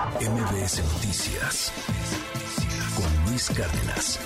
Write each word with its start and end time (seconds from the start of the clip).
MBS 0.00 0.82
Noticias 0.94 1.72
con 2.96 3.30
Luis 3.30 3.50
Cárdenas. 3.50 4.18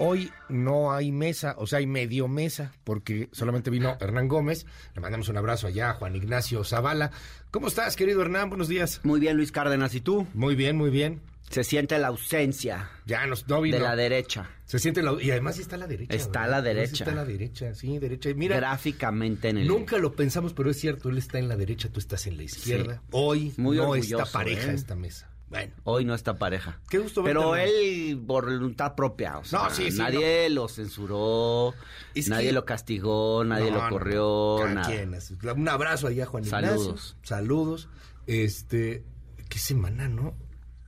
Hoy 0.00 0.32
no 0.48 0.92
hay 0.92 1.12
mesa, 1.12 1.54
o 1.58 1.68
sea, 1.68 1.78
hay 1.78 1.86
medio 1.86 2.26
mesa, 2.26 2.72
porque 2.82 3.28
solamente 3.30 3.70
vino 3.70 3.96
Hernán 4.00 4.26
Gómez. 4.26 4.66
Le 4.96 5.00
mandamos 5.00 5.28
un 5.28 5.36
abrazo 5.36 5.68
allá 5.68 5.90
a 5.90 5.94
Juan 5.94 6.16
Ignacio 6.16 6.64
Zavala. 6.64 7.12
¿Cómo 7.52 7.68
estás, 7.68 7.94
querido 7.94 8.20
Hernán? 8.20 8.48
Buenos 8.48 8.66
días. 8.66 9.00
Muy 9.04 9.20
bien, 9.20 9.36
Luis 9.36 9.52
Cárdenas, 9.52 9.94
¿y 9.94 10.00
tú? 10.00 10.26
Muy 10.34 10.56
bien, 10.56 10.76
muy 10.76 10.90
bien. 10.90 11.20
Se 11.54 11.64
siente 11.64 11.98
la 11.98 12.08
ausencia 12.08 12.90
Ya 13.06 13.26
nos, 13.26 13.46
no 13.48 13.60
vino. 13.60 13.76
de 13.76 13.82
la 13.82 13.96
derecha, 13.96 14.50
Se 14.64 14.78
siente 14.78 15.02
la, 15.02 15.16
y 15.22 15.30
además 15.30 15.58
está 15.58 15.76
a 15.76 15.78
la 15.78 15.86
derecha. 15.86 16.14
Está 16.14 16.40
¿verdad? 16.40 16.44
a 16.44 16.48
la 16.48 16.56
Además 16.58 16.74
derecha. 16.76 17.04
Está 17.04 17.14
la 17.14 17.24
derecha, 17.24 17.74
sí, 17.74 17.98
derecha. 17.98 18.30
Mira, 18.34 18.56
gráficamente 18.56 19.48
en 19.50 19.58
el... 19.58 19.68
nunca 19.68 19.98
lo 19.98 20.12
pensamos, 20.14 20.52
pero 20.52 20.70
es 20.70 20.78
cierto, 20.80 21.08
él 21.10 21.18
está 21.18 21.38
en 21.38 21.48
la 21.48 21.56
derecha, 21.56 21.88
tú 21.90 22.00
estás 22.00 22.26
en 22.26 22.36
la 22.36 22.42
izquierda. 22.42 22.94
Sí. 22.94 23.00
Hoy 23.12 23.54
Muy 23.56 23.76
no 23.76 23.94
está 23.94 24.24
pareja 24.26 24.72
¿eh? 24.72 24.74
esta 24.74 24.94
mesa. 24.96 25.30
Bueno, 25.50 25.72
Hoy 25.84 26.04
no 26.04 26.14
está 26.14 26.34
pareja. 26.34 26.80
Qué 26.88 26.98
gusto 26.98 27.22
verte, 27.22 27.38
Pero 27.38 27.54
él 27.54 28.20
por 28.26 28.46
voluntad 28.46 28.96
propia, 28.96 29.38
o 29.38 29.44
sea, 29.44 29.64
No, 29.64 29.70
sí, 29.70 29.92
sí, 29.92 29.98
nadie 29.98 30.48
lo 30.50 30.66
censuró, 30.68 31.74
Es 32.14 32.28
nadie 32.28 32.48
que- 32.48 32.52
lo 32.54 32.64
castigó, 32.64 33.44
nadie 33.44 33.70
No, 33.70 33.84
lo 33.84 33.88
corrió, 33.90 34.58
nada. 34.74 34.88
quien. 34.88 35.16
Un 35.56 35.68
abrazo 35.68 36.08
allá, 36.08 36.26
Juan 36.26 36.44
Ignacio. 36.44 36.68
Saludos. 36.70 37.16
Saludos. 37.22 37.88
Este, 38.26 39.04
qué 39.48 39.58
semana, 39.60 40.08
¿no? 40.08 40.34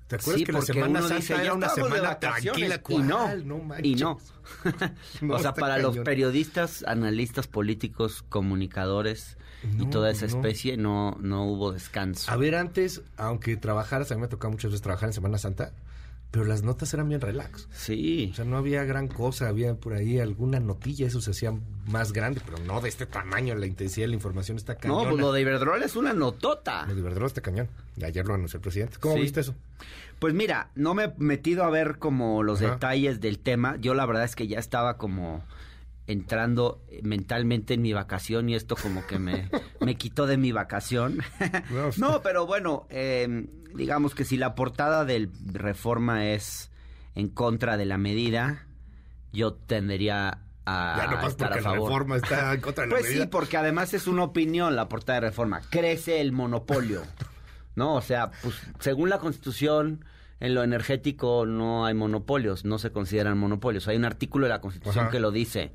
¿Te 0.07 0.17
acuerdas 0.17 0.39
Sí, 0.39 0.45
que 0.45 0.53
la 0.53 0.63
Semana 0.63 1.01
Santa 1.01 1.17
dice, 1.17 1.35
era 1.35 1.55
una 1.55 1.69
semana 1.69 2.19
tranquila? 2.21 2.81
y 2.89 2.99
no, 2.99 3.19
¿Cuál? 3.19 3.49
No 3.49 3.59
manches. 3.59 3.87
y 3.87 3.95
no. 3.97 4.19
No, 5.21 5.35
o 5.35 5.39
sea, 5.41 5.53
para 5.55 5.79
los 5.79 5.99
periodistas, 5.99 6.85
analistas 6.87 7.47
políticos, 7.49 8.25
comunicadores 8.29 9.37
y 9.81 9.87
toda 9.87 10.11
esa 10.11 10.27
no. 10.27 10.37
especie, 10.37 10.77
no, 10.77 11.17
no 11.21 11.45
hubo 11.45 11.73
descanso. 11.73 12.31
A 12.31 12.37
ver, 12.37 12.55
antes, 12.55 13.03
aunque 13.17 13.57
trabajaras, 13.57 14.13
a 14.13 14.15
mí 14.15 14.21
me 14.21 14.29
tocaba 14.29 14.53
muchas 14.53 14.71
veces 14.71 14.83
trabajar 14.83 15.09
en 15.09 15.13
Semana 15.13 15.39
Santa, 15.39 15.73
pero 16.37 16.47
las 16.47 16.63
notas 16.63 16.93
eran 16.93 17.09
bien 17.09 17.23
relax. 17.23 17.67
Sí. 17.73 18.29
O 18.31 18.35
sea, 18.37 18.45
no 18.45 18.59
había 18.59 18.85
gran 18.85 19.09
cosa, 19.09 19.49
había 19.49 19.75
por 19.75 19.95
ahí 19.95 20.19
alguna 20.21 20.61
notilla, 20.61 21.07
eso 21.07 21.23
se 21.23 21.31
hacía 21.31 21.55
más 21.87 22.13
grande, 22.13 22.43
pero 22.45 22.59
no 22.59 22.83
de 22.83 22.91
este 22.91 23.07
tamaño, 23.07 23.55
la 23.55 23.65
intensidad 23.65 24.05
de 24.05 24.09
la 24.09 24.17
información 24.17 24.59
está 24.59 24.75
no, 24.75 24.81
cañona. 24.81 25.09
pues 25.09 25.21
lo 25.23 25.33
de 25.33 25.41
Iberdrola 25.41 25.87
es 25.87 25.97
una 25.97 26.13
notota. 26.13 26.85
Lo 26.87 26.95
de 26.95 27.01
Iberdrola 27.01 27.29
está 27.29 27.41
cañón. 27.41 27.69
Ayer 28.05 28.27
lo 28.27 28.35
anunció 28.35 28.59
el 28.59 28.63
presidente. 28.63 28.99
¿Cómo 29.01 29.15
Sí. 29.15 29.23
viste 29.23 29.41
eso? 29.41 29.55
Pues 30.19 30.35
mira, 30.35 30.69
no 30.75 30.93
me 30.93 31.05
he 31.05 31.13
metido 31.17 31.65
a 31.65 31.71
ver 31.71 31.97
como 31.99 32.43
los 32.43 32.61
Ajá. 32.61 32.73
detalles 32.75 33.23
del 33.23 33.39
tema. 33.39 33.77
Yo 33.81 33.95
la 33.95 34.05
verdad 34.05 34.25
es 34.25 34.37
que 34.37 34.47
ya 34.47 34.59
estaba 34.59 34.99
como 34.99 35.43
entrando 36.07 36.83
mentalmente 37.03 37.75
en 37.75 37.83
mi 37.83 37.93
vacación 37.93 38.49
y 38.49 38.55
esto 38.55 38.77
como 38.77 39.07
que 39.07 39.19
me, 39.19 39.49
me 39.81 39.97
quitó 39.97 40.27
de 40.27 40.37
mi 40.37 40.53
vacación. 40.53 41.19
No, 41.97 42.23
pero 42.23 42.47
bueno, 42.47 42.87
eh, 42.91 43.47
digamos 43.75 44.15
que 44.15 44.25
si 44.25 44.37
la 44.37 44.55
portada 44.55 45.05
del 45.05 45.31
reforma 45.53 46.27
es 46.27 46.71
en 47.15 47.29
contra 47.29 47.77
de 47.77 47.87
la 47.87 47.99
medida, 47.99 48.67
yo 49.33 49.55
tendería 49.55 50.43
a 50.65 50.97
ya 50.97 51.27
estar 51.29 51.49
porque 51.51 51.59
a 51.59 51.63
la 51.63 51.63
favor. 51.63 51.89
reforma 51.89 52.17
está 52.17 52.55
en 52.55 52.61
contra 52.61 52.85
de 52.85 52.91
la 52.91 52.97
Pues 52.97 53.09
medida. 53.09 53.23
sí, 53.25 53.29
porque 53.31 53.57
además 53.57 53.95
es 53.95 54.07
una 54.07 54.25
opinión 54.25 54.77
la 54.77 54.89
portada 54.89 55.21
de 55.21 55.27
reforma. 55.29 55.61
Crece 55.71 56.21
el 56.21 56.33
monopolio. 56.33 57.03
¿No? 57.75 57.95
O 57.95 58.01
sea, 58.01 58.31
pues 58.43 58.55
según 58.81 59.11
la 59.11 59.19
Constitución, 59.19 60.05
en 60.41 60.55
lo 60.55 60.63
energético 60.63 61.45
no 61.47 61.85
hay 61.87 61.95
monopolios, 61.95 62.65
no 62.65 62.79
se 62.79 62.91
consideran 62.91 63.37
monopolios. 63.39 63.87
Hay 63.89 63.97
un 63.97 64.05
artículo 64.07 64.47
de 64.47 64.51
la 64.51 64.61
Constitución 64.61 65.05
Ajá. 65.05 65.11
que 65.13 65.21
lo 65.21 65.31
dice 65.31 65.73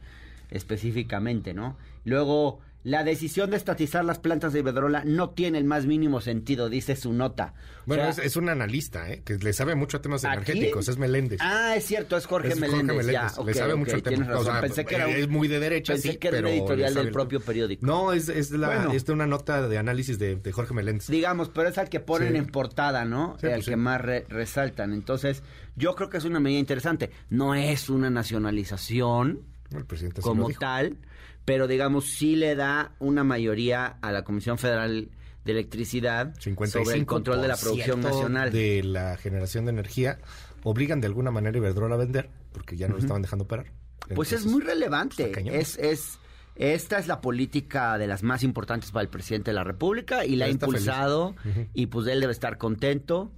específicamente, 0.52 1.54
¿no? 1.54 1.78
Luego, 2.06 2.60
la 2.84 3.04
decisión 3.04 3.52
de 3.52 3.58
estatizar 3.58 4.04
las 4.04 4.18
plantas 4.18 4.54
de 4.54 4.60
Iberdrola 4.60 5.04
no 5.06 5.30
tiene 5.30 5.60
el 5.60 5.66
más 5.66 5.86
mínimo 5.86 6.20
sentido, 6.20 6.68
dice 6.68 6.96
su 6.96 7.14
nota. 7.14 7.54
O 7.82 7.84
Bueno, 7.86 8.12
sea, 8.12 8.24
es, 8.24 8.32
es 8.32 8.36
un 8.38 8.50
analista, 8.50 9.08
¿eh? 9.12 9.22
que 9.24 9.36
le 9.38 9.54
sabe 9.54 9.76
mucho 9.76 9.98
a 9.98 10.02
temas 10.02 10.26
¿Aquí? 10.26 10.34
energéticos, 10.34 10.88
es 10.88 10.98
Meléndez. 10.98 11.40
Ah, 11.44 11.76
es 11.76 11.86
cierto, 11.86 12.18
es 12.18 12.26
Jorge 12.26 12.48
Es 12.48 12.56
Jorge 12.56 12.70
Meléndez. 12.72 12.96
Meléndez, 13.06 13.36
ya, 13.38 13.44
le 13.44 13.54
sabe 13.54 13.76
mucho 13.76 13.96
al 13.96 14.02
tema. 14.02 14.16
tienes 14.16 14.28
razón. 14.30 14.48
O 14.48 14.52
sea, 14.52 14.61
pensé 14.61 14.86
que 14.86 14.95
era 14.95 15.08
un- 15.08 15.14
es 15.14 15.28
muy 15.30 15.48
de 15.48 15.60
derecha, 15.60 15.94
pensé 15.94 16.14
sí, 16.14 16.17
que 16.17 16.30
era 16.30 16.38
pero 16.38 16.48
editorial 16.50 16.94
del 16.95 17.06
el 17.08 17.11
propio 17.14 17.40
periódico. 17.40 17.86
No, 17.86 18.14
es, 18.14 18.30
es, 18.30 18.50
la, 18.50 18.67
Bueno. 18.67 18.92
de 18.92 19.11
una 19.11 19.28
nota 19.28 19.67
de 19.67 19.78
análisis 19.78 20.17
de, 20.17 20.38
de 20.38 20.52
Jorge 20.52 20.73
Meléndez. 20.73 21.06
digamos, 21.08 21.50
pero 21.50 21.70
es 21.70 21.78
al 21.78 21.88
que 21.88 22.00
ponen 22.00 22.32
Sí. 22.32 22.38
en 22.40 22.48
portada, 22.48 23.06
¿no? 23.06 23.38
Sí, 23.40 23.45
el 23.45 23.54
pues 23.54 23.66
que 23.66 23.72
sí. 23.73 23.78
más 23.78 24.02
re- 24.02 24.26
resaltan. 24.28 24.92
Entonces, 24.94 25.44
yo 25.76 25.94
creo 25.95 26.10
que 26.10 26.17
es 26.17 26.26
una 26.26 26.40
medida 26.40 26.60
interesante. 26.60 27.11
No 27.30 27.54
es 27.54 27.90
una 27.92 28.10
nacionalización 28.10 29.42
El 29.76 29.86
presidente 29.86 30.21
como 30.21 30.49
tal, 30.52 30.98
pero 31.45 31.67
digamos, 31.67 32.09
sí 32.09 32.36
le 32.36 32.55
da 32.55 32.93
una 32.99 33.23
mayoría 33.23 33.98
a 34.02 34.11
la 34.11 34.23
Comisión 34.23 34.58
Federal 34.58 35.09
de 35.45 35.52
Electricidad 35.52 36.33
55% 36.36 36.67
sobre 36.67 36.98
el 36.98 37.05
control 37.05 37.42
de 37.42 37.48
la 37.48 37.58
producción 37.58 38.02
nacional. 38.02 38.52
de 38.52 38.83
la 38.83 39.17
generación 39.17 39.65
de 39.65 39.71
energía 39.71 40.20
obligan 40.64 41.02
de 41.02 41.08
alguna 41.08 41.31
manera 41.31 41.55
a 41.55 41.58
Iberdrola 41.58 41.95
a 41.95 41.98
vender 41.98 42.30
porque 42.52 42.77
ya 42.77 42.87
no 42.87 42.95
lo 42.95 42.99
estaban 42.99 43.21
dejando 43.21 43.45
parar. 43.45 43.71
Pues 44.15 44.33
es 44.33 44.39
Entonces, 44.39 44.52
muy 44.52 44.61
relevante. 44.61 45.31
Es, 45.58 45.77
es, 45.77 46.20
esta 46.55 46.99
es 46.99 47.08
la 47.08 47.21
política 47.21 47.98
de 47.98 48.08
las 48.08 48.23
más 48.23 48.43
importantes 48.43 48.92
para 48.92 49.04
el 49.04 49.10
presidente 49.10 49.52
de 49.52 49.55
la 49.55 49.64
República 49.64 50.26
y 50.26 50.36
la 50.36 50.45
ha 50.45 50.49
impulsado 50.49 51.30
Ujú. 51.45 51.67
y 51.73 51.87
pues 51.87 52.08
él 52.08 52.20
debe 52.20 52.33
estar 52.33 52.58
contento. 52.58 53.31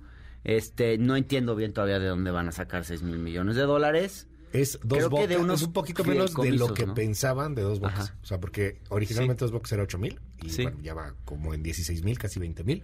Este, 0.43 0.97
no 0.97 1.16
entiendo 1.16 1.55
bien 1.55 1.73
todavía 1.73 1.99
de 1.99 2.07
dónde 2.07 2.31
van 2.31 2.49
a 2.49 2.51
sacar 2.51 2.83
6 2.83 3.03
mil 3.03 3.19
millones 3.19 3.55
de 3.55 3.61
dólares. 3.61 4.27
Es 4.53 4.80
dos 4.84 4.97
Creo 5.00 5.09
que 5.09 5.16
bocas, 5.16 5.30
de 5.30 5.38
unos 5.38 5.62
es 5.62 5.68
un 5.68 5.74
poquito 5.74 6.03
menos 6.06 6.34
de 6.36 6.52
lo 6.52 6.74
que 6.74 6.86
¿no? 6.86 6.94
pensaban 6.94 7.56
de 7.56 7.64
dos 7.64 7.80
bocas. 7.80 8.00
Ajá. 8.12 8.16
O 8.22 8.25
sea, 8.25 8.40
porque 8.40 8.80
originalmente 8.90 9.44
dos 9.44 9.52
bocas 9.52 9.72
era 9.72 9.84
ocho 9.84 9.97
mil 9.97 10.19
y 10.44 10.50
Sí. 10.52 10.62
bueno, 10.64 10.78
ya 10.81 10.94
va 10.94 11.16
como 11.25 11.53
en 11.53 11.64
16 11.64 12.03
mil, 12.03 12.18
casi 12.19 12.40
20 12.40 12.64
mil. 12.64 12.84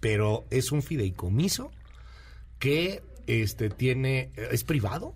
Pero 0.00 0.44
es 0.50 0.70
un 0.70 0.82
fideicomiso 0.82 1.72
que 2.58 3.02
este 3.26 3.70
tiene, 3.70 4.30
es 4.36 4.64
privado, 4.64 5.14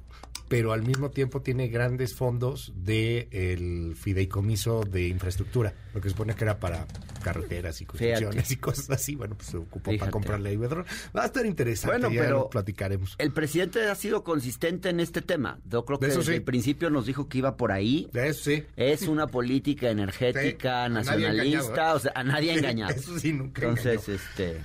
pero 0.53 0.75
al 0.75 0.83
mismo 0.83 1.11
tiempo 1.11 1.41
tiene 1.41 1.69
grandes 1.69 2.15
fondos 2.15 2.75
de 2.77 3.27
el 3.31 3.97
fideicomiso 3.97 4.83
de 4.83 5.09
infraestructura, 5.09 5.73
lo 5.95 6.03
que 6.03 6.11
supone 6.11 6.35
que 6.35 6.45
era 6.45 6.61
para 6.61 6.87
carreteras 7.25 7.81
y 7.81 7.87
construcciones 7.87 8.51
y 8.51 8.57
cosas 8.57 8.91
así. 8.91 9.15
Bueno, 9.15 9.35
pues 9.35 9.49
se 9.49 9.57
ocupó 9.57 9.97
para 9.97 10.11
comprarle 10.11 10.51
a 10.51 10.53
Iberdrola. 10.53 10.85
Va 11.17 11.23
a 11.23 11.27
estar 11.27 11.47
interesante, 11.47 11.97
Bueno, 11.97 12.15
ya 12.15 12.21
pero 12.21 12.39
lo 12.41 12.51
platicaremos. 12.51 13.15
El 13.17 13.33
presidente 13.33 13.89
ha 13.89 13.95
sido 13.95 14.23
consistente 14.25 14.91
en 14.91 15.01
este 15.01 15.23
tema. 15.23 15.59
Yo 15.65 15.87
creo 15.87 15.97
De 15.97 16.09
que 16.09 16.11
eso 16.11 16.19
desde 16.21 16.33
sí. 16.33 16.37
el 16.37 16.45
principio 16.45 16.91
nos 16.91 17.07
dijo 17.07 17.31
que 17.31 17.39
iba 17.39 17.57
por 17.57 17.73
ahí. 17.73 18.11
De 18.13 18.29
eso 18.29 18.51
sí. 18.51 18.63
Es 18.77 19.09
una 19.09 19.29
política 19.29 19.89
energética 19.89 20.85
engañado, 20.85 21.13
nacionalista, 21.17 21.93
¿eh? 21.93 21.95
o 21.95 21.99
sea, 21.99 22.13
a 22.15 22.25
nadie 22.25 22.51
ha 22.51 22.55
engañado. 22.59 22.93
Eso 22.93 23.19
sí, 23.19 23.33
nunca 23.33 23.63
Entonces, 23.63 24.07
engañó. 24.07 24.15
este, 24.17 24.61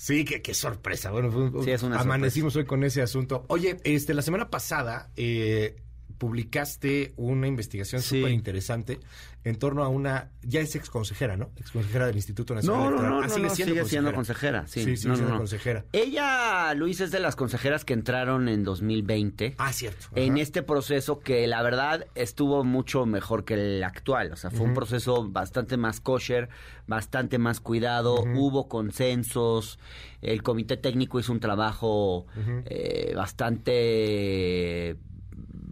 Sí, 0.00 0.24
qué, 0.24 0.40
qué 0.42 0.54
sorpresa. 0.54 1.10
Bueno, 1.10 1.28
fue- 1.32 1.64
Sí, 1.64 1.72
es 1.72 1.82
una 1.82 1.98
amanecimos 1.98 2.54
hoy 2.54 2.64
con 2.64 2.84
ese 2.84 3.02
asunto. 3.02 3.44
Oye, 3.48 3.78
este, 3.82 4.14
la 4.14 4.22
semana 4.22 4.48
pasada 4.48 5.10
eh, 5.16 5.74
publicaste 6.18 7.12
una 7.16 7.46
investigación 7.46 8.02
Sí. 8.02 8.18
súper 8.20 8.32
interesante 8.32 9.00
en 9.44 9.56
torno 9.56 9.82
a 9.84 9.88
una, 9.88 10.30
ya 10.42 10.60
es 10.60 10.74
exconsejera, 10.74 11.36
¿no? 11.36 11.50
Exconsejera 11.56 12.06
del 12.08 12.16
Instituto 12.16 12.54
Nacional 12.54 12.80
No, 12.80 12.88
Electoral. 12.88 13.10
no, 13.12 13.18
Ah, 13.18 13.26
no, 13.28 13.28
sigue 13.34 13.46
no, 13.48 13.54
siendo 13.54 13.74
sigue 13.74 13.84
siendo 13.88 14.12
consejera. 14.12 14.58
consejera. 14.62 14.66
Sí, 14.66 14.80
Sí, 14.96 14.96
sigue 15.02 15.14
siendo 15.16 15.32
no. 15.32 15.38
consejera. 15.38 15.84
Ella, 15.92 16.74
Luis, 16.74 17.00
es 17.00 17.10
de 17.12 17.20
las 17.20 17.36
consejeras 17.36 17.84
que 17.84 17.94
entraron 17.94 18.48
en 18.48 18.64
2020. 18.64 19.54
Ah, 19.58 19.72
cierto. 19.72 20.08
En 20.16 20.36
este 20.38 20.62
proceso 20.62 21.20
que 21.20 21.46
la 21.46 21.62
verdad 21.62 22.06
estuvo 22.14 22.62
mucho 22.64 23.06
mejor 23.06 23.44
que 23.44 23.54
el 23.54 23.82
actual. 23.84 24.32
O 24.32 24.36
sea, 24.36 24.50
fue 24.50 24.66
un 24.66 24.74
proceso 24.74 25.26
bastante 25.30 25.76
más 25.76 26.00
kosher, 26.00 26.48
bastante 26.86 27.38
más 27.38 27.60
cuidado, 27.60 28.16
hubo 28.34 28.68
consensos, 28.68 29.78
el 30.20 30.42
comité 30.42 30.76
técnico 30.76 31.20
hizo 31.20 31.32
un 31.32 31.40
trabajo 31.40 32.26
eh, 32.66 33.12
bastante 33.16 34.96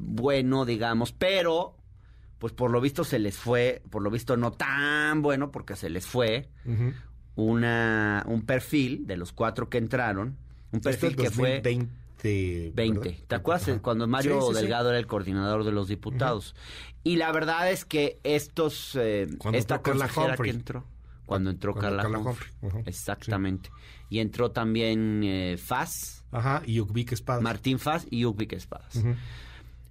bueno, 0.06 0.64
digamos, 0.64 1.12
pero 1.12 1.76
pues 2.38 2.52
por 2.52 2.70
lo 2.70 2.80
visto 2.80 3.04
se 3.04 3.18
les 3.18 3.36
fue, 3.36 3.82
por 3.90 4.02
lo 4.02 4.10
visto 4.10 4.36
no 4.36 4.52
tan 4.52 5.22
bueno 5.22 5.50
porque 5.50 5.74
se 5.74 5.90
les 5.90 6.06
fue 6.06 6.48
una 7.34 8.24
un 8.26 8.42
perfil 8.42 9.06
de 9.06 9.16
los 9.16 9.32
cuatro 9.32 9.68
que 9.68 9.78
entraron, 9.78 10.36
un 10.72 10.80
perfil 10.80 11.10
es 11.10 11.16
que 11.16 11.30
fue 11.30 11.56
2020. 11.56 12.72
20. 12.74 12.98
¿verdad? 13.00 13.24
¿Te 13.26 13.34
acuerdas 13.34 13.68
Ajá. 13.68 13.82
cuando 13.82 14.06
Mario 14.06 14.40
Sí, 14.40 14.46
sí, 14.48 14.54
sí. 14.54 14.60
Delgado 14.62 14.88
era 14.90 14.98
el 14.98 15.06
coordinador 15.06 15.64
de 15.64 15.72
los 15.72 15.86
diputados? 15.88 16.56
Y 17.04 17.16
la 17.16 17.30
verdad 17.30 17.70
es 17.70 17.84
que 17.84 18.18
estos 18.24 18.96
eh, 19.00 19.28
Cuando 19.38 19.58
esta 19.58 19.80
consejera 19.80 20.36
que 20.36 20.50
entró 20.50 20.84
cuando 21.26 21.50
entró 21.50 21.72
Cuando 21.72 21.96
Carla, 21.96 22.02
Carla 22.02 22.18
Humphrey. 22.18 22.82
Exactamente. 22.86 23.70
Y 24.08 24.20
entró 24.20 24.52
también 24.52 25.22
eh, 25.24 25.56
Faz, 25.58 26.24
Ajá, 26.30 26.62
y 26.64 26.80
Ubique 26.80 27.14
Espada. 27.14 27.40
Martín 27.40 27.78
Faz 27.78 28.06
y 28.10 28.24
Ubique 28.24 28.56
Espadas. 28.56 29.02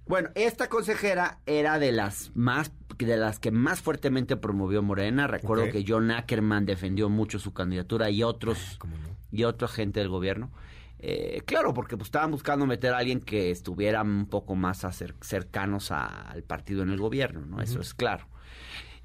Bueno, 0.06 0.30
esta 0.34 0.68
consejera 0.68 1.38
era 1.46 1.78
de 1.78 1.92
las 1.92 2.30
más 2.34 2.72
de 2.98 3.16
las 3.16 3.38
que 3.38 3.50
más 3.50 3.82
fuertemente 3.82 4.36
promovió 4.36 4.82
Morena. 4.82 5.26
Recuerdo 5.26 5.70
que 5.70 5.84
John 5.86 6.10
Ackerman 6.10 6.64
defendió 6.64 7.08
mucho 7.10 7.38
su 7.38 7.52
candidatura 7.52 8.08
y 8.08 8.22
otros 8.22 8.76
¿Cómo 8.78 8.96
no? 8.96 9.08
y 9.30 9.44
otra 9.44 9.68
gente 9.68 10.00
del 10.00 10.08
gobierno. 10.08 10.50
Eh, 10.98 11.42
claro, 11.44 11.74
porque 11.74 11.96
pues, 11.98 12.06
estaban 12.06 12.30
buscando 12.30 12.64
meter 12.64 12.94
a 12.94 12.98
alguien 12.98 13.20
que 13.20 13.50
estuviera 13.50 14.00
un 14.02 14.26
poco 14.26 14.54
más 14.54 14.86
cercanos 15.20 15.90
a- 15.92 16.30
al 16.30 16.42
partido 16.42 16.82
en 16.82 16.88
el 16.90 16.98
gobierno, 16.98 17.44
¿no? 17.44 17.60
Eso 17.60 17.80
es 17.80 17.92
claro. 17.92 18.26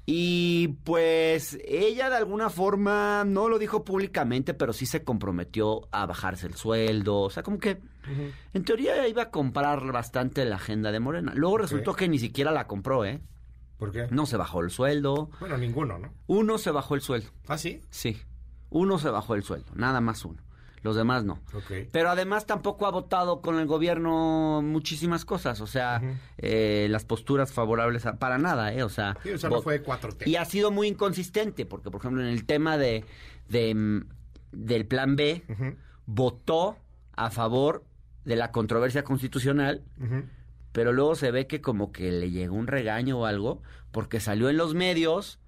Y 0.04 0.68
pues 0.84 1.58
ella 1.64 2.10
de 2.10 2.16
alguna 2.16 2.50
forma 2.50 3.24
no 3.24 3.48
lo 3.48 3.58
dijo 3.58 3.84
públicamente, 3.84 4.52
pero 4.52 4.72
sí 4.72 4.84
se 4.84 5.04
comprometió 5.04 5.88
a 5.92 6.06
bajarse 6.06 6.46
el 6.46 6.54
sueldo. 6.54 7.20
O 7.20 7.30
sea, 7.30 7.42
como 7.42 7.58
que 7.58 7.78
en 8.52 8.64
teoría 8.64 9.06
iba 9.06 9.22
a 9.22 9.30
comprar 9.30 9.92
bastante 9.92 10.44
la 10.44 10.56
agenda 10.56 10.90
de 10.90 10.98
Morena. 10.98 11.32
Luego 11.36 11.58
resultó 11.58 11.94
que 11.94 12.08
ni 12.08 12.18
siquiera 12.18 12.50
la 12.50 12.66
compró, 12.66 13.04
¿eh? 13.04 13.20
¿Por 13.78 13.92
qué? 13.92 14.08
No 14.10 14.26
se 14.26 14.36
bajó 14.36 14.60
el 14.60 14.70
sueldo. 14.70 15.30
Bueno, 15.40 15.56
ninguno, 15.56 15.98
¿no? 15.98 16.12
Uno 16.26 16.58
se 16.58 16.70
bajó 16.70 16.94
el 16.94 17.00
sueldo. 17.00 17.30
¿Ah, 17.46 17.58
sí? 17.58 17.80
Sí. 17.90 18.20
Uno 18.70 18.98
se 18.98 19.10
bajó 19.10 19.34
el 19.34 19.42
sueldo, 19.42 19.72
nada 19.74 20.00
más 20.00 20.24
uno. 20.24 20.42
Los 20.82 20.96
demás 20.96 21.24
no. 21.24 21.38
Pero 21.92 22.10
además 22.10 22.44
tampoco 22.46 22.86
ha 22.86 22.90
votado 22.90 23.40
con 23.40 23.58
el 23.60 23.66
gobierno 23.66 24.60
muchísimas 24.62 25.24
cosas, 25.24 25.60
o 25.60 25.66
sea, 25.68 26.02
eh, 26.38 26.88
las 26.90 27.04
posturas 27.04 27.52
favorables 27.52 28.04
a- 28.06 28.16
para 28.18 28.36
nada, 28.38 28.72
¿eh? 28.74 28.82
O 28.82 28.88
sea, 28.88 29.16
Sí, 29.22 29.30
o 29.30 29.38
sea, 29.38 29.48
no 29.50 29.62
fue 29.62 29.82
4T. 29.82 30.26
y 30.26 30.34
ha 30.36 30.44
sido 30.44 30.70
muy 30.72 30.88
inconsistente, 30.88 31.66
porque 31.66 31.90
por 31.90 32.00
ejemplo 32.00 32.20
en 32.22 32.28
el 32.28 32.44
tema 32.46 32.78
de, 32.78 33.04
de, 33.48 33.74
mm, 33.74 34.00
del 34.52 34.84
plan 34.86 35.14
B, 35.16 35.44
votó 36.06 36.76
a 37.14 37.30
favor 37.30 37.84
de 38.24 38.36
la 38.36 38.50
controversia 38.50 39.04
constitucional, 39.04 39.82
pero 40.72 40.92
luego 40.92 41.14
se 41.14 41.30
ve 41.30 41.46
que 41.46 41.60
como 41.60 41.92
que 41.92 42.10
le 42.10 42.30
llegó 42.30 42.54
un 42.56 42.66
regaño 42.66 43.20
o 43.20 43.26
algo, 43.26 43.62
porque 43.92 44.20
salió 44.20 44.48
en 44.48 44.56
los 44.56 44.74
medios 44.74 45.38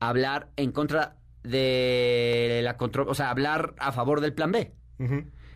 a 0.00 0.08
hablar 0.08 0.48
en 0.56 0.72
contra 0.72 1.16
de 1.44 2.60
la 2.64 2.76
controversia, 2.76 3.12
o 3.12 3.14
sea, 3.14 3.30
hablar 3.30 3.74
a 3.78 3.92
favor 3.92 4.20
del 4.20 4.32
plan 4.32 4.50
B. 4.52 4.72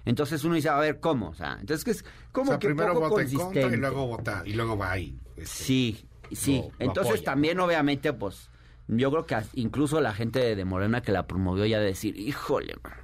Entonces 0.04 0.42
uno 0.44 0.54
dice, 0.54 0.68
a 0.68 0.76
ver, 0.78 1.00
¿cómo? 1.00 1.28
O 1.30 1.34
sea, 1.34 1.58
entonces 1.60 1.84
que 1.84 1.90
es 1.90 2.04
como 2.32 2.50
o 2.50 2.52
sea, 2.52 2.58
que 2.58 2.68
primero 2.68 2.94
poco 2.94 3.10
vota 3.10 3.22
en 3.22 3.34
contra 3.34 3.62
y 3.68 3.76
luego 3.76 4.06
vota, 4.06 4.42
y 4.46 4.52
luego 4.54 4.76
va 4.78 4.92
ahí. 4.92 5.18
este, 5.36 5.46
Sí, 5.64 6.06
sí. 6.32 6.62
lo- 6.62 6.72
entonces 6.86 7.22
también 7.24 7.60
obviamente, 7.60 8.12
pues, 8.12 8.50
yo 8.86 9.10
creo 9.10 9.26
que 9.26 9.36
incluso 9.54 10.00
la 10.00 10.14
gente 10.14 10.56
de 10.56 10.64
Morena 10.64 11.02
que 11.02 11.12
la 11.12 11.26
promovió 11.26 11.66
ya 11.66 11.78
de 11.78 11.86
decir, 11.86 12.16
híjole, 12.18 12.74
mano, 12.82 13.02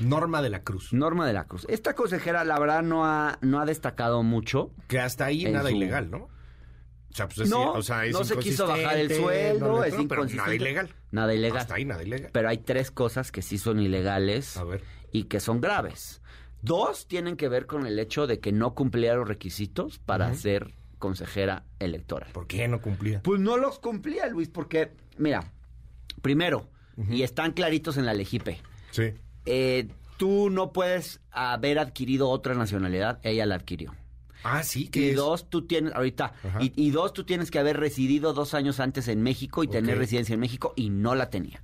Norma 0.00 0.40
de 0.42 0.50
la 0.50 0.62
Cruz. 0.62 0.92
Norma 0.92 1.26
de 1.26 1.32
la 1.32 1.44
Cruz. 1.44 1.66
Esta 1.68 1.94
consejera, 1.94 2.44
la 2.44 2.58
verdad, 2.58 2.82
no 2.82 3.04
ha, 3.06 3.38
no 3.42 3.60
ha 3.60 3.64
destacado 3.66 4.22
mucho. 4.22 4.70
Que 4.88 4.98
hasta 5.00 5.26
ahí 5.26 5.44
nada 5.44 5.70
su- 5.70 5.76
ilegal, 5.76 6.10
¿no? 6.10 6.28
O 7.14 7.16
sea, 7.16 7.28
pues 7.28 7.38
es, 7.42 7.48
No, 7.48 7.72
o 7.74 7.82
sea, 7.82 8.04
es 8.06 8.12
no 8.12 8.24
se 8.24 8.36
quiso 8.38 8.66
bajar 8.66 8.98
el 8.98 9.14
sueldo, 9.14 9.68
no 9.68 9.84
es 9.84 9.94
pero 10.08 10.24
nada 10.24 10.52
ilegal. 10.52 10.90
Nada 11.12 11.32
ilegal. 11.32 11.58
Hasta 11.58 11.76
ahí 11.76 11.84
nada 11.84 12.02
ilegal. 12.02 12.30
Pero 12.32 12.48
hay 12.48 12.58
tres 12.58 12.90
cosas 12.90 13.30
que 13.30 13.40
sí 13.40 13.56
son 13.56 13.78
ilegales 13.78 14.56
A 14.56 14.64
ver. 14.64 14.82
y 15.12 15.24
que 15.24 15.38
son 15.38 15.60
graves. 15.60 16.20
Dos 16.60 17.06
tienen 17.06 17.36
que 17.36 17.48
ver 17.48 17.66
con 17.66 17.86
el 17.86 18.00
hecho 18.00 18.26
de 18.26 18.40
que 18.40 18.50
no 18.50 18.74
cumplía 18.74 19.14
los 19.14 19.28
requisitos 19.28 20.00
para 20.00 20.34
ser 20.34 20.74
consejera 20.98 21.62
electoral. 21.78 22.30
¿Por 22.32 22.48
qué 22.48 22.66
no 22.66 22.80
cumplía? 22.80 23.22
Pues 23.22 23.38
no 23.40 23.58
los 23.58 23.78
cumplía, 23.78 24.26
Luis, 24.26 24.48
porque, 24.48 24.90
mira, 25.16 25.52
primero, 26.20 26.68
y 27.10 27.22
están 27.22 27.52
claritos 27.52 27.96
en 27.96 28.06
la 28.06 28.14
Legipe, 28.14 28.58
Sí. 28.90 29.12
eh, 29.46 29.86
tú 30.16 30.48
no 30.50 30.72
puedes 30.72 31.20
haber 31.30 31.78
adquirido 31.78 32.28
otra 32.28 32.54
nacionalidad, 32.54 33.20
ella 33.22 33.46
la 33.46 33.54
adquirió. 33.56 33.94
Ah, 34.44 34.62
sí, 34.62 34.84
Y 34.84 34.88
que 34.88 35.10
es. 35.10 35.16
dos, 35.16 35.48
tú 35.50 35.66
tienes, 35.66 35.94
ahorita, 35.94 36.34
y, 36.60 36.72
y 36.76 36.90
dos, 36.90 37.12
tú 37.12 37.24
tienes 37.24 37.50
que 37.50 37.58
haber 37.58 37.78
residido 37.78 38.32
dos 38.34 38.54
años 38.54 38.78
antes 38.78 39.08
en 39.08 39.22
México 39.22 39.64
y 39.64 39.68
tener 39.68 39.98
residencia 39.98 40.34
en 40.34 40.40
México 40.40 40.72
y 40.76 40.90
no 40.90 41.14
la 41.14 41.30
tenía. 41.30 41.62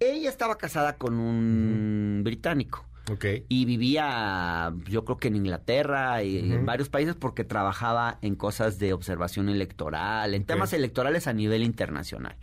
Ella 0.00 0.28
estaba 0.28 0.56
casada 0.56 0.96
con 0.96 1.14
un 1.14 2.22
británico 2.24 2.86
Ok. 3.10 3.24
y 3.48 3.64
vivía, 3.64 4.72
yo 4.88 5.04
creo 5.04 5.18
que 5.18 5.28
en 5.28 5.36
Inglaterra 5.36 6.22
y 6.22 6.38
en 6.38 6.56
Ujú. 6.56 6.64
varios 6.66 6.88
países 6.88 7.14
porque 7.16 7.44
trabajaba 7.44 8.18
en 8.22 8.34
cosas 8.34 8.78
de 8.78 8.92
observación 8.92 9.48
electoral, 9.48 10.34
en 10.34 10.44
temas 10.44 10.72
electorales 10.72 11.26
a 11.26 11.32
nivel 11.32 11.62
internacional. 11.62 12.36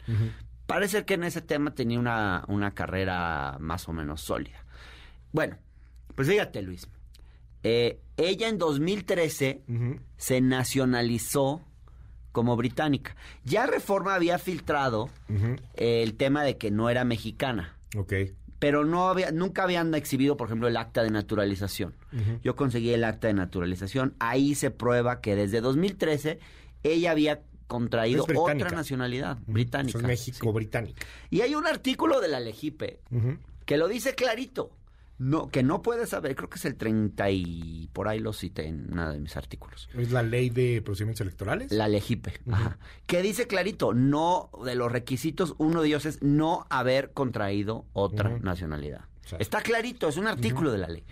Parece 0.65 1.05
que 1.05 1.13
en 1.15 1.23
ese 1.23 1.41
tema 1.41 1.73
tenía 1.73 1.97
una, 1.99 2.43
una 2.47 2.71
carrera 2.71 3.57
más 3.59 3.87
o 3.89 3.93
menos 3.93 4.21
sólida. 4.21 4.63
Bueno, 5.31 5.57
pues 6.15 6.27
fíjate, 6.27 6.61
Luis. 6.61 6.87
Eh, 7.69 7.99
ella 8.17 8.47
en 8.49 8.57
2013 8.57 9.61
Ujú. 9.67 9.99
se 10.17 10.39
nacionalizó 10.41 11.61
como 12.31 12.55
británica. 12.55 13.15
Ya 13.43 13.65
Reforma 13.65 14.15
había 14.15 14.37
filtrado 14.37 15.09
el 15.75 16.13
tema 16.15 16.43
de 16.43 16.57
que 16.57 16.71
no 16.71 16.89
era 16.89 17.03
mexicana, 17.03 17.75
Ok. 17.97 18.13
pero 18.59 18.85
no 18.85 19.07
había, 19.09 19.31
nunca 19.31 19.63
habían 19.63 19.93
exhibido, 19.95 20.37
por 20.37 20.47
ejemplo, 20.47 20.67
el 20.67 20.77
acta 20.77 21.03
de 21.03 21.09
naturalización. 21.09 21.95
Yo 22.43 22.55
conseguí 22.55 22.91
el 22.93 23.03
acta 23.03 23.27
de 23.27 23.33
naturalización. 23.33 24.15
Ahí 24.19 24.55
se 24.55 24.71
prueba 24.71 25.19
que 25.19 25.35
desde 25.35 25.61
2013 25.61 26.39
ella 26.83 27.11
había 27.11 27.41
contraído 27.67 28.25
otra 28.35 28.69
nacionalidad 28.69 29.39
británica. 29.47 29.97
Es 29.99 30.03
México 30.05 30.47
Sí. 30.49 30.53
británica. 30.55 31.05
Y 31.29 31.41
hay 31.41 31.53
un 31.55 31.67
artículo 31.67 32.21
de 32.21 32.27
la 32.29 32.39
Legipe 32.39 33.01
que 33.65 33.77
lo 33.77 33.87
dice 33.87 34.13
clarito. 34.15 34.71
No, 35.19 35.47
que 35.49 35.63
no 35.63 35.81
puedes 35.81 36.09
saber, 36.09 36.35
creo 36.35 36.49
que 36.49 36.57
es 36.57 36.65
el 36.65 36.75
30 36.75 37.31
y 37.31 37.89
por 37.91 38.07
ahí 38.07 38.19
lo 38.19 38.33
cité 38.33 38.67
en 38.67 38.89
uno 38.91 39.11
de 39.11 39.19
mis 39.19 39.35
artículos. 39.35 39.89
¿Es 39.97 40.11
la 40.11 40.21
ley 40.21 40.51
de 40.51 40.81
procedimientos 40.83 41.21
electorales? 41.21 41.71
La 41.71 41.87
Legipe, 41.87 42.33
ajá. 42.51 42.77
Que 43.07 43.23
dice 43.23 43.47
clarito, 43.47 43.93
no, 43.93 44.51
de 44.63 44.75
los 44.75 44.91
requisitos, 44.91 45.55
uno 45.57 45.81
de 45.81 45.87
ellos 45.87 46.05
es 46.05 46.21
no 46.21 46.67
haber 46.69 47.13
contraído 47.13 47.85
otra 47.93 48.37
nacionalidad. 48.39 49.05
Está 49.39 49.61
clarito, 49.61 50.07
es 50.07 50.17
un 50.17 50.27
artículo 50.27 50.71
de 50.71 50.77
la 50.77 50.87
ley. 50.87 51.03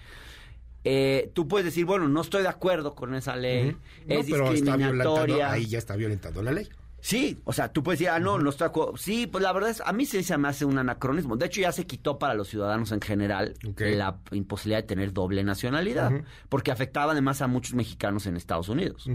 Eh, 0.87 1.31
tú 1.33 1.47
puedes 1.47 1.65
decir, 1.65 1.85
bueno, 1.85 2.07
no 2.07 2.21
estoy 2.21 2.43
de 2.43 2.47
acuerdo 2.47 2.93
con 2.93 3.15
esa 3.15 3.35
ley, 3.35 3.75
es 4.07 4.29
no, 4.29 4.35
pero 4.35 4.51
está 4.53 4.77
discriminatoria. 4.77 5.51
ahí 5.51 5.65
ya 5.65 5.79
está 5.79 5.95
violentando 5.95 6.43
la 6.43 6.51
ley. 6.51 6.69
Sí, 7.05 7.37
o 7.43 7.53
sea, 7.53 7.71
tú 7.71 7.83
puedes 7.83 7.99
decir, 7.99 8.09
ah, 8.09 8.19
no, 8.19 8.39
no 8.39 8.49
estoy 8.49 8.65
acuerdo. 8.65 8.97
Sí, 8.97 9.27
pues 9.27 9.43
la 9.43 9.53
verdad 9.53 9.69
es, 9.69 9.79
a 9.85 9.93
mí 9.93 10.07
sí 10.07 10.23
se 10.23 10.39
me 10.39 10.47
hace 10.47 10.65
un 10.65 10.79
anacronismo. 10.79 11.37
De 11.37 11.45
hecho, 11.45 11.61
ya 11.61 11.71
se 11.71 11.85
quitó 11.85 12.17
para 12.17 12.33
los 12.33 12.47
ciudadanos 12.47 12.91
en 12.91 12.99
general 12.99 13.53
la 13.77 14.17
imposibilidad 14.31 14.79
de 14.81 14.87
tener 14.87 15.13
doble 15.13 15.43
nacionalidad, 15.43 16.11
porque 16.49 16.71
afectaba 16.71 17.11
además 17.11 17.43
a 17.43 17.47
muchos 17.47 17.75
mexicanos 17.75 18.25
en 18.25 18.35
Estados 18.37 18.69
Unidos. 18.69 19.07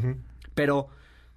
Pero, 0.55 0.87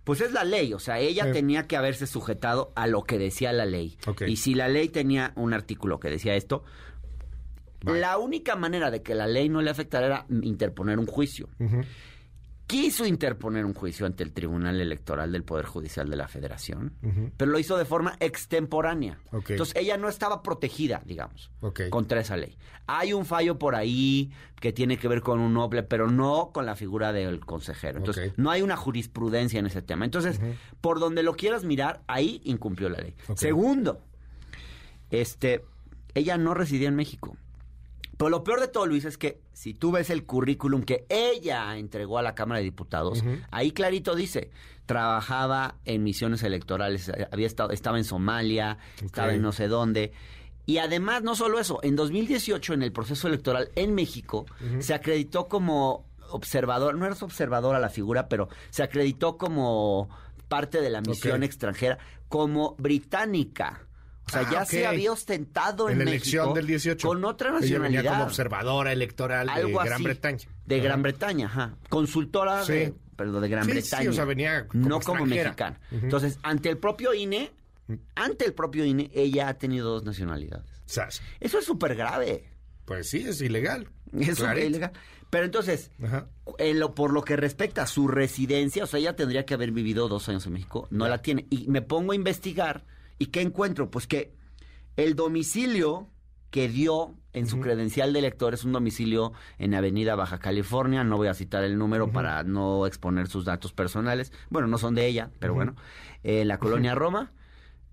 pues 0.04 0.22
es 0.22 0.32
la 0.32 0.44
ley, 0.44 0.76
o 0.76 0.80
sea, 0.80 1.00
ella 1.00 1.26
Sí. 1.26 1.32
tenía 1.32 1.66
que 1.66 1.76
haberse 1.76 2.06
sujetado 2.06 2.72
a 2.76 2.86
lo 2.86 3.02
que 3.04 3.18
decía 3.18 3.52
la 3.52 3.66
ley. 3.66 3.98
Y 4.28 4.36
si 4.36 4.54
la 4.54 4.68
ley 4.68 4.90
tenía 4.90 5.34
un 5.36 5.54
artículo 5.54 6.00
que 6.00 6.12
decía 6.12 6.36
esto, 6.36 6.64
la 7.82 8.20
única 8.20 8.56
manera 8.56 8.92
de 8.92 9.02
que 9.02 9.16
la 9.16 9.26
ley 9.26 9.50
no 9.50 9.62
le 9.64 9.72
afectara 9.72 10.06
era 10.06 10.26
interponer 10.44 11.00
un 11.00 11.08
juicio. 11.08 11.50
Ujú. 11.60 11.82
Quiso 12.74 13.06
interponer 13.06 13.66
un 13.66 13.75
juicio 13.75 14.08
ante 14.08 14.24
el 14.24 14.31
Tribunal 14.31 14.81
Electoral 14.81 15.31
del 15.31 15.44
Poder 15.44 15.66
Judicial 15.66 16.10
de 16.10 16.16
la 16.16 16.28
Federación, 16.28 16.94
pero 17.38 17.52
lo 17.52 17.60
hizo 17.60 17.78
de 17.78 17.86
forma 17.86 18.18
extemporánea. 18.20 19.20
Entonces 19.31 19.75
ella 19.75 19.96
no 19.98 20.10
estaba 20.10 20.42
protegida, 20.42 21.02
digamos, 21.06 21.52
contra 21.92 22.20
esa 22.22 22.36
ley. 22.36 22.58
Hay 22.88 23.14
un 23.14 23.25
fallo 23.25 23.60
por 23.60 23.75
ahí 23.75 24.31
que 24.59 24.74
tiene 24.74 24.97
que 24.97 25.07
ver 25.07 25.21
con 25.21 25.40
un 25.40 25.54
noble, 25.54 25.83
pero 25.83 26.09
no 26.09 26.50
con 26.52 26.66
la 26.66 26.76
figura 26.76 27.14
del 27.14 27.45
consejero. 27.45 28.00
Entonces 28.00 28.33
no 28.38 28.50
hay 28.50 28.64
una 28.64 28.76
jurisprudencia 28.76 29.59
en 29.59 29.68
ese 29.68 29.83
tema. 29.83 30.06
Entonces, 30.06 30.40
por 30.81 31.00
donde 31.00 31.21
lo 31.21 31.36
quieras 31.36 31.64
mirar, 31.64 32.02
ahí 32.07 32.42
incumplió 32.44 32.90
la 32.90 32.97
ley. 32.97 33.14
Segundo, 33.36 34.02
este, 35.12 35.64
ella 36.16 36.40
no 36.40 36.56
residía 36.56 36.88
en 36.88 36.95
México. 36.95 37.38
Pero 38.18 38.30
lo 38.30 38.44
peor 38.44 38.60
de 38.60 38.68
todo, 38.68 38.86
Luis, 38.86 39.06
es 39.06 39.18
que 39.18 39.42
si 39.54 39.74
tú 39.74 39.92
ves 39.92 40.10
el 40.10 40.26
currículum 40.26 40.84
que 40.84 41.06
ella 41.10 41.78
entregó 41.78 42.20
a 42.20 42.22
la 42.22 42.36
Cámara 42.36 42.60
de 42.60 42.66
Diputados, 42.66 43.24
ahí 43.52 43.72
clarito 43.72 44.16
dice, 44.16 44.52
trabajaba 44.86 45.76
en 45.86 46.04
misiones 46.04 46.44
electorales, 46.44 47.10
eh, 47.10 47.28
había 47.32 47.48
estado, 47.48 47.72
estaba 47.72 47.98
en 47.98 48.04
Somalia, 48.04 48.78
estaba 49.02 49.34
en 49.34 49.42
no 49.42 49.52
sé 49.52 49.68
dónde. 49.68 50.12
Y 50.66 50.78
además, 50.78 51.24
no 51.24 51.36
solo 51.36 51.60
eso, 51.60 51.80
en 51.84 51.96
2018, 51.96 52.74
en 52.74 52.84
el 52.84 52.92
proceso 52.92 53.28
electoral 53.28 53.70
en 53.76 53.94
México, 53.96 54.46
se 54.80 54.94
acreditó 54.94 55.48
como 55.48 56.06
observador, 56.30 56.96
no 56.96 57.06
eres 57.06 57.22
observadora 57.22 57.80
la 57.80 57.90
figura, 57.90 58.30
pero 58.30 58.48
se 58.70 58.84
acreditó 58.84 59.38
como 59.38 60.10
parte 60.48 60.82
de 60.82 60.90
la 60.90 61.02
misión 61.02 61.44
extranjera, 61.44 61.98
como 62.30 62.76
británica. 62.78 63.88
O 64.25 64.30
sea, 64.30 64.42
Ah, 64.42 64.49
ya 64.51 64.65
se 64.65 64.85
había 64.85 65.11
ostentado 65.11 65.89
en, 65.89 65.94
en 65.94 65.99
la 65.99 66.06
México 66.06 66.23
elección 66.23 66.53
del 66.53 66.68
18. 66.68 67.07
con 67.07 67.25
otra 67.25 67.49
Ella 67.49 67.59
venía 67.59 67.80
nacionalidad. 67.80 68.11
como 68.13 68.23
observadora 68.23 68.92
electoral 68.94 69.49
algo 69.49 69.68
de 69.80 69.85
Gran 69.85 69.94
así. 69.94 70.03
Bretaña. 70.03 70.39
De. 70.65 70.80
Gran 70.80 71.01
Bretaña, 71.03 71.45
ajá. 71.47 71.75
Consultora 71.89 72.63
Sí. 72.63 72.71
de, 72.73 72.94
perdón, 73.15 73.42
de 73.42 73.49
Gran 73.49 73.65
Sí, 73.65 73.71
sí, 73.71 73.77
Bretaña. 73.80 74.09
o 74.09 74.13
sea, 74.13 74.25
venía 74.25 74.68
como 74.68 74.87
no 74.87 74.99
como 75.01 75.25
mexicana. 75.25 75.80
Entonces, 75.92 76.39
ante 76.42 76.69
el 76.69 76.77
propio 76.77 77.13
INE, 77.13 77.51
ante 78.15 78.45
el 78.45 78.53
propio 78.53 78.85
INE, 78.85 79.11
ella 79.13 79.49
ha 79.49 79.53
tenido 79.57 79.89
dos 79.92 80.03
nacionalidades. 80.06 80.65
Sas. 80.85 81.21
Eso 81.39 81.59
es 81.59 81.65
súper 81.65 81.95
grave. 81.95 82.45
Pues 82.85 83.09
sí, 83.09 83.25
es 83.27 83.42
ilegal. 83.42 83.87
Es 84.18 84.39
ilegal. 84.39 84.92
Pero 85.30 85.45
entonces, 85.45 85.89
en 86.59 86.80
lo, 86.80 86.94
por 86.94 87.11
lo 87.11 87.23
que 87.23 87.35
respecta 87.35 87.83
a 87.83 87.87
su 87.87 88.07
residencia, 88.07 88.83
o 88.83 88.87
sea, 88.87 88.99
ella 88.99 89.15
tendría 89.15 89.45
que 89.45 89.53
haber 89.56 89.71
vivido 89.71 90.07
dos 90.07 90.30
años 90.30 90.45
en 90.45 90.53
México, 90.53 90.87
no 90.92 91.07
la 91.07 91.21
tiene. 91.21 91.47
Y 91.49 91.68
me 91.69 91.81
pongo 91.81 92.11
a 92.11 92.15
investigar, 92.15 92.83
¿y 93.20 93.28
qué 93.28 93.42
encuentro? 93.42 93.90
Pues 93.92 94.08
que 94.08 94.34
el 94.96 95.16
domicilio 95.16 96.10
que 96.50 96.70
dio 96.70 97.16
en 97.34 97.48
su 97.48 97.60
credencial 97.60 98.14
de 98.14 98.20
elector 98.20 98.54
es 98.54 98.64
un 98.64 98.74
domicilio 98.74 99.34
en 99.58 99.74
Avenida 99.74 100.14
Baja 100.16 100.38
California, 100.38 101.04
no 101.04 101.18
voy 101.18 101.28
a 101.28 101.34
citar 101.34 101.64
el 101.64 101.80
número 101.80 102.12
para 102.12 102.44
no 102.44 102.86
exponer 102.86 103.28
sus 103.28 103.44
datos 103.44 103.74
personales, 103.74 104.32
bueno, 104.52 104.68
no 104.68 104.78
son 104.78 104.94
de 104.94 105.08
ella, 105.08 105.32
pero 105.40 105.56
bueno, 105.56 105.76
en 106.22 106.48
la 106.48 106.60
colonia 106.60 106.94
Roma. 106.94 107.32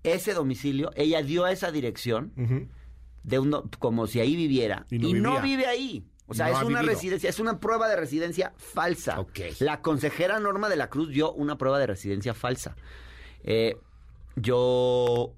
ese 0.03 0.33
domicilio, 0.35 0.91
ella 0.95 1.23
dio 1.23 1.47
esa 1.47 1.71
dirección 1.71 2.33
de 3.23 3.39
un, 3.39 3.51
como 3.79 4.05
si 4.05 4.19
ahí 4.19 4.35
viviera 4.35 4.85
Y 4.91 5.03
y 5.07 5.13
no 5.13 5.41
vive 5.41 5.65
ahí. 5.65 6.05
O 6.27 6.33
sea, 6.35 6.49
No 6.49 6.57
es 6.59 6.63
una 6.63 6.79
vivido. 6.79 6.93
residencia, 6.95 7.29
es 7.29 7.39
una 7.39 7.59
prueba 7.59 7.89
de 7.89 7.95
residencia 7.95 8.53
falsa. 8.57 9.17
La 9.59 9.81
consejera 9.81 10.39
Norma 10.39 10.69
de 10.69 10.75
la 10.77 10.87
Cruz 10.89 11.09
dio 11.09 11.33
una 11.33 11.57
prueba 11.57 11.77
de 11.79 11.87
residencia 11.87 12.33
falsa. 12.35 12.75
Eh, 13.43 13.75
yo 14.35 15.33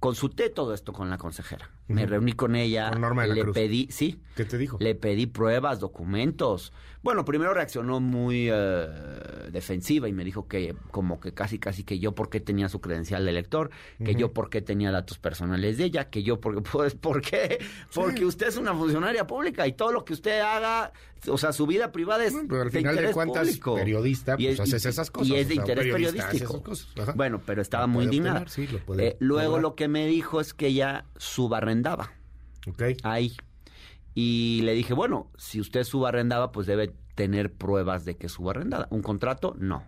consulté 0.00 0.50
todo 0.50 0.74
esto 0.74 0.92
con 0.92 1.10
la 1.10 1.18
consejera. 1.18 1.70
Me 1.88 2.06
reuní 2.06 2.32
con 2.32 2.54
ella. 2.54 2.90
Con 2.90 3.00
Norma 3.00 3.22
de 3.22 3.28
la 3.28 3.34
le 3.34 3.40
Cruz. 3.42 3.54
pedí, 3.54 3.88
sí, 3.90 4.20
¿Qué 4.36 4.44
te 4.44 4.58
dijo? 4.58 4.76
le 4.80 4.94
pedí 4.94 5.26
pruebas, 5.26 5.80
documentos. 5.80 6.72
Bueno, 7.02 7.24
primero 7.24 7.54
reaccionó 7.54 8.00
muy 8.00 8.48
eh, 8.50 8.86
defensiva 9.52 10.08
y 10.08 10.12
me 10.12 10.24
dijo 10.24 10.48
que 10.48 10.74
como 10.90 11.20
que 11.20 11.32
casi 11.32 11.58
casi 11.58 11.84
que 11.84 11.98
yo 11.98 12.12
por 12.14 12.28
qué 12.28 12.40
tenía 12.40 12.68
su 12.68 12.80
credencial 12.80 13.24
de 13.24 13.30
elector, 13.30 13.70
que 14.04 14.10
Ujú. 14.10 14.20
yo 14.20 14.32
por 14.32 14.50
qué 14.50 14.60
tenía 14.62 14.90
datos 14.90 15.18
personales 15.18 15.78
de 15.78 15.84
ella, 15.84 16.10
que 16.10 16.22
yo 16.22 16.40
por 16.40 16.60
pues 16.62 16.94
por 16.94 17.22
qué, 17.22 17.58
porque 17.94 18.24
usted 18.24 18.48
es 18.48 18.56
una 18.56 18.74
funcionaria 18.74 19.26
pública 19.26 19.66
y 19.66 19.72
todo 19.72 19.92
lo 19.92 20.04
que 20.04 20.12
usted 20.12 20.40
haga, 20.40 20.92
o 21.28 21.38
sea, 21.38 21.52
su 21.52 21.66
vida 21.66 21.92
privada 21.92 22.24
es 22.24 22.32
Bueno, 22.32 22.48
pero 22.48 22.62
al 22.62 22.70
de 22.70 22.78
final 22.78 22.94
de 22.94 23.00
interés 23.02 23.14
cuentas, 23.14 23.46
público. 23.46 23.74
periodista, 23.76 24.34
Y 24.38 24.44
pues 24.46 24.54
es- 24.54 24.60
haces 24.60 24.84
y- 24.84 24.88
esas 24.88 25.10
cosas. 25.10 25.28
Y 25.28 25.36
es 25.36 25.46
o 25.46 25.48
de 25.48 25.54
sea, 25.54 25.62
un 25.64 25.70
interés 25.70 25.92
periodístico. 25.92 26.44
esas 26.50 26.60
cosas. 26.94 27.16
Bueno, 27.16 27.40
pero 27.46 27.62
estaba 27.62 27.84
Lo 27.84 27.88
muy 27.88 28.04
indignada. 28.04 28.46
sí, 28.48 28.66
lo 28.66 28.98
Eh, 29.00 29.16
luego 29.20 29.58
lo 29.58 29.74
que 29.76 29.86
me 29.88 30.06
dijo 30.06 30.40
es 30.40 30.52
que 30.52 30.66
ella 30.66 31.04
subarrendaba 31.82 32.12
Ok. 32.66 32.82
ahí. 33.04 33.32
Y 34.14 34.62
le 34.62 34.72
dije, 34.74 34.94
bueno, 34.94 35.30
si 35.36 35.60
usted 35.60 35.84
subarrendaba, 35.84 36.50
pues 36.50 36.66
debe 36.66 36.92
tener 37.14 37.52
pruebas 37.52 38.04
de 38.04 38.16
que 38.16 38.28
subarrendada. 38.28 38.88
¿Un 38.90 39.02
contrato? 39.02 39.54
No. 39.58 39.84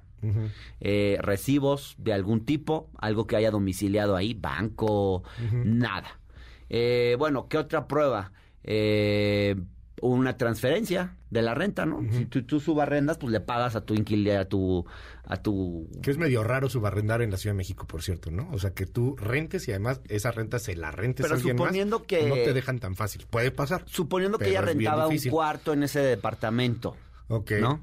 Eh, 0.80 1.16
recibos 1.22 1.94
de 1.98 2.12
algún 2.12 2.44
tipo, 2.44 2.90
algo 2.98 3.26
que 3.26 3.36
haya 3.36 3.50
domiciliado 3.50 4.16
ahí, 4.16 4.34
banco, 4.34 5.24
nada. 5.64 6.20
Eh, 6.68 7.16
bueno, 7.18 7.48
¿qué 7.48 7.56
otra 7.58 7.88
prueba? 7.88 8.32
Eh, 8.62 9.56
una 10.02 10.36
transferencia 10.36 11.16
de 11.30 11.42
la 11.42 11.54
renta, 11.54 11.86
¿no? 11.86 12.02
Si 12.12 12.26
tú, 12.26 12.42
tú 12.42 12.58
subarrendas, 12.60 13.16
pues 13.18 13.32
le 13.32 13.40
pagas 13.40 13.76
a 13.76 13.82
tu 13.82 13.94
inquilino, 13.94 14.38
a 14.40 14.44
tu, 14.46 14.84
a 15.24 15.36
tu 15.36 15.88
Que 16.02 16.10
es 16.10 16.18
medio 16.18 16.42
raro 16.42 16.68
subarrendar 16.68 17.22
en 17.22 17.30
la 17.30 17.36
Ciudad 17.36 17.54
de 17.54 17.58
México, 17.58 17.86
por 17.86 18.02
cierto, 18.02 18.30
¿no? 18.32 18.48
O 18.52 18.58
sea, 18.58 18.70
que 18.74 18.84
tú 18.86 19.14
rentes 19.16 19.68
y 19.68 19.70
además 19.70 20.00
esa 20.08 20.32
renta 20.32 20.58
se 20.58 20.74
la 20.74 20.90
rentes 20.90 21.22
Pero 21.24 21.34
a 21.34 21.38
alguien 21.38 21.56
suponiendo 21.56 21.98
más, 22.00 22.06
que- 22.08 22.28
No 22.28 22.34
te 22.34 22.52
dejan 22.52 22.80
tan 22.80 22.96
fácil. 22.96 23.26
Puede 23.30 23.52
pasar. 23.52 23.84
Suponiendo 23.86 24.38
que 24.38 24.48
ella 24.48 24.60
rentaba 24.62 25.06
un 25.06 25.18
cuarto 25.30 25.72
en 25.72 25.84
ese 25.84 26.00
departamento, 26.00 26.96
Ok. 27.28 27.52
¿no? 27.60 27.80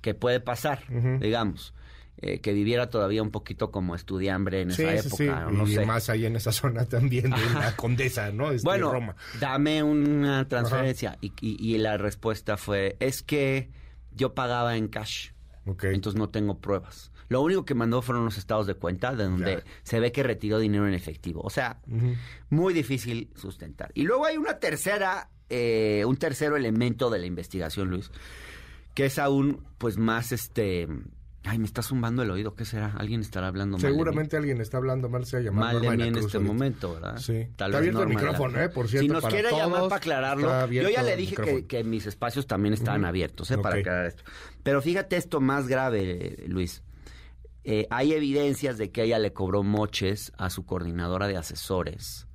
Que 0.00 0.14
puede 0.14 0.38
pasar, 0.38 0.82
digamos. 1.18 1.74
Eh, 2.18 2.40
que 2.40 2.52
viviera 2.52 2.88
todavía 2.88 3.22
un 3.22 3.30
poquito 3.30 3.70
como 3.70 3.94
estudiambre 3.94 4.62
en 4.62 4.70
Sí, 4.70 4.82
esa 4.84 5.08
sí, 5.16 5.24
época, 5.24 5.46
sí. 5.50 5.56
no 5.56 5.66
y 5.68 5.74
sé. 5.74 5.86
más 5.86 6.08
ahí 6.08 6.24
en 6.26 6.36
esa 6.36 6.52
zona 6.52 6.84
también 6.86 7.30
de 7.30 7.50
la 7.54 7.76
Condesa, 7.76 8.30
¿no? 8.32 8.50
Este, 8.52 8.66
bueno, 8.66 8.90
Roma. 8.92 9.16
dame 9.40 9.82
una 9.82 10.48
transferencia. 10.48 11.18
Y, 11.20 11.32
y- 11.40 11.74
y 11.74 11.78
la 11.78 11.96
respuesta 11.98 12.56
fue, 12.56 12.96
es 13.00 13.22
que 13.22 13.70
yo 14.14 14.34
pagaba 14.34 14.76
en 14.76 14.88
cash, 14.88 15.30
Ok. 15.66 15.84
entonces 15.84 16.18
no 16.18 16.30
tengo 16.30 16.58
pruebas. 16.58 17.12
Lo 17.28 17.42
único 17.42 17.64
que 17.64 17.74
mandó 17.74 18.02
fueron 18.02 18.24
los 18.24 18.38
estados 18.38 18.68
de 18.68 18.74
cuenta, 18.74 19.12
de 19.14 19.24
donde 19.24 19.64
se 19.82 19.98
ve 19.98 20.12
que 20.12 20.22
retiró 20.22 20.58
dinero 20.60 20.86
en 20.86 20.94
efectivo. 20.94 21.40
O 21.42 21.50
sea, 21.50 21.80
muy 22.50 22.72
difícil 22.72 23.30
sustentar. 23.34 23.90
Y 23.94 24.04
luego 24.04 24.26
hay 24.26 24.36
una 24.36 24.60
tercera, 24.60 25.28
eh, 25.50 26.04
un 26.06 26.16
tercero 26.18 26.56
elemento 26.56 27.10
de 27.10 27.18
la 27.18 27.26
investigación, 27.26 27.90
Luis, 27.90 28.12
que 28.94 29.06
es 29.06 29.18
aún, 29.18 29.66
pues, 29.76 29.98
más 29.98 30.30
este... 30.30 30.86
Ay, 31.48 31.58
me 31.58 31.64
está 31.66 31.82
zumbando 31.82 32.22
el 32.22 32.30
oído, 32.30 32.54
¿qué 32.54 32.64
será? 32.64 32.92
Alguien 32.98 33.20
estará 33.20 33.46
hablando 33.46 33.76
mal 33.76 33.82
de 33.82 33.88
mí. 33.88 33.92
Seguramente 33.92 34.36
alguien 34.36 34.60
está 34.60 34.78
hablando 34.78 35.08
mal, 35.08 35.24
se 35.26 35.36
ha 35.36 35.40
llamado 35.40 35.80
mal 35.80 35.80
de 35.80 35.96
mí 35.96 36.02
en 36.02 36.12
Cruz 36.14 36.26
este 36.26 36.38
ahorita. 36.38 36.52
momento, 36.52 36.94
¿verdad? 36.94 37.16
Sí. 37.18 37.36
Está 37.36 37.68
vez 37.68 37.76
abierto 37.76 38.02
el 38.02 38.08
de 38.08 38.14
micrófono. 38.14 38.60
¿eh? 38.60 38.68
Por 38.68 38.88
cierto, 38.88 39.06
Si 39.06 39.08
nos 39.08 39.22
para 39.22 39.32
quiere 39.32 39.50
llamar 39.50 39.82
para 39.84 39.96
aclararlo, 39.96 40.52
está 40.52 40.66
yo 40.66 40.88
ya 40.88 41.02
le 41.02 41.16
dije 41.16 41.64
que, 41.66 41.84
mis 41.84 42.06
espacios 42.06 42.46
también 42.46 42.74
estaban 42.74 43.04
abiertos, 43.04 43.50
¿eh? 43.50 43.58
Para 43.58 43.76
aclarar 43.76 44.06
esto. 44.06 44.24
Pero 44.62 44.82
fíjate 44.82 45.16
esto 45.16 45.40
más 45.40 45.68
grave, 45.68 46.44
Luis. 46.48 46.82
Eh, 47.68 47.86
hay 47.90 48.12
evidencias 48.12 48.78
de 48.78 48.90
que 48.92 49.02
ella 49.02 49.18
le 49.18 49.32
cobró 49.32 49.62
moches 49.64 50.32
a 50.38 50.50
su 50.50 50.64
coordinadora 50.64 51.26
de 51.26 51.36
asesores 51.36 52.26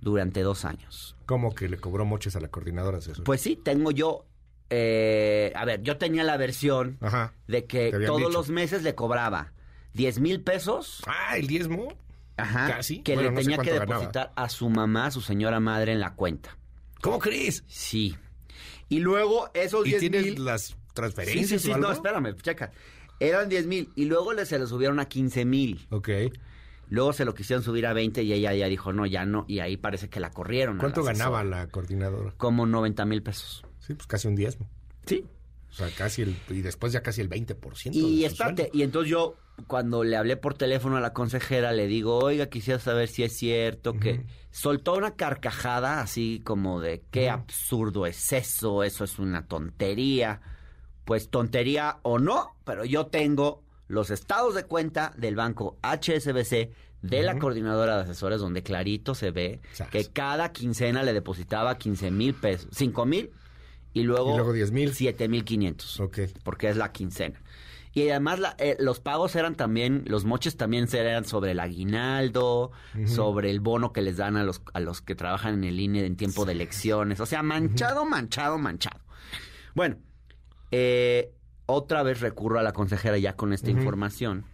durante 0.00 0.40
dos 0.42 0.64
años. 0.64 1.16
¿Cómo 1.26 1.54
que 1.54 1.68
le 1.68 1.78
cobró 1.78 2.04
moches 2.04 2.36
a 2.36 2.40
la 2.40 2.48
coordinadora 2.48 2.98
asesora? 2.98 3.24
Pues 3.24 3.40
sí, 3.40 3.56
tengo 3.56 3.90
yo. 3.90 4.26
Eh, 4.70 5.52
a 5.54 5.64
ver, 5.64 5.82
yo 5.82 5.96
tenía 5.98 6.24
la 6.24 6.36
versión 6.36 6.98
Ajá. 7.00 7.32
de 7.46 7.64
que 7.66 7.90
todos 8.06 8.18
dicho. 8.18 8.30
los 8.30 8.48
meses 8.50 8.82
le 8.82 8.94
cobraba 8.94 9.52
10 9.92 10.20
mil 10.20 10.40
pesos 10.40 11.02
Ah, 11.06 11.36
el 11.36 11.46
diezmo. 11.46 11.88
ajá, 12.36 12.68
Casi. 12.76 13.00
que 13.02 13.14
Bueno, 13.14 13.30
le 13.30 13.34
no 13.36 13.40
tenía 13.42 13.58
que 13.58 13.70
ganaba. 13.70 13.86
depositar 13.98 14.32
a 14.36 14.48
su 14.48 14.68
mamá, 14.68 15.06
a 15.06 15.10
su 15.10 15.20
señora 15.20 15.60
madre 15.60 15.92
en 15.92 16.00
la 16.00 16.14
cuenta. 16.14 16.56
¿Cómo 17.00 17.18
crees? 17.18 17.62
Sí. 17.66 18.16
Y 18.88 19.00
luego 19.00 19.50
esos 19.54 19.86
¿Y 19.86 19.90
10 19.90 20.00
tienes 20.00 20.24
mil... 20.24 20.44
las 20.44 20.76
transferencias 20.94 21.60
sí, 21.62 21.66
sí, 21.66 21.70
o 21.70 21.74
algo? 21.74 21.88
no, 21.88 21.92
espérame, 21.92 22.34
checa. 22.40 22.72
Eran 23.20 23.48
10 23.48 23.66
mil 23.66 23.92
y 23.94 24.06
luego 24.06 24.32
le, 24.32 24.44
se 24.46 24.58
lo 24.58 24.66
subieron 24.66 24.98
a 25.00 25.04
15 25.06 25.44
mil. 25.44 25.86
Ok. 25.90 26.08
Luego 26.88 27.12
se 27.12 27.24
lo 27.24 27.34
quisieron 27.34 27.62
subir 27.62 27.86
a 27.86 27.92
20 27.92 28.22
y 28.22 28.32
ella 28.32 28.52
ya 28.52 28.66
dijo, 28.66 28.92
no, 28.92 29.06
ya 29.06 29.24
no. 29.24 29.44
Y 29.48 29.60
ahí 29.60 29.76
parece 29.76 30.08
que 30.10 30.20
la 30.20 30.30
corrieron. 30.30 30.78
¿Cuánto 30.78 31.02
la 31.02 31.12
ganaba 31.12 31.42
la 31.44 31.66
coordinadora? 31.68 32.32
Como 32.36 32.66
90 32.66 33.04
mil 33.06 33.22
pesos. 33.22 33.64
Sí, 33.86 33.94
pues 33.94 34.06
casi 34.06 34.28
un 34.28 34.36
diezmo. 34.36 34.68
Sí. 35.06 35.24
O 35.70 35.76
sea, 35.76 35.90
casi 35.90 36.22
el... 36.22 36.36
Y 36.48 36.62
después 36.62 36.92
ya 36.92 37.02
casi 37.02 37.20
el 37.20 37.28
20%. 37.28 37.90
de 37.90 37.98
Y 37.98 38.24
espérate, 38.24 38.70
y 38.72 38.82
entonces 38.82 39.10
yo, 39.10 39.36
cuando 39.66 40.04
le 40.04 40.16
hablé 40.16 40.36
por 40.36 40.54
teléfono 40.54 40.96
a 40.96 41.00
la 41.00 41.12
consejera, 41.12 41.72
le 41.72 41.88
digo, 41.88 42.18
oiga, 42.18 42.46
quisiera 42.46 42.78
saber 42.78 43.08
si 43.08 43.24
es 43.24 43.36
cierto 43.36 43.98
que 43.98 44.24
soltó 44.50 44.94
una 44.94 45.16
carcajada 45.16 46.00
así 46.00 46.40
como 46.44 46.80
de 46.80 47.02
qué 47.10 47.28
absurdo 47.28 48.06
es 48.06 48.32
eso, 48.32 48.84
eso 48.84 49.04
es 49.04 49.18
una 49.18 49.46
tontería. 49.46 50.40
Pues 51.04 51.28
tontería 51.28 51.98
o 52.02 52.18
no, 52.18 52.56
pero 52.64 52.84
yo 52.84 53.06
tengo 53.06 53.64
los 53.88 54.10
estados 54.10 54.54
de 54.54 54.64
cuenta 54.64 55.12
del 55.16 55.34
banco 55.34 55.76
HSBC 55.82 56.70
de 57.02 57.22
la 57.22 57.38
coordinadora 57.38 57.96
de 57.96 58.02
asesores 58.04 58.40
donde 58.40 58.62
clarito 58.62 59.14
se 59.14 59.30
ve 59.30 59.60
Sas. 59.72 59.90
que 59.90 60.06
cada 60.06 60.52
quincena 60.52 61.02
le 61.02 61.12
depositaba 61.12 61.76
15 61.76 62.10
mil 62.10 62.32
pesos, 62.32 62.68
5 62.72 63.04
mil 63.04 63.30
y 63.94 64.02
luego, 64.02 64.32
Y 64.32 64.36
luego 64.36 64.52
10,000. 64.52 64.92
7 64.94 65.28
mil 65.28 65.44
500 65.44 66.00
Ok. 66.00 66.18
porque 66.42 66.68
es 66.68 66.76
la 66.76 66.92
quincena. 66.92 67.40
Y 67.96 68.08
además 68.10 68.40
la- 68.40 68.56
eh, 68.58 68.76
los 68.80 68.98
pagos 68.98 69.36
eran 69.36 69.54
también, 69.54 70.02
los 70.08 70.24
moches 70.24 70.56
también 70.56 70.88
eran 70.92 71.24
sobre 71.24 71.52
el 71.52 71.60
aguinaldo, 71.60 72.72
sobre 73.06 73.50
el 73.50 73.60
bono 73.60 73.92
que 73.92 74.02
les 74.02 74.16
dan 74.16 74.36
a 74.36 74.42
los, 74.42 74.62
a 74.72 74.80
los 74.80 75.00
que 75.00 75.14
trabajan 75.14 75.54
en 75.54 75.64
el 75.64 75.78
INE 75.78 76.04
en 76.04 76.16
tiempo 76.16 76.44
de 76.44 76.52
elecciones. 76.52 77.20
O 77.20 77.26
sea, 77.26 77.42
manchado, 77.44 78.04
manchado, 78.04 78.58
manchado. 78.58 78.98
Bueno, 79.76 79.96
eh, 80.72 81.30
otra 81.66 82.02
vez 82.02 82.20
recurro 82.20 82.58
a 82.58 82.64
la 82.64 82.72
consejera 82.72 83.16
ya 83.16 83.36
con 83.36 83.52
esta 83.52 83.70
información. 83.70 84.44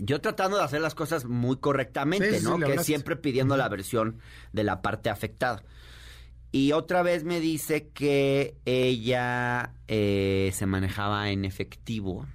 Yo 0.00 0.20
tratando 0.22 0.56
de 0.56 0.62
hacer 0.64 0.80
las 0.80 0.94
cosas 0.94 1.24
muy 1.26 1.56
correctamente, 1.56 2.38
Sí, 2.38 2.44
¿no? 2.44 2.58
que 2.58 2.78
siempre 2.78 3.16
pidiendo 3.16 3.56
la 3.58 3.68
versión 3.68 4.18
de 4.52 4.64
la 4.64 4.80
parte 4.82 5.10
afectada. 5.10 5.62
Y 6.52 6.72
otra 6.72 7.02
vez 7.02 7.24
me 7.24 7.38
dice 7.38 7.88
que 7.88 8.56
ella 8.64 9.72
eh, 9.86 10.50
se 10.52 10.66
manejaba 10.66 11.30
en 11.30 11.44
efectivo 11.44 12.26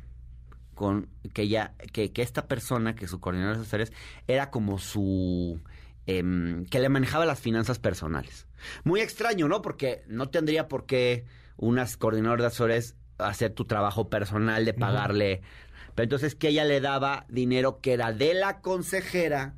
con 0.74 1.10
que 1.34 1.43
ella 1.43 1.74
que, 1.93 2.12
que 2.12 2.22
esta 2.22 2.48
persona 2.48 2.95
que 2.95 3.07
su 3.07 3.19
coordinador 3.19 3.55
de 3.55 3.62
asesores 3.62 3.93
era 4.27 4.51
como 4.51 4.77
su 4.77 5.62
em, 6.05 6.65
que 6.65 6.79
le 6.79 6.89
manejaba 6.89 7.25
las 7.25 7.39
finanzas 7.39 7.79
personales. 7.79 8.48
Muy 8.84 9.01
extraño 9.01 9.48
no 9.48 9.62
porque 9.62 10.03
no 10.07 10.29
tendría 10.29 10.67
por 10.67 10.86
qué 10.86 11.25
unas 11.57 11.98
coordinadoras 11.98 12.43
de 12.43 12.48
asesores 12.48 12.95
hacer 13.17 13.53
tu 13.53 13.65
trabajo 13.65 14.10
personal 14.10 14.65
de 14.65 14.74
pagarle. 14.74 15.41
Pero 15.93 16.03
entonces 16.03 16.36
que 16.36 16.50
ella 16.50 16.65
le 16.65 16.81
daba 16.81 17.25
dinero 17.29 17.79
que 17.79 17.93
era 17.93 18.12
de 18.12 18.34
la 18.34 18.60
consejera 18.62 19.55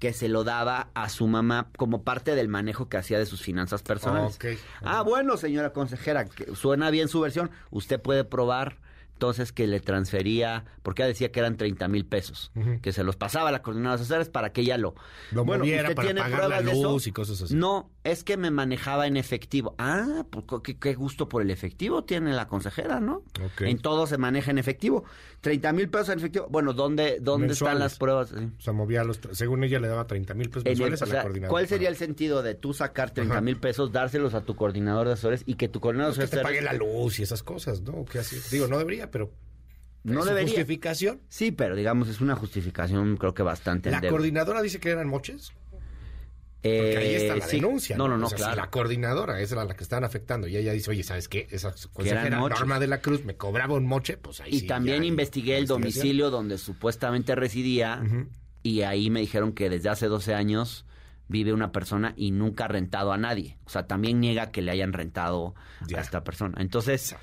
que 0.00 0.14
se 0.14 0.28
lo 0.28 0.42
daba 0.42 0.88
a 0.94 1.08
su 1.10 1.28
mamá 1.28 1.68
como 1.76 2.02
parte 2.02 2.34
del 2.34 2.48
manejo 2.48 2.88
que 2.88 2.96
hacía 2.96 3.18
de 3.18 3.26
sus 3.26 3.42
finanzas 3.42 3.82
personales. 3.82 4.38
Ah, 4.82 5.02
bueno, 5.02 5.36
señora 5.36 5.72
consejera, 5.72 6.24
que 6.24 6.56
suena 6.56 6.90
bien 6.90 7.08
su 7.08 7.20
versión. 7.20 7.50
Usted 7.70 8.00
puede 8.00 8.24
probar 8.24 8.78
entonces 9.20 9.52
que 9.52 9.66
le 9.66 9.80
transfería, 9.80 10.64
porque 10.82 11.02
ella 11.02 11.08
decía 11.08 11.30
que 11.30 11.40
eran 11.40 11.58
30 11.58 11.88
mil 11.88 12.06
pesos, 12.06 12.50
Ujú. 12.56 12.80
que 12.80 12.90
se 12.90 13.04
los 13.04 13.16
pasaba 13.16 13.50
a 13.50 13.52
la 13.52 13.60
coordinadora 13.60 13.98
de 13.98 14.02
asesores 14.04 14.30
para 14.30 14.50
que 14.50 14.62
ella 14.62 14.78
lo... 14.78 14.94
Lo 15.30 15.44
moviera 15.44 15.82
¿usted 15.82 15.94
para 15.94 16.06
tiene 16.08 16.20
pagar 16.22 16.48
la 16.48 16.60
luz 16.62 17.06
y 17.06 17.12
cosas 17.12 17.42
así. 17.42 17.54
No, 17.54 17.90
es 18.02 18.24
que 18.24 18.38
me 18.38 18.50
manejaba 18.50 19.06
en 19.06 19.18
efectivo. 19.18 19.74
Ah, 19.76 20.24
pues 20.30 20.46
qué, 20.64 20.78
qué 20.78 20.94
gusto 20.94 21.28
por 21.28 21.42
el 21.42 21.50
efectivo 21.50 22.02
tiene 22.02 22.32
la 22.32 22.48
consejera, 22.48 22.98
¿no? 22.98 23.16
Ok. 23.44 23.60
En 23.60 23.76
todo 23.78 24.06
se 24.06 24.16
maneja 24.16 24.50
en 24.52 24.56
efectivo. 24.56 25.04
30 25.42 25.72
mil 25.74 25.90
pesos 25.90 26.08
en 26.08 26.18
efectivo. 26.18 26.46
Bueno, 26.50 26.72
¿dónde, 26.72 27.18
dónde 27.20 27.52
están 27.52 27.78
las 27.78 27.98
pruebas? 27.98 28.32
O 28.32 28.60
sea, 28.62 28.72
movía 28.72 29.04
los... 29.04 29.20
Según 29.32 29.64
ella 29.64 29.80
le 29.80 29.88
daba 29.88 30.06
30 30.06 30.32
mil 30.32 30.48
pesos 30.48 30.64
En 30.64 30.72
el- 30.72 30.78
mensuales 30.78 31.02
o 31.02 31.04
a 31.04 31.06
la 31.08 31.12
sea, 31.12 31.22
coordinadora. 31.24 31.50
¿Cuál 31.50 31.68
sería 31.68 31.90
el 31.90 31.96
sentido 31.96 32.42
de 32.42 32.54
tú 32.54 32.72
sacar 32.72 33.10
30 33.10 33.34
Ajá. 33.34 33.40
mil 33.42 33.58
pesos, 33.58 33.92
dárselos 33.92 34.32
a 34.32 34.40
tu 34.46 34.56
coordinador 34.56 35.06
de 35.08 35.12
asesores 35.12 35.42
y 35.44 35.56
que 35.56 35.68
tu 35.68 35.80
coordinador 35.80 36.14
de 36.14 36.20
que 36.22 36.26
te 36.26 36.36
asesores... 36.38 36.42
pague 36.58 36.62
la 36.62 36.72
luz 36.72 37.18
y 37.18 37.22
esas 37.22 37.42
cosas, 37.42 37.82
¿no? 37.82 38.06
¿Qué 38.06 38.20
así? 38.20 38.38
Digo, 38.50 38.66
no 38.66 38.78
debería, 38.78 39.09
pero 39.10 39.32
No 40.02 40.20
¿Es 40.20 40.24
su 40.24 40.28
debería. 40.30 40.48
justificación? 40.48 41.20
Sí, 41.28 41.52
pero 41.52 41.76
digamos, 41.76 42.08
es 42.08 42.20
una 42.20 42.34
justificación 42.36 43.16
creo 43.18 43.34
que 43.34 43.42
bastante 43.42 43.90
La 43.90 43.96
endeble. 43.98 44.10
coordinadora 44.16 44.62
dice 44.62 44.80
que 44.80 44.90
eran 44.90 45.08
moches. 45.08 45.52
Porque 46.62 46.96
ahí 46.98 47.14
está 47.14 47.36
la 47.36 47.44
Eh, 47.44 47.48
sí. 47.48 47.56
denuncia. 47.56 47.96
No, 47.96 48.06
no, 48.06 48.18
no, 48.18 48.26
O 48.26 48.28
sea, 48.28 48.36
si 48.38 48.44
claro. 48.44 48.60
la 48.60 48.70
coordinadora 48.70 49.40
es 49.40 49.50
la, 49.52 49.64
la 49.64 49.74
que 49.74 49.82
estaban 49.82 50.04
afectando 50.04 50.46
y 50.46 50.56
ella 50.58 50.72
dice, 50.72 50.90
oye, 50.90 51.02
¿sabes 51.02 51.26
qué? 51.28 51.46
Esa 51.50 51.74
consejera. 51.92 52.38
Norma 52.38 52.78
de 52.78 52.86
la 52.86 53.00
Cruz 53.00 53.24
me 53.24 53.34
cobraba 53.36 53.74
un 53.74 53.86
moche, 53.86 54.18
pues 54.18 54.40
ahí 54.42 54.50
Y 54.54 54.60
sí, 54.60 54.66
también 54.66 55.02
investigué 55.04 55.56
el 55.56 55.66
domicilio 55.66 56.28
donde 56.30 56.58
supuestamente 56.58 57.34
residía 57.34 58.02
y 58.62 58.82
ahí 58.82 59.08
me 59.08 59.20
dijeron 59.20 59.52
que 59.52 59.70
desde 59.70 59.88
hace 59.88 60.06
12 60.06 60.34
años 60.34 60.84
vive 61.28 61.54
una 61.54 61.72
persona 61.72 62.12
y 62.16 62.30
nunca 62.30 62.66
ha 62.66 62.68
rentado 62.68 63.12
a 63.12 63.16
nadie. 63.16 63.56
O 63.64 63.70
sea, 63.70 63.86
también 63.86 64.20
niega 64.20 64.50
que 64.50 64.60
le 64.60 64.70
hayan 64.70 64.92
rentado 64.92 65.54
Ya. 65.86 65.98
a 65.98 66.00
esta 66.02 66.24
persona. 66.24 66.58
Entonces, 66.60 67.16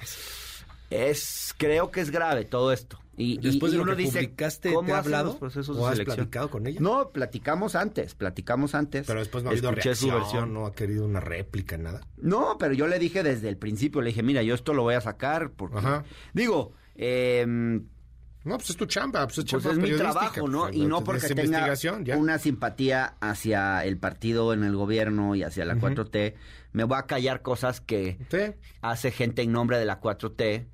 es 0.90 1.54
creo 1.58 1.92
que 1.92 2.02
es 2.02 2.10
grave 2.12 2.46
todo 2.46 2.72
esto. 2.72 3.00
Y, 3.20 3.34
y- 3.34 3.38
Después 3.38 3.72
de 3.72 3.78
y 3.78 3.82
lo 3.82 3.86
que 3.88 3.96
dice, 3.96 4.20
publicaste, 4.20 4.74
¿cómo 4.74 4.88
¿te 4.88 4.94
ha 4.94 5.00
hablado? 5.00 5.26
los 5.30 5.36
procesos 5.38 5.76
¿O 5.76 5.80
de 5.80 5.86
has 5.88 5.92
selección? 5.94 6.16
platicado 6.18 6.50
con 6.52 6.68
ella? 6.68 6.80
No, 6.80 7.10
platicamos 7.10 7.76
antes, 7.76 8.14
platicamos 8.14 8.76
antes. 8.76 9.08
Pero 9.08 9.20
después 9.20 9.44
no 9.44 9.50
ha 9.50 9.54
habido 9.54 9.70
Escuché 9.72 9.96
su 9.96 10.06
reacción, 10.12 10.22
versión. 10.22 10.54
no 10.54 10.66
ha 10.68 10.74
querido 10.76 11.04
una 11.06 11.20
réplica, 11.20 11.78
nada. 11.80 12.02
No, 12.18 12.58
pero 12.60 12.76
yo 12.76 12.86
le 12.88 13.00
dije 13.00 13.24
desde 13.24 13.50
el 13.50 13.58
principio, 13.58 14.02
le 14.02 14.10
dije, 14.10 14.22
mira, 14.22 14.44
yo 14.44 14.54
esto 14.54 14.74
lo 14.76 14.84
voy 14.84 14.94
a 14.94 15.02
sacar 15.02 15.50
porque... 15.50 15.80
Ajá. 15.80 16.04
Digo, 16.34 16.74
eh, 16.96 17.44
No, 17.48 18.58
pues 18.58 18.70
es 18.70 18.78
tu 18.78 18.86
chamba, 18.86 19.26
pues 19.26 19.40
es 19.40 19.46
pues 19.46 19.64
chamba 19.64 19.72
es 19.84 19.92
mi 19.92 19.98
trabajo, 19.98 20.48
¿no? 20.48 20.62
pues, 20.66 20.76
Y 20.76 20.86
no 20.86 21.04
porque 21.04 21.28
tenga 21.30 21.74
ya. 21.74 22.18
una 22.18 22.38
simpatía 22.38 23.16
hacia 23.20 23.84
el 23.84 23.98
partido 23.98 24.54
en 24.54 24.64
el 24.64 24.76
gobierno 24.76 25.34
y 25.34 25.42
hacia 25.42 25.66
la 25.66 25.76
4T, 25.76 26.36
me 26.72 26.84
voy 26.84 26.98
a 27.00 27.08
callar 27.08 27.42
cosas 27.42 27.82
que 27.82 28.20
Sí. 28.30 28.56
hace 28.82 29.10
gente 29.10 29.42
en 29.42 29.52
nombre 29.52 29.80
de 29.80 29.86
la 29.86 30.00
4T. 30.00 30.68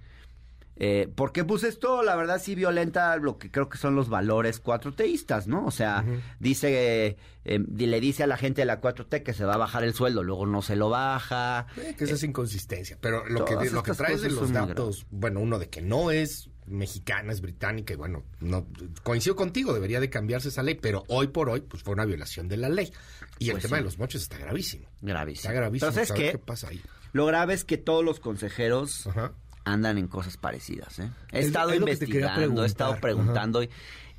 Eh, 0.75 1.07
porque 1.15 1.43
pues 1.43 1.63
esto, 1.63 2.01
la 2.01 2.15
verdad, 2.15 2.41
sí 2.41 2.55
violenta 2.55 3.15
lo 3.17 3.37
que 3.37 3.51
creo 3.51 3.69
que 3.69 3.77
son 3.77 3.95
los 3.95 4.09
valores 4.09 4.59
cuatroteístas, 4.59 5.47
¿no? 5.47 5.65
O 5.65 5.71
sea, 5.71 6.03
dice, 6.39 7.17
eh, 7.45 7.59
di- 7.67 7.85
le 7.85 7.99
dice 7.99 8.23
a 8.23 8.27
la 8.27 8.37
gente 8.37 8.61
de 8.61 8.65
la 8.65 8.81
4T 8.81 9.21
que 9.23 9.33
se 9.33 9.45
va 9.45 9.53
a 9.53 9.57
bajar 9.57 9.83
el 9.83 9.93
sueldo, 9.93 10.23
luego 10.23 10.45
no 10.45 10.61
se 10.61 10.75
lo 10.75 10.89
baja. 10.89 11.67
Eh, 11.77 11.95
que 11.97 12.05
esa 12.05 12.15
es 12.15 12.23
inconsistencia. 12.23 12.97
Pero 12.99 13.23
lo 13.27 13.45
que, 13.45 13.53
lo 13.69 13.83
que 13.83 13.93
traes 13.93 14.21
de 14.21 14.31
los 14.31 14.51
datos, 14.51 15.05
bueno, 15.11 15.39
uno 15.41 15.59
de 15.59 15.69
que 15.69 15.81
no 15.81 16.09
es 16.11 16.49
mexicana, 16.65 17.33
es 17.33 17.41
británica, 17.41 17.93
y 17.93 17.97
bueno, 17.97 18.23
no 18.39 18.65
coincido 19.03 19.35
contigo, 19.35 19.73
debería 19.73 19.99
de 19.99 20.09
cambiarse 20.09 20.47
esa 20.47 20.63
ley, 20.63 20.75
pero 20.75 21.03
hoy 21.09 21.27
por 21.27 21.49
hoy, 21.49 21.59
pues 21.61 21.83
fue 21.83 21.93
una 21.93 22.05
violación 22.05 22.47
de 22.47 22.57
la 22.57 22.69
ley. 22.69 22.91
Y 23.37 23.47
el 23.47 23.53
Pues 23.53 23.63
tema 23.63 23.77
sí. 23.77 23.81
de 23.81 23.85
los 23.85 23.99
moches 23.99 24.21
está 24.23 24.37
gravísimo. 24.37 24.87
Gravísimo. 25.01 25.41
Está 25.41 25.51
gravísimo. 25.53 25.87
Pero 25.91 25.93
¿sabes 25.93 26.07
saber 26.07 26.23
qué? 26.23 26.31
qué 26.31 26.37
pasa 26.39 26.69
ahí? 26.69 26.81
Lo 27.11 27.25
grave 27.27 27.53
es 27.53 27.63
que 27.65 27.77
todos 27.77 28.03
los 28.03 28.19
consejeros 28.19 29.05
Ajá. 29.07 29.33
Andan 29.65 29.97
en 29.97 30.07
cosas 30.07 30.37
parecidas. 30.37 30.99
¿eh? 30.99 31.09
He 31.31 31.39
Es- 31.39 31.45
estado 31.47 31.71
es 31.71 31.77
investigando, 31.79 32.63
he 32.63 32.67
estado 32.67 32.99
preguntando 32.99 33.63
y, 33.63 33.69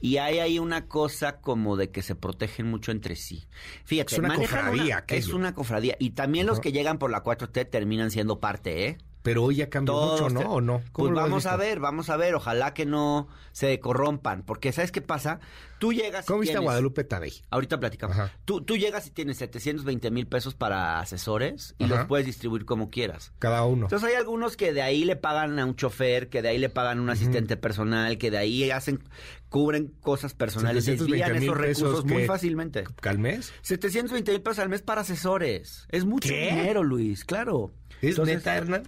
y 0.01 0.17
hay 0.19 0.39
ahí 0.39 0.59
una 0.59 0.87
cosa 0.87 1.37
como 1.41 1.77
de 1.77 1.91
que 1.91 2.03
se 2.03 2.15
protegen 2.15 2.67
mucho 2.71 2.93
entre 2.93 3.17
sí. 3.17 3.45
Fíjate, 3.85 4.15
Es 4.15 4.19
una 4.19 4.35
cofradía, 4.35 5.05
una- 5.09 5.17
es 5.19 5.29
una 5.29 5.55
cofradía 5.55 5.97
y 5.99 6.11
también 6.11 6.47
los 6.47 6.61
que 6.61 6.73
llegan 6.73 6.99
por 6.99 7.11
la 7.11 7.23
4T 7.23 7.69
terminan 7.71 8.11
siendo 8.11 8.41
parte, 8.41 8.87
¿eh? 8.89 8.99
Pero 9.25 9.43
hoy 9.43 9.57
ya 9.57 9.71
cambió 9.71 9.95
Todos 9.95 10.21
mucho, 10.21 10.35
te- 10.38 10.45
¿no? 10.45 10.50
¿O 10.52 10.61
no? 10.61 10.83
¿Cómo 10.93 11.09
Pues 11.09 11.16
vamos 11.16 11.47
a 11.47 11.57
ver, 11.57 11.81
vamos 11.81 12.11
a 12.11 12.19
ver. 12.19 12.35
Ojalá 12.35 12.75
que 12.75 12.85
no 12.85 13.26
se 13.52 13.81
corrompan. 13.81 14.43
Porque, 14.43 14.71
¿sabes 14.71 14.93
qué 14.93 15.00
pasa? 15.00 15.40
Tú 15.78 15.95
llegas 15.95 16.26
y 16.26 16.28
¿Cómo 16.28 16.40
viste 16.40 16.52
a 16.52 16.61
tienes- 16.61 16.64
Guadalupe 16.66 17.04
Tadei? 17.04 17.33
Ahorita 17.49 17.81
platicamos. 17.81 18.19
Ajá. 18.19 18.33
Tú, 18.45 18.61
tú 18.61 18.76
llegas 18.76 19.07
y 19.07 19.11
tienes 19.12 19.38
720 19.38 20.11
mil 20.11 20.26
pesos 20.26 20.54
para 20.54 21.00
asesores 21.00 21.75
y 21.78 21.85
Ajá. 21.85 21.97
los 21.97 22.07
puedes 22.07 22.26
distribuir 22.26 22.66
como 22.66 22.90
quieras. 22.90 23.33
Cada 23.38 23.64
uno. 23.64 23.87
Entonces 23.87 24.07
hay 24.07 24.14
algunos 24.14 24.59
que 24.59 24.75
de 24.75 24.83
ahí 24.83 25.04
le 25.07 25.16
pagan 25.16 25.59
a 25.59 25.64
un 25.64 25.75
chofer, 25.75 26.28
que 26.28 26.43
de 26.43 26.50
ahí 26.50 26.59
le 26.59 26.69
pagan 26.69 26.99
a 26.99 27.02
un 27.02 27.09
asistente 27.09 27.57
personal, 27.57 28.19
que 28.19 28.31
de 28.31 28.37
ahí 28.37 28.71
hacen, 28.71 29.00
cubren 29.49 29.88
cosas 30.02 30.35
personales, 30.35 30.85
720 30.85 31.33
desvían 31.33 31.43
esos 31.43 31.57
recursos 31.57 32.04
muy 32.04 32.26
fácilmente. 32.26 32.85
¿Al 33.02 33.19
mes? 33.19 33.54
720 33.62 34.33
mil 34.33 34.43
pesos 34.43 34.59
al 34.59 34.69
mes 34.69 34.83
para 34.83 35.00
asesores. 35.00 35.87
Es 35.88 36.04
mucho 36.04 36.28
¿Qué? 36.28 36.50
dinero, 36.50 36.83
Luis, 36.85 37.25
claro. 37.25 37.71
¿Es 38.02 38.11
Entonces, 38.11 38.37
neta, 38.37 38.57
Hernán? 38.57 38.83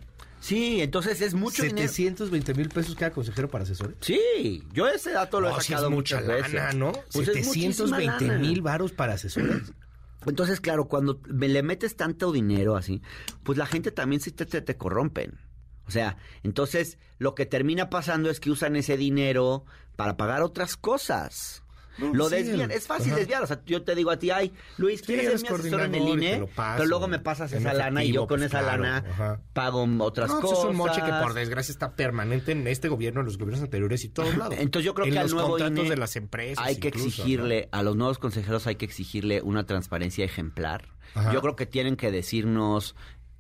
Sí, 0.47 0.81
entonces 0.81 1.21
es 1.23 1.35
mucho 1.35 1.65
dinero. 1.65 1.89
720 1.89 2.55
mil 2.55 2.69
pesos 2.69 2.95
cada 2.95 3.11
consejero 3.11 3.49
para 3.51 3.65
asesores. 3.65 3.97
Sí, 4.01 4.63
yo 4.73 4.87
ese 4.87 5.11
dato 5.11 5.41
lo 5.41 5.49
he 5.49 5.51
No, 5.53 5.61
sacado 5.61 5.87
es 5.89 5.93
mucha 5.93 6.21
muchas 6.21 6.53
veces. 6.53 6.75
¿no? 6.77 6.93
Pues 7.13 7.29
es 7.29 7.47
muchísima 7.47 7.97
720 7.99 8.27
lana. 8.29 8.39
mil 8.39 8.63
varos 8.63 8.93
para 8.93 9.15
asesores. 9.15 9.73
Entonces, 10.27 10.61
claro, 10.61 10.87
cuando 10.87 11.21
me 11.29 11.49
le 11.49 11.65
metes 11.65 11.97
tanto 11.97 12.31
dinero 12.31 12.77
así, 12.77 13.03
pues 13.43 13.59
la 13.59 13.67
gente 13.67 13.91
también 13.91 14.21
se 14.21 14.31
te, 14.31 14.47
te, 14.47 14.61
te 14.63 14.77
corrompen. 14.77 15.39
O 15.87 15.91
sea, 15.91 16.17
entonces 16.45 16.99
lo 17.19 17.35
que 17.35 17.47
termina 17.47 17.91
pasando 17.91 18.31
es 18.31 18.39
que 18.41 18.51
usan 18.51 18.77
ese 18.77 18.97
dinero 18.97 19.65
para 19.97 20.17
pagar 20.17 20.43
otras 20.43 20.77
cosas. 20.77 21.63
No, 21.99 22.13
lo 22.13 22.29
sí, 22.29 22.37
desvían, 22.37 22.71
es 22.71 22.87
fácil 22.87 23.13
ajá. 23.13 23.19
desviar. 23.21 23.43
O 23.43 23.47
sea, 23.47 23.61
yo 23.67 23.83
te 23.83 23.95
digo 23.95 24.11
a 24.11 24.19
ti, 24.19 24.31
ay, 24.31 24.53
Luis, 24.77 25.01
Sí, 25.01 25.07
¿quieres 25.07 25.27
eres 25.27 25.41
ser 25.41 25.51
mi 25.53 25.59
asesor 25.59 25.81
en 25.83 25.95
el 25.95 26.09
INE? 26.09 26.47
paso 26.55 26.77
Pero 26.79 26.89
luego 26.89 27.09
me 27.09 27.19
pasas 27.19 27.53
esa 27.53 27.73
lana 27.73 28.05
y 28.05 28.09
yo 28.13 28.23
efectivo, 28.23 28.27
con 28.27 28.39
pues, 28.41 28.51
esa 28.51 28.61
claro, 28.61 28.83
lana 28.83 29.05
ajá. 29.11 29.41
pago 29.53 29.87
otras 30.01 30.29
No, 30.29 30.41
pues 30.41 30.53
cosas. 30.53 30.65
es 30.65 30.71
un 30.71 30.77
moche 30.77 31.01
que 31.03 31.13
por 31.23 31.35
desgracia 31.35 31.73
está 31.73 31.95
permanente 31.97 32.53
en 32.53 32.67
este 32.67 32.89
gobierno, 32.89 33.21
en 33.21 33.27
los 33.27 33.39
gobiernos 33.39 33.63
anteriores 33.63 34.05
y 34.05 34.09
todos 34.11 34.37
lados. 34.37 34.55
Entonces 34.59 34.85
yo 34.85 34.95
creo 34.95 35.07
en 35.07 35.13
que 35.15 35.19
al 35.19 35.25
los 35.25 35.35
nuevo 35.35 35.49
contratos 35.51 35.79
INE 35.79 35.91
de 35.91 35.97
las 35.97 36.17
empresas. 36.17 36.65
hay 36.65 36.77
que 36.77 36.89
incluso, 36.89 37.07
exigirle, 37.09 37.69
a 37.73 37.83
los 37.83 37.97
nuevos 37.97 38.19
consejeros 38.19 38.67
hay 38.67 38.77
que 38.77 38.85
exigirle 38.85 39.41
una 39.43 39.65
transparencia 39.67 40.25
ejemplar. 40.25 40.89
Ajá. 41.15 41.33
Yo 41.33 41.41
creo 41.41 41.57
que 41.57 41.67
tienen 41.67 41.97
que 41.97 42.11
decirnos 42.11 42.95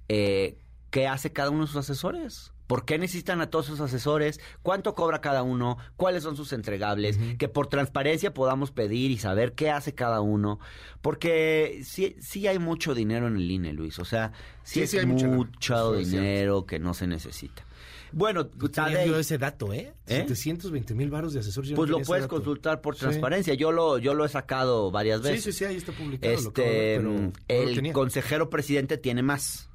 eh, 0.08 0.58
qué 0.90 1.06
hace 1.08 1.32
cada 1.32 1.50
uno 1.50 1.62
de 1.62 1.66
sus 1.66 1.76
asesores. 1.76 2.52
¿Por 2.66 2.84
qué 2.84 2.98
necesitan 2.98 3.40
a 3.40 3.48
todos 3.50 3.66
sus 3.66 3.80
asesores? 3.80 4.40
¿Cuánto 4.62 4.94
cobra 4.94 5.20
cada 5.20 5.42
uno? 5.42 5.78
¿Cuáles 5.96 6.22
son 6.24 6.36
sus 6.36 6.52
entregables? 6.52 7.18
Que 7.38 7.48
por 7.48 7.68
transparencia 7.68 8.34
podamos 8.34 8.72
pedir 8.72 9.10
y 9.10 9.18
saber 9.18 9.52
qué 9.52 9.70
hace 9.70 9.94
cada 9.94 10.20
uno. 10.20 10.58
Porque 11.02 11.82
sí, 11.84 12.16
sí 12.20 12.46
hay 12.48 12.58
mucho 12.58 12.94
dinero 12.94 13.28
en 13.28 13.36
el 13.36 13.50
INE, 13.50 13.72
Luis. 13.72 13.98
O 13.98 14.04
sea, 14.04 14.32
sí, 14.64 14.74
Sí, 14.74 14.82
es 14.82 14.90
sí 14.90 14.98
hay 14.98 15.06
mucho 15.06 15.92
dinero 15.92 16.66
que 16.66 16.78
no 16.78 16.94
se 16.94 17.06
necesita. 17.06 17.64
Bueno, 18.12 18.46
Tadei, 18.46 19.08
yo 19.08 19.18
ese 19.18 19.36
dato, 19.36 19.72
¿eh? 19.72 19.92
¿Eh? 20.06 20.24
720 20.26 20.94
mil 20.94 21.10
varos 21.10 21.34
de 21.34 21.40
no 21.40 21.76
pues 21.76 21.90
lo 21.90 22.00
puedes 22.00 22.26
consultar 22.26 22.80
por 22.80 22.94
Sí. 22.94 23.00
transparencia. 23.00 23.54
Yo 23.54 23.72
lo 23.72 23.98
yo 23.98 24.14
lo 24.14 24.24
he 24.24 24.28
sacado 24.28 24.90
varias 24.90 25.20
Sí, 25.22 25.28
veces. 25.28 25.44
sí, 25.44 25.52
sí, 25.52 25.64
ahí 25.64 25.76
está 25.76 25.92
publicado. 25.92 26.32
lo 26.32 26.38
Este, 26.38 26.62
ver, 26.62 26.98
pero 27.00 27.12
no 27.12 27.20
lo 27.20 27.32
el 27.48 27.92
consejero 27.92 28.48
presidente 28.48 28.96
tiene 28.96 29.22
más. 29.22 29.68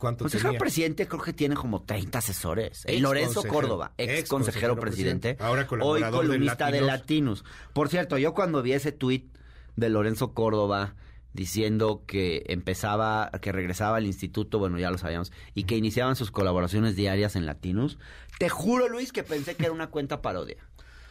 ¿Cuánto 0.00 0.24
Consejero 0.24 0.48
tenía? 0.48 0.58
presidente 0.58 1.06
creo 1.06 1.22
que 1.22 1.34
tiene 1.34 1.54
como 1.54 1.82
30 1.82 2.18
asesores. 2.18 2.86
El 2.86 2.94
Ex 2.94 3.02
Lorenzo 3.02 3.34
consejero. 3.34 3.54
Córdoba, 3.54 3.92
ex, 3.98 4.20
Ex 4.20 4.28
consejero 4.30 4.74
consejero 4.74 4.80
presidente, 4.80 5.34
presidente. 5.34 5.44
Ahora 5.44 5.86
hoy 5.86 6.02
de 6.02 6.10
columnista 6.10 6.70
de 6.70 6.80
Latinos. 6.80 7.42
Latinos. 7.42 7.44
Por 7.74 7.90
cierto, 7.90 8.16
yo 8.16 8.32
cuando 8.32 8.62
vi 8.62 8.72
ese 8.72 8.92
tuit 8.92 9.30
de 9.76 9.90
Lorenzo 9.90 10.32
Córdoba 10.32 10.94
diciendo 11.34 12.02
que 12.06 12.44
empezaba, 12.46 13.30
que 13.42 13.52
regresaba 13.52 13.98
al 13.98 14.06
instituto, 14.06 14.58
bueno, 14.58 14.78
ya 14.78 14.90
lo 14.90 14.96
sabíamos, 14.96 15.32
y 15.54 15.64
que 15.64 15.76
iniciaban 15.76 16.16
sus 16.16 16.30
colaboraciones 16.30 16.96
diarias 16.96 17.36
en 17.36 17.44
Latinos, 17.44 17.98
te 18.38 18.48
juro, 18.48 18.88
Luis, 18.88 19.12
que 19.12 19.22
pensé 19.22 19.54
que 19.54 19.64
era 19.64 19.72
una 19.72 19.90
cuenta 19.90 20.22
parodia. 20.22 20.56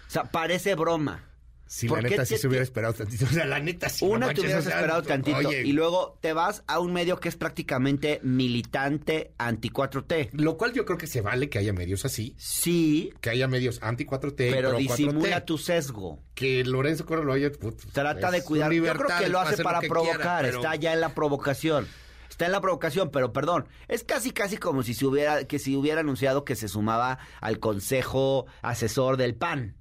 O 0.08 0.12
sea, 0.12 0.24
parece 0.24 0.74
broma. 0.74 1.29
Sí, 1.72 1.88
¿Por 1.88 2.02
la 2.02 2.10
neta 2.10 2.26
sí 2.26 2.34
te- 2.34 2.40
se 2.42 2.48
hubiera 2.48 2.64
esperado 2.64 2.96
tantito. 2.96 3.26
O 3.26 3.28
sea, 3.28 3.46
la 3.46 3.60
neta 3.60 3.90
sí. 3.90 4.04
no 4.04 4.12
Una 4.14 4.34
te 4.34 4.42
hubieras 4.42 4.66
o 4.66 4.70
sea, 4.70 4.78
esperado 4.80 5.04
tantito. 5.04 5.38
oye, 5.38 5.62
Y 5.68 5.74
luego 5.74 6.18
te 6.20 6.34
vas 6.34 6.64
a 6.66 6.80
un 6.80 6.92
medio 6.94 7.20
que 7.20 7.30
es 7.30 7.36
prácticamente 7.36 8.20
militante 8.24 9.34
anti-4T. 9.38 10.30
Lo 10.34 10.58
cual 10.58 10.74
yo 10.74 10.84
creo 10.86 10.98
que 10.98 11.06
se 11.08 11.22
vale 11.22 11.48
que 11.50 11.60
haya 11.60 11.72
medios 11.72 12.06
así. 12.06 12.34
Sí, 12.38 13.14
Que 13.22 13.30
haya 13.30 13.48
medios 13.48 13.80
anti-4T. 13.84 14.52
pero 14.52 14.74
disimula 14.74 15.38
4T. 15.42 15.46
tu 15.46 15.58
sesgo. 15.60 16.20
Que 16.34 16.64
Lorenzo 16.66 17.06
Córdoba 17.06 17.28
lo 17.28 17.34
haya. 17.34 17.52
put, 17.52 17.80
Trata 17.92 18.32
de 18.32 18.44
cuidar. 18.44 18.72
Yo 18.74 18.84
creo 18.94 19.20
que 19.20 19.30
lo 19.30 19.40
hace 19.40 19.62
para 19.64 19.80
provocar. 19.82 20.16
quiera, 20.18 20.40
pero- 20.42 20.58
Está 20.58 20.76
ya 20.76 20.94
en 20.94 21.02
la 21.02 21.14
provocación. 21.14 21.88
Está 22.30 22.46
en 22.46 22.52
la 22.54 22.62
provocación, 22.62 23.10
pero 23.12 23.34
perdón, 23.34 23.68
es 23.88 24.04
casi 24.04 24.32
casi 24.32 24.58
como 24.58 24.82
si 24.82 24.94
se 24.94 25.06
hubiera 25.06 25.44
que 25.44 25.60
si 25.60 25.76
hubiera 25.76 26.00
anunciado 26.02 26.46
que 26.46 26.56
se 26.56 26.68
sumaba 26.68 27.20
al 27.42 27.60
consejo 27.60 28.46
asesor 28.62 29.18
del 29.18 29.36
PAN. 29.36 29.76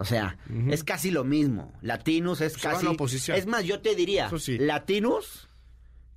O 0.00 0.04
sea, 0.06 0.38
es 0.70 0.82
casi 0.82 1.10
lo 1.10 1.24
mismo. 1.24 1.74
Latinos 1.82 2.40
es 2.40 2.54
Se 2.54 2.60
casi 2.60 2.86
la 2.86 2.92
oposición. 2.92 3.36
Es 3.36 3.44
más, 3.44 3.64
yo 3.64 3.82
te 3.82 3.94
diría, 3.94 4.30
sí. 4.38 4.56
Latinos 4.56 5.50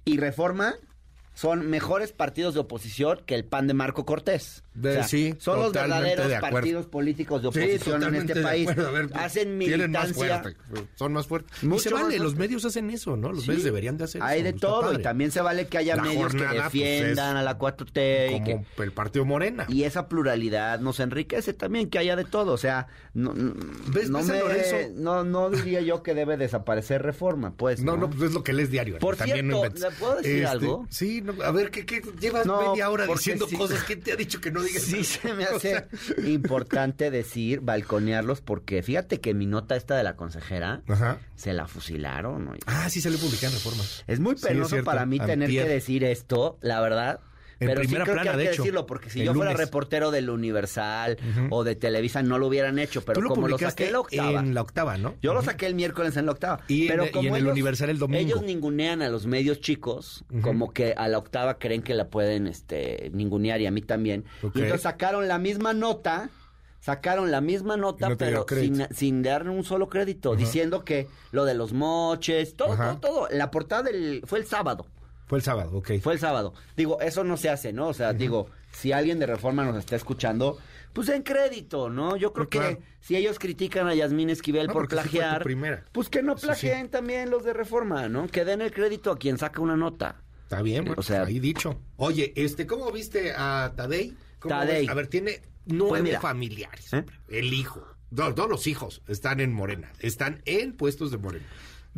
y 0.06 0.16
Reforma 0.16 0.76
son 1.34 1.68
mejores 1.70 2.12
partidos 2.12 2.54
de 2.54 2.60
oposición 2.60 3.20
que 3.26 3.36
el 3.36 3.44
PAN 3.46 3.68
de 3.68 3.74
Marco 3.74 4.06
Cortés. 4.06 4.64
De- 4.74 5.04
sí, 5.04 5.36
son 5.38 5.60
los 5.60 5.72
verdaderos 5.72 6.28
de 6.28 6.40
partidos 6.40 6.88
políticos 6.88 7.42
de 7.44 7.52
Sí, 7.52 7.60
oposición 7.60 8.04
en 8.04 8.16
este 8.16 8.34
de 8.36 8.42
país. 8.42 8.76
ver, 8.76 9.10
Hacen 9.14 9.50
más 9.50 9.58
militancia. 9.58 10.14
fuerte, 10.42 10.58
son 10.96 11.14
más 11.14 11.28
fuertes. 11.28 11.62
y 11.62 11.68
Mucho 11.68 11.82
se 11.84 11.94
vale, 11.94 12.18
los 12.20 12.36
medios 12.36 12.66
hacen 12.66 12.90
eso, 12.90 13.16
¿no? 13.16 13.32
Los 13.32 13.44
Sí. 13.44 13.50
medios 13.50 13.64
deberían 13.64 13.98
de 13.98 14.06
hacer 14.06 14.22
Hay 14.24 14.38
eso. 14.40 14.44
de 14.46 14.50
está 14.50 14.68
todo 14.68 14.82
padre. 14.82 15.00
y 15.00 15.04
también 15.04 15.32
se 15.32 15.42
vale 15.42 15.68
que 15.68 15.78
haya 15.78 15.96
La 15.96 16.04
medios 16.04 16.24
jornada, 16.24 16.50
que 16.52 16.60
pues, 16.62 16.74
defiendan 16.74 17.38
a 17.38 17.44
la 17.44 17.58
4T 17.58 18.28
y, 18.30 18.34
Como 18.34 18.46
que- 18.46 18.84
el 18.84 18.92
partido 18.92 19.26
Morena. 19.26 19.66
y 19.70 19.84
esa 19.84 20.08
pluralidad 20.08 20.80
nos 20.80 21.00
enriquece 21.00 21.54
también 21.54 21.90
que 21.90 22.00
haya 22.00 22.16
de 22.16 22.26
todo, 22.26 22.54
o 22.54 22.58
sea, 22.58 22.88
no, 23.14 23.34
¿Ves- 23.88 24.10
no 24.10 24.24
me- 24.24 24.40
Lorenzo? 24.40 24.76
no, 24.96 25.24
no 25.24 25.50
diría 25.52 25.82
yo 25.82 26.02
que 26.04 26.14
debe 26.16 26.36
desaparecer 26.38 27.02
reforma, 27.04 27.54
pues. 27.56 27.82
No, 27.84 27.96
no, 27.98 28.10
pues 28.10 28.24
es 28.24 28.34
lo 28.34 28.44
que 28.44 28.54
lees 28.54 28.72
diario. 28.72 28.98
Por 29.00 29.16
también 29.18 29.50
cierto. 29.52 29.80
¿le 29.80 29.92
puedo 29.92 30.16
decir 30.16 30.36
Este, 30.38 30.46
algo? 30.48 30.88
Sí, 30.90 31.22
no, 31.24 31.42
a 31.44 31.52
ver, 31.52 31.72
¿qué, 31.72 31.86
qué 31.86 32.02
llevas 32.20 32.46
No, 32.46 32.72
media 32.72 32.90
hora 32.90 33.06
diciendo 33.08 33.48
sí. 33.48 33.56
cosas? 33.58 33.84
¿Quién 33.84 34.02
te 34.02 34.12
ha 34.12 34.16
dicho 34.16 34.40
que 34.42 34.52
no 34.52 34.62
digas 34.62 34.84
Sí, 34.84 35.00
eso? 35.00 35.20
se 35.22 35.34
me 35.34 35.44
hace 35.46 35.88
importante 36.26 37.10
decir, 37.12 37.62
balconearlos, 37.62 38.42
porque 38.42 38.84
fíjate 38.84 39.20
que 39.20 39.34
mi 39.34 39.46
nota 39.46 39.76
esta 39.76 39.96
de 39.96 40.04
la 40.04 40.16
consejera 40.16 40.82
Ajá. 40.88 41.20
se 41.36 41.54
la 41.54 41.68
fusilaron. 41.68 42.48
oye. 42.50 42.60
Ah, 42.66 42.90
sí 42.90 43.02
salió 43.02 43.18
publicada 43.20 43.48
en 43.48 43.54
Reforma. 43.54 43.84
Es 44.08 44.20
muy 44.20 44.34
Sí, 44.38 44.42
es 44.44 44.48
penoso 44.50 44.84
para 44.84 45.06
mí 45.06 45.20
tener 45.20 45.50
que 45.50 45.64
decir 45.66 46.04
esto, 46.04 46.58
la 46.62 46.82
verdad. 46.82 47.20
En 47.64 47.68
pero 47.70 47.82
primera 47.82 48.06
sí 48.06 48.12
creo 48.12 48.16
plana, 48.16 48.24
que 48.24 48.30
hay 48.30 48.38
de 48.38 48.44
que 48.44 48.54
hecho. 48.54 48.64
decirlo, 48.64 48.86
porque 48.86 49.10
si 49.10 49.24
yo 49.24 49.34
fuera 49.34 49.52
lunes. 49.52 49.66
reportero 49.66 50.12
del 50.12 50.30
Universal 50.30 51.18
o 51.50 51.64
de 51.64 51.76
Televisa 51.76 52.22
no 52.24 52.38
lo 52.38 52.48
hubieran 52.48 52.80
hecho, 52.80 53.02
pero 53.04 53.16
Tú 53.16 53.22
lo 53.22 53.30
como 53.30 53.48
lo 53.48 53.58
saqué 53.58 53.88
en 53.88 53.94
la 53.94 54.00
octava. 54.00 54.40
en 54.40 54.54
la 54.54 54.62
octava, 54.62 54.98
¿no? 54.98 55.16
Yo 55.22 55.34
lo 55.34 55.42
saqué 55.42 55.66
el 55.68 55.76
miércoles 55.76 56.16
en 56.18 56.26
la 56.26 56.32
octava. 56.34 56.60
Y 56.68 56.84
en- 56.84 56.88
pero 56.88 57.06
y 57.06 57.12
como 57.12 57.30
en 57.30 57.36
el 57.36 57.48
Universal 57.48 57.90
el 57.90 58.00
domingo. 58.00 58.22
Ellos 58.22 58.42
ningunean 58.44 59.02
a 59.02 59.10
los 59.10 59.26
medios 59.26 59.60
chicos, 59.62 60.24
como 60.42 60.72
que 60.74 60.94
a 60.98 61.08
la 61.08 61.18
octava 61.18 61.58
creen 61.60 61.82
que 61.82 61.94
la 61.94 62.08
pueden 62.10 62.48
este, 62.48 63.10
ningunear 63.14 63.60
y 63.62 63.66
a 63.66 63.72
mí 63.72 63.82
también. 63.82 64.26
Y 64.42 64.48
entonces 64.62 64.82
sacaron 64.82 65.28
la 65.28 65.40
misma 65.40 65.74
nota, 65.74 66.30
sacaron 66.80 67.32
la 67.32 67.40
misma 67.42 67.78
nota, 67.78 68.10
no 68.10 68.18
pero 68.18 68.46
sin, 68.50 68.86
sin 68.94 69.24
darle 69.24 69.52
un 69.52 69.64
solo 69.64 69.88
crédito, 69.90 70.36
diciendo 70.36 70.84
que 70.84 71.08
lo 71.32 71.46
de 71.46 71.54
los 71.54 71.72
moches, 71.74 72.56
todo, 72.56 72.76
todo, 72.76 72.98
todo. 72.98 73.28
La 73.32 73.52
portada 73.52 73.84
del, 73.84 74.22
fue 74.26 74.40
el 74.40 74.46
sábado. 74.46 74.86
Fue 75.34 75.40
el 75.40 75.44
sábado, 75.44 75.72
ok. 75.78 75.92
Fue 76.00 76.14
el 76.14 76.20
sábado. 76.20 76.54
Digo, 76.78 77.02
eso 77.02 77.24
no 77.24 77.38
se 77.38 77.50
hace, 77.50 77.74
¿no? 77.74 77.88
O 77.88 77.94
sea, 77.96 78.14
digo, 78.14 78.52
si 78.72 78.92
alguien 78.92 79.18
de 79.18 79.26
Reforma 79.26 79.66
nos 79.66 79.78
está 79.78 79.96
escuchando, 79.96 80.60
pues 80.94 81.10
en 81.10 81.24
crédito, 81.24 81.90
¿no? 81.90 82.16
Yo 82.18 82.34
creo 82.34 82.48
claro. 82.50 82.78
que 82.78 82.84
si 83.02 83.16
ellos 83.16 83.40
critican 83.40 83.88
a 83.88 83.96
Yasmín 83.96 84.30
Esquivel 84.30 84.68
No, 84.68 84.74
por 84.74 84.88
plagiar, 84.88 85.42
primera. 85.44 85.86
pues 85.92 86.08
que 86.10 86.22
no 86.22 86.34
Eso 86.34 86.42
sí. 86.42 86.46
plagien 86.68 86.90
también 86.90 87.32
los 87.32 87.44
de 87.44 87.54
Reforma, 87.54 88.08
¿no? 88.10 88.28
Que 88.28 88.46
den 88.46 88.62
el 88.62 88.72
crédito 88.72 89.10
a 89.12 89.18
quien 89.18 89.40
saca 89.40 89.60
una 89.60 89.76
nota. 89.76 90.18
Está 90.44 90.62
bien, 90.62 90.86
bueno, 90.86 91.00
O 91.00 91.04
sea- 91.04 91.24
ahí 91.24 91.40
dicho. 91.40 91.80
Oye, 91.98 92.32
este, 92.36 92.68
¿cómo 92.68 92.92
viste 92.92 93.34
a 93.36 93.74
Tadei? 93.76 94.16
¿Cómo 94.38 94.54
Tadei. 94.54 94.82
ves? 94.82 94.90
A 94.90 94.94
ver, 94.94 95.08
tiene 95.08 95.42
nueve 95.66 96.10
Pues 96.12 96.22
familiares. 96.22 96.94
¿Eh? 96.94 97.04
El 97.30 97.54
hijo. 97.56 97.88
No, 98.12 98.36
todos 98.36 98.48
los 98.52 98.68
hijos 98.68 99.02
están 99.08 99.40
en 99.40 99.52
Morena. 99.52 99.92
Están 100.00 100.44
en 100.46 100.74
puestos 100.74 101.10
de 101.10 101.18
Morena. 101.18 101.46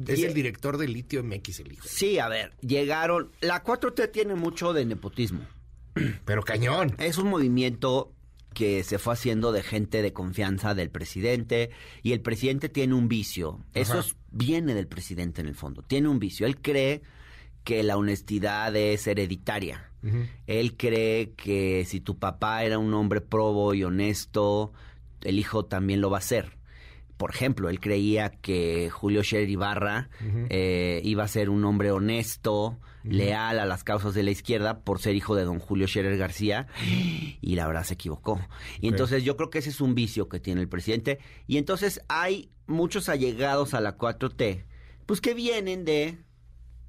Es 0.07 0.21
el 0.23 0.33
director 0.33 0.77
de 0.77 0.87
Litio 0.87 1.23
MX, 1.23 1.59
el 1.61 1.71
hijo. 1.73 1.87
Sí, 1.87 2.19
a 2.19 2.27
ver, 2.27 2.53
llegaron... 2.61 3.31
La 3.41 3.63
4T 3.63 4.11
tiene 4.11 4.35
mucho 4.35 4.73
de 4.73 4.85
nepotismo. 4.85 5.41
Pero 6.25 6.43
cañón. 6.43 6.95
Es 6.97 7.17
un 7.17 7.29
movimiento 7.29 8.11
que 8.53 8.83
se 8.83 8.99
fue 8.99 9.13
haciendo 9.13 9.51
de 9.51 9.63
gente 9.63 10.01
de 10.01 10.13
confianza 10.13 10.73
del 10.73 10.89
presidente 10.89 11.71
y 12.03 12.13
el 12.13 12.21
presidente 12.21 12.69
tiene 12.69 12.93
un 12.93 13.07
vicio. 13.07 13.59
Eso 13.73 13.99
es- 13.99 14.15
viene 14.31 14.73
del 14.73 14.87
presidente 14.87 15.41
en 15.41 15.47
el 15.47 15.55
fondo. 15.55 15.81
Tiene 15.81 16.07
un 16.09 16.19
vicio. 16.19 16.45
Él 16.47 16.61
cree 16.61 17.01
que 17.63 17.83
la 17.83 17.97
honestidad 17.97 18.75
es 18.75 19.07
hereditaria. 19.07 19.91
Él 20.45 20.77
cree 20.77 21.31
que 21.31 21.83
si 21.85 21.99
tu 21.99 22.19
papá 22.19 22.63
era 22.63 22.77
un 22.77 22.93
hombre 22.93 23.21
probo 23.21 23.73
y 23.73 23.83
honesto, 23.83 24.71
el 25.21 25.39
hijo 25.39 25.65
también 25.65 25.99
lo 25.99 26.11
va 26.11 26.19
a 26.19 26.21
ser. 26.21 26.57
Por 27.17 27.31
ejemplo, 27.31 27.69
él 27.69 27.79
creía 27.79 28.29
que 28.29 28.89
Julio 28.89 29.23
Scherer 29.23 29.49
Ibarra 29.49 30.09
eh, 30.49 31.01
iba 31.03 31.23
a 31.23 31.27
ser 31.27 31.49
un 31.49 31.63
hombre 31.63 31.91
honesto, 31.91 32.77
leal 33.03 33.59
a 33.59 33.65
las 33.65 33.83
causas 33.83 34.13
de 34.13 34.23
la 34.23 34.31
izquierda 34.31 34.79
por 34.79 34.99
ser 34.99 35.15
hijo 35.15 35.35
de 35.35 35.43
don 35.43 35.59
Julio 35.59 35.87
Scherer 35.87 36.17
García 36.17 36.67
y 37.41 37.55
la 37.55 37.67
verdad 37.67 37.83
se 37.83 37.93
equivocó. 37.93 38.39
Y 38.81 38.87
entonces 38.89 39.23
yo 39.23 39.37
creo 39.37 39.49
que 39.49 39.59
ese 39.59 39.69
es 39.69 39.79
un 39.79 39.95
vicio 39.95 40.27
que 40.27 40.39
tiene 40.39 40.61
el 40.61 40.67
presidente. 40.67 41.19
Y 41.47 41.57
entonces 41.57 42.01
hay 42.07 42.49
muchos 42.67 43.09
allegados 43.09 43.73
a 43.73 43.81
la 43.81 43.97
4T, 43.97 44.65
pues 45.05 45.21
que 45.21 45.33
vienen 45.33 45.85
de, 45.85 46.17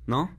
¿no? 0.07 0.35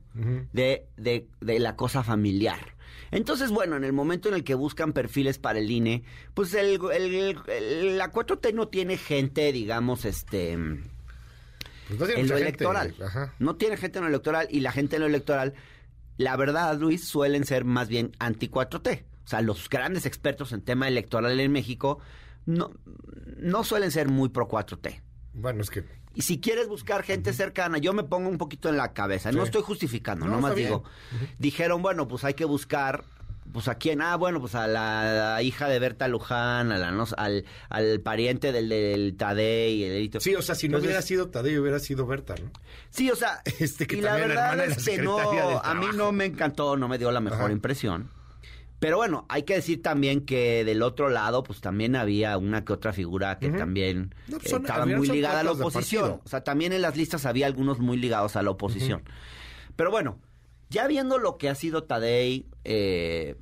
De, 0.52 0.86
de, 0.96 1.28
de 1.40 1.58
la 1.60 1.76
cosa 1.76 2.02
familiar. 2.02 2.74
Entonces, 3.10 3.50
bueno, 3.50 3.76
en 3.76 3.84
el 3.84 3.92
momento 3.92 4.28
en 4.28 4.34
el 4.34 4.44
que 4.44 4.54
buscan 4.54 4.92
perfiles 4.92 5.38
para 5.38 5.58
el 5.60 5.70
INE, 5.70 6.02
pues 6.34 6.52
el, 6.54 6.78
el- 6.92 7.36
el- 7.46 7.96
la 7.98 8.10
4T 8.12 8.52
no 8.52 8.68
tiene 8.68 8.96
gente, 8.98 9.50
digamos, 9.52 10.04
este, 10.04 10.56
Pues 11.88 11.98
no 12.00 12.06
tiene 12.06 12.20
en 12.22 12.28
lo 12.28 12.34
gente. 12.36 12.48
electoral. 12.48 12.94
Ajá. 13.04 13.34
No 13.38 13.56
tiene 13.56 13.76
gente 13.76 13.98
en 13.98 14.04
lo 14.04 14.08
electoral 14.08 14.48
y 14.50 14.60
la 14.60 14.72
gente 14.72 14.96
en 14.96 15.02
lo 15.02 15.08
electoral, 15.08 15.54
la 16.18 16.36
verdad, 16.36 16.76
Luis, 16.78 17.04
suelen 17.04 17.44
ser 17.44 17.64
más 17.64 17.88
bien 17.88 18.12
anti-4T. 18.18 19.04
O 19.24 19.28
sea, 19.28 19.40
los 19.42 19.68
grandes 19.68 20.04
expertos 20.06 20.52
en 20.52 20.62
tema 20.62 20.88
electoral 20.88 21.38
en 21.38 21.52
México 21.52 22.00
no, 22.46 22.70
no 23.36 23.62
suelen 23.64 23.90
ser 23.90 24.08
muy 24.08 24.28
pro-4T. 24.30 25.00
Bueno, 25.34 25.62
es 25.62 25.70
que 25.70 25.84
Y 26.18 26.22
si 26.22 26.40
quieres 26.40 26.66
buscar 26.66 27.04
gente 27.04 27.32
cercana, 27.32 27.78
yo 27.78 27.92
me 27.92 28.02
pongo 28.02 28.28
un 28.28 28.38
poquito 28.38 28.68
en 28.68 28.76
la 28.76 28.92
cabeza. 28.92 29.30
No 29.30 29.44
estoy 29.44 29.62
justificando, 29.62 30.26
No, 30.26 30.32
nomás 30.32 30.56
digo. 30.56 30.82
Dijeron, 31.38 31.80
bueno, 31.80 32.08
pues 32.08 32.24
hay 32.24 32.34
que 32.34 32.44
buscar, 32.44 33.04
pues 33.52 33.68
a 33.68 33.76
quién, 33.76 34.02
ah, 34.02 34.16
bueno, 34.16 34.40
pues 34.40 34.56
a 34.56 34.66
la, 34.66 35.40
hija 35.44 35.68
de 35.68 35.78
Berta 35.78 36.08
Luján, 36.08 36.72
a 36.72 36.76
la, 36.78 36.90
no, 36.90 37.04
al, 37.16 37.44
al 37.68 38.00
pariente 38.00 38.50
del, 38.50 38.68
del 38.68 39.14
Tadei, 39.16 39.84
el 39.84 39.92
delito. 39.92 40.18
sí, 40.18 40.34
o 40.34 40.42
sea, 40.42 40.56
si 40.56 40.68
no 40.68 40.78
hubiera 40.78 41.02
sido 41.02 41.28
Tadei, 41.28 41.56
hubiera 41.56 41.78
sido 41.78 42.04
Berta, 42.04 42.34
¿no? 42.34 42.50
Sí, 42.90 43.08
o 43.12 43.14
sea, 43.14 43.40
Este, 43.60 43.86
que 43.86 43.98
y 43.98 44.00
la 44.00 44.16
verdad 44.16 44.56
la 44.56 44.64
es 44.64 44.84
que 44.84 44.98
no, 44.98 45.20
a 45.20 45.74
mí 45.74 45.86
no 45.94 46.10
me 46.10 46.24
encantó, 46.24 46.76
no 46.76 46.88
me 46.88 46.98
dio 46.98 47.12
la 47.12 47.20
mejor 47.20 47.42
Ajá. 47.42 47.52
impresión. 47.52 48.10
Pero 48.78 48.96
bueno, 48.96 49.26
hay 49.28 49.42
que 49.42 49.54
decir 49.54 49.82
también 49.82 50.24
que 50.24 50.64
del 50.64 50.82
otro 50.82 51.08
lado, 51.08 51.42
pues 51.42 51.60
también 51.60 51.96
había 51.96 52.38
una 52.38 52.64
que 52.64 52.72
otra 52.72 52.92
figura 52.92 53.38
que 53.38 53.50
también 53.50 54.14
No, 54.28 54.38
pues, 54.38 54.52
eh, 54.52 54.56
estaba 54.56 54.86
muy 54.86 55.08
ligada 55.08 55.40
a 55.40 55.42
la 55.42 55.52
oposición. 55.52 56.20
O 56.24 56.28
sea, 56.28 56.44
también 56.44 56.72
en 56.72 56.82
las 56.82 56.96
listas 56.96 57.26
había 57.26 57.46
algunos 57.46 57.80
muy 57.80 57.96
ligados 57.96 58.36
a 58.36 58.42
la 58.42 58.50
oposición. 58.50 59.02
Pero 59.74 59.90
bueno, 59.90 60.20
ya 60.70 60.86
viendo 60.86 61.18
lo 61.18 61.38
que 61.38 61.48
ha 61.48 61.54
sido 61.56 61.84
Tadei, 61.84 62.46
eh, 62.64 63.36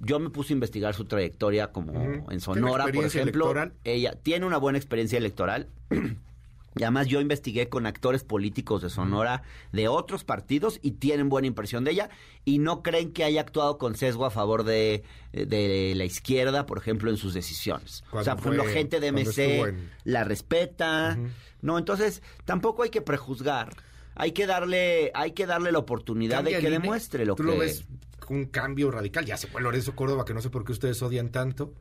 yo 0.00 0.18
me 0.18 0.28
puse 0.28 0.52
a 0.52 0.54
investigar 0.54 0.94
su 0.94 1.06
trayectoria 1.06 1.72
como 1.72 1.94
en 1.94 2.24
¿Tiene 2.26 2.40
Sonora, 2.40 2.84
por 2.84 3.04
ejemplo. 3.06 3.46
electoral? 3.46 3.72
Ella 3.84 4.12
tiene 4.22 4.44
una 4.44 4.58
buena 4.58 4.76
experiencia 4.78 5.16
electoral. 5.18 5.68
Y 6.76 6.82
además 6.82 7.06
yo 7.06 7.20
investigué 7.20 7.68
con 7.68 7.86
actores 7.86 8.24
políticos 8.24 8.82
de 8.82 8.90
Sonora 8.90 9.42
de 9.72 9.86
otros 9.86 10.24
partidos 10.24 10.80
y 10.82 10.92
tienen 10.92 11.28
buena 11.28 11.46
impresión 11.46 11.84
de 11.84 11.92
ella 11.92 12.08
y 12.44 12.58
no 12.58 12.82
creen 12.82 13.12
que 13.12 13.22
haya 13.22 13.40
actuado 13.42 13.78
con 13.78 13.94
sesgo 13.96 14.26
a 14.26 14.30
favor 14.30 14.64
de, 14.64 15.04
de 15.32 15.92
la 15.94 16.04
izquierda, 16.04 16.66
por 16.66 16.78
ejemplo, 16.78 17.10
en 17.10 17.16
sus 17.16 17.32
decisiones. 17.32 18.02
O 18.10 18.24
sea, 18.24 18.34
por 18.36 18.54
ejemplo, 18.54 18.72
gente 18.72 18.98
de 19.00 19.12
MC 19.12 19.60
en- 19.68 19.90
la 20.04 20.24
respeta. 20.24 21.16
No, 21.62 21.78
entonces 21.78 22.22
tampoco 22.44 22.82
hay 22.82 22.90
que 22.90 23.02
prejuzgar. 23.02 23.70
Hay 24.16 24.32
que 24.32 24.46
darle, 24.46 25.10
hay 25.14 25.32
que 25.32 25.46
darle 25.46 25.72
la 25.72 25.78
oportunidad 25.78 26.36
Cambia 26.38 26.56
de 26.58 26.62
que 26.64 26.70
demuestre 26.70 27.24
lo 27.26 27.34
Tú 27.34 27.44
que 27.44 27.50
lo 27.50 27.58
ves 27.58 27.84
un 28.28 28.46
cambio 28.46 28.90
radical. 28.90 29.24
Ya 29.26 29.36
se 29.36 29.46
fue 29.48 29.60
Lorenzo 29.60 29.94
Córdoba, 29.94 30.24
que 30.24 30.34
no 30.34 30.40
sé 30.40 30.50
por 30.50 30.64
qué 30.64 30.72
ustedes 30.72 31.02
odian 31.02 31.30
tanto. 31.30 31.72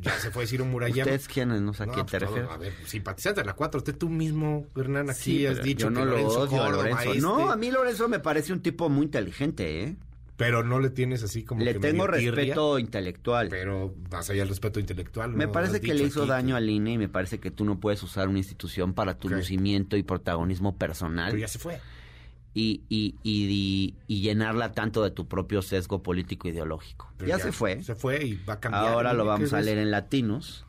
Ya 0.00 0.18
se 0.18 0.30
fue 0.30 0.46
Ciro 0.46 0.64
Murayama. 0.64 1.02
¿Ustedes 1.02 1.28
quiénes? 1.28 1.60
No 1.60 1.74
sé 1.74 1.82
a 1.82 1.86
No, 1.86 1.92
quién 1.92 2.06
pues 2.06 2.10
te 2.12 2.18
refieres. 2.20 2.50
A 2.50 2.56
ver, 2.56 2.72
simpatizante 2.86 3.40
de 3.40 3.46
la 3.46 3.54
4, 3.54 3.78
usted 3.78 3.96
tú 3.96 4.08
mismo, 4.08 4.66
Hernán, 4.76 5.10
aquí 5.10 5.20
Sí, 5.20 5.46
has 5.46 5.62
dicho 5.62 5.88
yo 5.88 5.88
que 5.88 5.94
no 6.00 6.04
lo 6.04 6.10
Lorenzo 6.12 6.40
odio 6.40 6.62
a 6.62 6.70
Lorenzo. 6.70 7.00
este, 7.12 7.20
No, 7.20 7.50
a 7.50 7.56
mí 7.56 7.70
Lorenzo 7.70 8.08
me 8.08 8.18
parece 8.20 8.52
un 8.52 8.60
tipo 8.60 8.88
muy 8.88 9.04
inteligente, 9.06 9.84
¿eh? 9.84 9.96
Pero 10.36 10.62
no 10.64 10.80
le 10.80 10.88
tienes 10.88 11.22
así 11.22 11.44
como 11.44 11.62
Le 11.62 11.74
que 11.74 11.80
tengo 11.80 12.06
medio 12.06 12.18
tirria, 12.18 12.30
respeto 12.54 12.78
intelectual. 12.78 13.48
Pero 13.50 13.94
más 14.10 14.30
allá 14.30 14.40
del 14.40 14.48
respeto 14.48 14.80
intelectual. 14.80 15.32
Me 15.34 15.44
¿no? 15.44 15.52
parece 15.52 15.82
que 15.82 15.92
le 15.92 16.04
hizo 16.04 16.22
aquí 16.22 16.30
daño 16.30 16.54
que- 16.54 16.58
al 16.58 16.70
INE 16.70 16.92
y 16.92 16.98
me 16.98 17.08
parece 17.10 17.38
que 17.40 17.50
tú 17.50 17.66
no 17.66 17.78
puedes 17.78 18.02
usar 18.02 18.26
una 18.28 18.38
institución 18.38 18.94
para 18.94 19.18
tu 19.18 19.28
lucimiento 19.28 19.98
y 19.98 20.02
protagonismo 20.02 20.78
personal 20.78 21.32
Pero 21.32 21.40
ya 21.42 21.48
se 21.48 21.58
fue. 21.58 21.78
Y, 22.54 22.82
y, 22.88 23.16
y, 23.22 23.94
y 24.06 24.20
llenarla 24.20 24.72
tanto 24.72 25.02
de 25.02 25.10
tu 25.10 25.28
propio 25.28 25.62
sesgo 25.62 26.02
político 26.02 26.48
ideológico. 26.48 27.12
Pero 27.16 27.28
ya, 27.28 27.38
se 27.38 27.52
fue. 27.52 27.82
Se 27.82 27.94
fue 27.94 28.24
y 28.24 28.34
va 28.44 28.54
a 28.54 28.60
cambiar. 28.60 28.88
Ahora 28.88 29.12
lo 29.12 29.24
¿Qué 29.24 29.28
vamos 29.28 29.52
a 29.52 29.60
leer 29.60 29.78
en 29.78 29.90
latinos. 29.90 30.64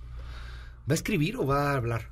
¿Va 0.89 0.93
a 0.93 0.93
escribir 0.93 1.37
o 1.37 1.45
va 1.45 1.71
a 1.71 1.77
hablar? 1.77 2.10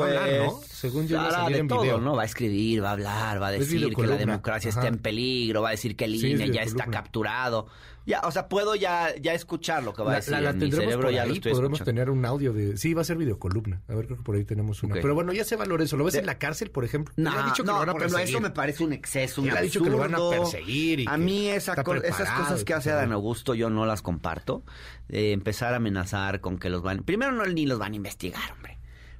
Va 0.00 0.06
a 0.06 0.08
hablar, 0.08 0.46
¿no? 0.46 0.60
Según 0.68 1.06
yo, 1.08 1.16
va 1.18 1.28
a 1.28 1.30
salir 1.30 1.54
de 1.56 1.60
en 1.60 1.68
todo, 1.68 1.82
video. 1.82 2.00
¿no? 2.00 2.16
Va 2.16 2.22
a 2.22 2.26
escribir, 2.26 2.82
va 2.82 2.88
a 2.90 2.92
hablar, 2.92 3.40
va 3.42 3.48
a 3.48 3.52
decir 3.52 3.94
que 3.94 4.06
la 4.06 4.16
democracia 4.16 4.68
está 4.70 4.86
en 4.88 4.98
peligro, 4.98 5.62
va 5.62 5.68
a 5.68 5.72
decir 5.72 5.96
que 5.96 6.04
el 6.06 6.18
Sí, 6.18 6.32
es 6.32 6.40
INE 6.40 6.50
ya 6.50 6.62
está 6.62 6.86
capturado. 6.86 7.66
Ya, 8.04 8.20
o 8.24 8.32
sea, 8.32 8.48
puedo 8.48 8.74
ya, 8.74 9.14
ya 9.20 9.32
escuchar 9.32 9.84
lo 9.84 9.92
que 9.94 10.02
va 10.02 10.14
a 10.14 10.16
decir. 10.16 10.32
la- 10.32 10.40
la 10.40 10.50
en 10.50 10.56
mi 10.56 10.60
tendremos 10.62 10.86
cerebro 10.86 11.06
por 11.06 11.14
ya 11.14 11.24
lo 11.24 11.30
ahí, 11.30 11.36
estoy 11.36 11.52
podremos 11.52 11.76
escuchando. 11.78 12.00
tener 12.02 12.10
un 12.10 12.24
audio 12.24 12.52
de... 12.52 12.76
Sí, 12.76 12.94
va 12.94 13.02
a 13.02 13.04
ser 13.04 13.16
videocolumna. 13.16 13.80
A 13.88 13.94
ver, 13.94 14.06
creo 14.06 14.16
que 14.18 14.24
por 14.24 14.34
ahí 14.34 14.44
tenemos 14.44 14.82
una. 14.82 14.94
Pero 14.96 15.14
bueno, 15.14 15.32
ya 15.32 15.44
se 15.44 15.54
va 15.54 15.66
Lorenzo. 15.66 15.96
¿Lo 15.96 16.02
ves 16.02 16.14
De- 16.14 16.18
en 16.18 16.26
la 16.26 16.36
cárcel, 16.36 16.72
por 16.72 16.84
ejemplo? 16.84 17.14
No, 17.16 17.30
ha 17.30 17.44
dicho 17.46 17.62
que 17.62 17.68
no, 17.68 17.74
lo 17.74 17.78
van 17.78 17.88
a 17.90 17.94
perseguir. 17.94 18.28
eso 18.30 18.40
me 18.40 18.50
parece 18.50 18.82
un 18.82 18.92
exceso, 18.92 19.40
un 19.40 19.50
Él 19.50 19.56
ha 19.56 19.60
dicho 19.60 19.80
que 19.84 19.88
lo 19.90 19.98
van 19.98 20.14
a 20.14 20.16
absurdo. 20.16 20.40
perseguir 20.50 20.98
y 20.98 21.06
a 21.08 21.16
mí 21.16 21.46
esa 21.48 21.72
está 21.72 21.84
co- 21.84 21.94
esas 21.94 22.28
cosas 22.30 22.64
que 22.64 22.74
hace. 22.74 22.90
Dan 22.90 23.12
Augusto 23.12 23.54
yo 23.54 23.70
no 23.70 23.86
las 23.86 24.02
comparto. 24.02 24.64
Eh, 25.08 25.30
empezar 25.30 25.72
a 25.72 25.76
amenazar 25.76 26.40
con 26.40 26.58
que 26.58 26.70
los 26.70 26.82
van... 26.82 27.04
Primero 27.04 27.30
no 27.30 27.46
ni 27.46 27.66
los 27.66 27.78
van 27.78 27.92
a 27.92 27.96
investigar, 27.96 28.50
hombre. 28.52 28.71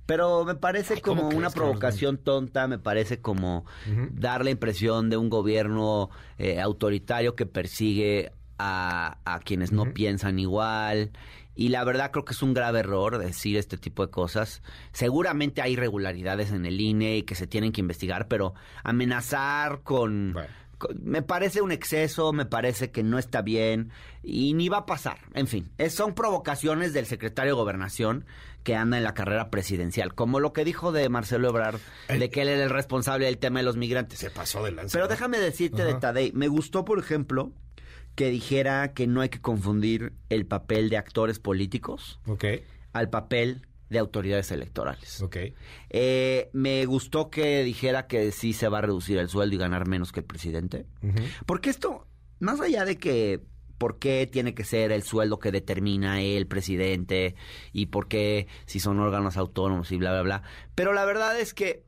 Pero 0.06 0.44
me 0.44 0.54
parece 0.56 0.94
Ay, 0.94 1.00
¿cómo 1.00 1.22
como 1.22 1.36
una 1.36 1.50
provocación 1.50 2.18
tonta, 2.18 2.66
me 2.68 2.78
parece 2.78 3.20
como 3.20 3.64
dar 4.12 4.44
la 4.44 4.50
impresión 4.50 5.10
de 5.10 5.16
un 5.16 5.30
gobierno 5.30 6.10
eh, 6.38 6.60
autoritario 6.60 7.36
que 7.36 7.46
persigue 7.46 8.32
a, 8.58 9.18
a 9.24 9.38
quienes 9.40 9.72
no 9.72 9.92
piensan 9.94 10.38
igual. 10.38 11.10
Y 11.54 11.68
la 11.68 11.84
verdad 11.84 12.10
creo 12.12 12.24
que 12.24 12.32
es 12.32 12.42
un 12.42 12.54
grave 12.54 12.80
error 12.80 13.18
decir 13.18 13.56
este 13.58 13.76
tipo 13.76 14.04
de 14.06 14.10
cosas. 14.10 14.62
Seguramente 14.92 15.60
hay 15.62 15.72
irregularidades 15.74 16.50
en 16.50 16.64
el 16.66 16.80
INE 16.80 17.18
y 17.18 17.22
que 17.24 17.34
se 17.34 17.46
tienen 17.46 17.72
que 17.72 17.80
investigar, 17.82 18.26
pero 18.26 18.54
amenazar 18.84 19.80
con, 19.82 20.32
Bueno. 20.32 20.48
me 21.02 21.22
parece 21.22 21.60
un 21.60 21.70
exceso, 21.72 22.32
me 22.32 22.46
parece 22.46 22.90
que 22.90 23.02
no 23.02 23.18
está 23.18 23.42
bien 23.42 23.90
y 24.22 24.54
ni 24.54 24.68
va 24.68 24.78
a 24.78 24.86
pasar. 24.86 25.18
En 25.34 25.46
fin, 25.46 25.70
es- 25.78 25.94
son 25.94 26.14
provocaciones 26.14 26.92
del 26.92 27.06
secretario 27.06 27.52
de 27.54 27.60
Gobernación 27.60 28.24
que 28.62 28.76
anda 28.76 28.96
en 28.98 29.04
la 29.04 29.14
carrera 29.14 29.50
presidencial, 29.50 30.14
como 30.14 30.38
lo 30.40 30.52
que 30.52 30.64
dijo 30.64 30.92
de 30.92 31.08
Marcelo 31.08 31.48
Ebrard, 31.48 31.80
de 32.08 32.30
que 32.30 32.42
él 32.42 32.48
era 32.48 32.64
el 32.64 32.70
responsable 32.70 33.26
del 33.26 33.38
tema 33.38 33.58
de 33.60 33.64
los 33.64 33.76
migrantes. 33.76 34.18
Se 34.20 34.30
pasó 34.30 34.62
de 34.64 34.72
lanza. 34.72 34.92
Pero 34.96 35.08
déjame 35.08 35.38
decirte 35.38 35.84
de. 35.84 35.94
Tadei, 35.94 36.32
me 36.32 36.48
gustó, 36.48 36.84
por 36.84 36.98
ejemplo, 36.98 37.52
que 38.14 38.30
dijera 38.30 38.92
que 38.92 39.06
no 39.06 39.20
hay 39.20 39.28
que 39.30 39.40
confundir 39.40 40.12
el 40.28 40.46
papel 40.46 40.90
de 40.90 40.96
actores 40.98 41.38
políticos 41.38 42.20
Ok, 42.26 42.44
al 42.92 43.08
papel 43.08 43.66
de 43.88 43.98
autoridades 43.98 44.50
electorales. 44.52 45.20
ok. 45.22 45.36
Eh, 45.90 46.48
me 46.52 46.84
gustó 46.86 47.28
que 47.30 47.62
dijera 47.62 48.06
que 48.06 48.32
sí 48.32 48.52
se 48.54 48.68
va 48.68 48.78
a 48.78 48.82
reducir 48.82 49.18
el 49.18 49.28
sueldo 49.28 49.54
y 49.54 49.58
ganar 49.58 49.86
menos 49.86 50.12
que 50.12 50.20
el 50.20 50.26
presidente. 50.26 50.86
Porque 51.46 51.68
esto, 51.70 52.06
más 52.38 52.60
allá 52.60 52.84
de 52.84 52.96
que 52.96 53.40
por 53.82 53.98
qué 53.98 54.28
tiene 54.30 54.54
que 54.54 54.62
ser 54.62 54.92
el 54.92 55.02
sueldo 55.02 55.40
que 55.40 55.50
determina 55.50 56.20
el 56.22 56.46
presidente 56.46 57.34
y 57.72 57.86
por 57.86 58.06
qué 58.06 58.46
si 58.64 58.78
son 58.78 59.00
órganos 59.00 59.36
autónomos 59.36 59.90
y 59.90 59.96
bla, 59.96 60.12
bla, 60.12 60.22
bla. 60.22 60.42
Pero 60.76 60.92
la 60.92 61.04
verdad 61.04 61.36
es 61.36 61.52
que 61.52 61.82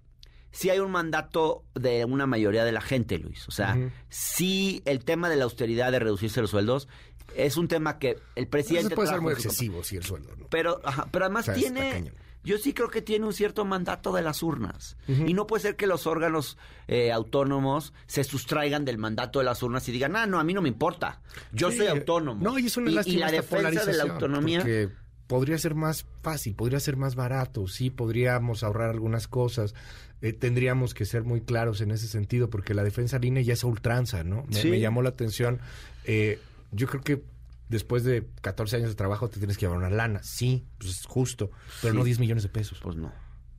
sí 0.51 0.71
hay 0.71 0.81
un 0.81 0.91
mandato 0.91 1.63
de 1.77 2.05
una 2.05 2.27
mayoría 2.27 2.65
de 2.65 2.73
la 2.73 2.81
gente, 2.81 3.17
Luis. 3.21 3.47
O 3.47 3.53
sea, 3.53 3.77
Ujú. 3.79 3.93
sí 4.09 4.83
el 4.87 5.05
tema 5.05 5.29
de 5.29 5.37
la 5.37 5.45
austeridad, 5.45 5.93
de 5.93 6.01
reducirse 6.01 6.41
los 6.41 6.51
sueldos, 6.51 6.89
es 7.37 7.57
un 7.57 7.69
tema 7.69 8.01
que 8.01 8.17
el 8.35 8.49
presidente... 8.49 8.89
Eso 8.89 8.97
puede 8.97 9.11
ser 9.11 9.21
muy 9.21 9.33
excesivo, 9.35 9.85
sí, 9.85 9.95
el 9.95 10.03
sueldo, 10.03 10.35
¿no? 10.37 10.49
pero, 10.49 10.81
ajá, 10.83 11.07
pero 11.13 11.27
además 11.27 11.49
O 11.49 11.55
sea, 11.55 11.55
está 11.55 11.81
tiene. 11.81 12.13
Yo 12.45 12.59
sí 12.59 12.73
creo 12.75 12.89
que 12.91 13.03
tiene 13.03 13.27
un 13.27 13.33
cierto 13.33 13.65
mandato 13.65 14.13
de 14.13 14.23
las 14.23 14.43
urnas. 14.43 14.97
Y 15.09 15.35
no 15.35 15.47
puede 15.47 15.63
ser 15.63 15.77
que 15.77 15.87
los 15.87 16.07
órganos 16.07 16.57
eh, 16.87 17.11
autónomos 17.13 17.93
se 18.07 18.23
sustraigan 18.25 18.85
del 18.85 18.99
mandato 18.99 19.39
de 19.41 19.47
las 19.47 19.63
urnas 19.63 19.89
y 19.89 19.93
digan, 19.93 20.15
ah, 20.17 20.27
no, 20.27 20.39
a 20.39 20.45
mí 20.45 20.53
no 20.55 20.63
me 20.63 20.69
importa. 20.69 21.21
Yo 21.53 21.71
Sí. 21.71 21.79
soy 21.79 21.87
autónomo. 21.89 22.43
No, 22.43 22.59
y 22.59 22.67
es 22.67 22.77
una 22.77 22.91
y, 22.91 23.01
y 23.07 23.17
la 23.17 23.31
defensa 23.31 23.85
de 23.85 23.95
la 23.97 24.05
autonomía. 24.05 24.59
Porque 24.61 24.89
podría 25.27 25.57
ser 25.59 25.75
más 25.75 26.07
fácil, 26.23 26.55
podría 26.55 26.79
ser 26.81 26.97
más 26.99 27.15
barato, 27.15 27.67
sí, 27.67 27.89
podríamos 27.91 28.63
ahorrar 28.63 28.91
algunas 28.91 29.27
cosas. 29.29 29.75
eh, 30.23 30.33
tendríamos 30.33 30.95
que 30.95 31.05
ser 31.05 31.23
muy 31.25 31.43
claros 31.43 31.83
en 31.83 31.91
ese 31.91 32.07
sentido, 32.09 32.49
porque 32.49 32.73
la 32.73 32.83
defensa 32.83 33.19
línea 33.19 33.43
ya 33.43 33.53
es 33.53 33.63
a 33.65 33.67
ultranza, 33.67 34.25
¿no? 34.25 34.45
Me, 34.49 34.55
Sí. 34.63 34.71
me 34.71 34.81
llamó 34.81 35.03
la 35.03 35.11
atención. 35.11 35.61
eh, 36.05 36.39
yo 36.73 36.87
creo 36.89 37.03
que 37.03 37.23
después 37.69 38.05
de 38.05 38.27
14 38.43 38.77
años 38.77 38.89
de 38.91 38.95
trabajo 38.95 39.29
te 39.29 39.39
tienes 39.39 39.57
que 39.57 39.63
llevar 39.67 39.79
una 39.79 39.91
lana, 39.91 40.23
sí, 40.23 40.65
pues 40.79 40.91
es 40.91 41.07
justo, 41.07 41.51
pero 41.83 41.93
Sí. 41.95 41.99
no 41.99 42.05
10 42.05 42.19
millones 42.19 42.43
de 42.43 42.49
pesos. 42.49 42.79
Pues 42.83 42.97
no. 42.97 43.13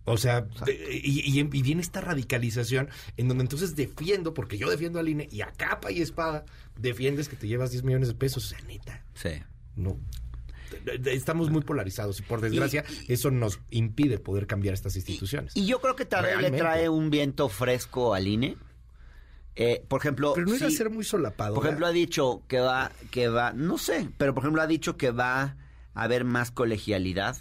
O 0.07 0.17
sea, 0.17 0.47
y, 0.67 1.21
y- 1.21 1.39
y 1.39 1.61
viene 1.63 1.81
esta 1.81 1.99
radicalización 1.99 2.89
en 3.17 3.27
donde 3.27 3.41
entonces 3.43 3.75
defiendo, 3.75 4.35
porque 4.35 4.57
yo 4.59 4.69
defiendo 4.69 4.99
al 4.99 5.09
INE 5.09 5.27
y 5.31 5.41
a 5.41 5.47
capa 5.51 5.91
y 5.91 5.99
espada 6.01 6.45
defiendes 6.79 7.27
que 7.27 7.35
te 7.35 7.47
llevas 7.47 7.71
10 7.71 7.83
millones 7.83 8.09
de 8.09 8.13
pesos. 8.13 8.45
O 8.45 8.47
sea, 8.49 8.59
neta, 8.67 9.03
Sí. 9.15 9.29
no. 9.75 9.97
Estamos 11.05 11.49
muy 11.49 11.61
polarizados 11.61 12.19
y 12.19 12.23
por 12.23 12.41
desgracia 12.41 12.83
eso 13.07 13.31
nos 13.31 13.59
impide 13.69 14.19
poder 14.19 14.45
cambiar 14.45 14.73
estas 14.73 14.95
instituciones. 14.95 15.55
Y 15.55 15.65
yo 15.65 15.79
creo 15.81 15.95
que 15.95 16.05
Tadei 16.05 16.31
le 16.35 16.37
Realmente. 16.41 16.59
trae 16.59 16.89
un 16.89 17.09
viento 17.09 17.49
fresco 17.49 18.13
al 18.13 18.27
INE. 18.27 18.57
Eh, 19.55 19.85
por 19.87 20.01
ejemplo, 20.01 20.33
Pero 20.35 20.47
no 20.47 20.55
iba 20.55 20.67
a 20.67 20.69
sí- 20.69 20.75
ser 20.77 20.89
muy 20.89 21.03
solapado. 21.05 21.55
Por 21.55 21.65
ejemplo, 21.65 21.85
ha 21.87 21.91
dicho 21.91 22.43
que 22.47 22.59
va, 22.59 22.91
que 23.11 23.29
va, 23.29 23.53
no 23.53 23.77
sé, 23.77 24.09
pero 24.17 24.33
por 24.33 24.43
ejemplo 24.43 24.61
ha 24.61 24.67
dicho 24.67 24.97
que 24.97 25.11
va 25.11 25.41
a 25.93 26.03
haber 26.03 26.25
más 26.25 26.51
colegialidad 26.51 27.37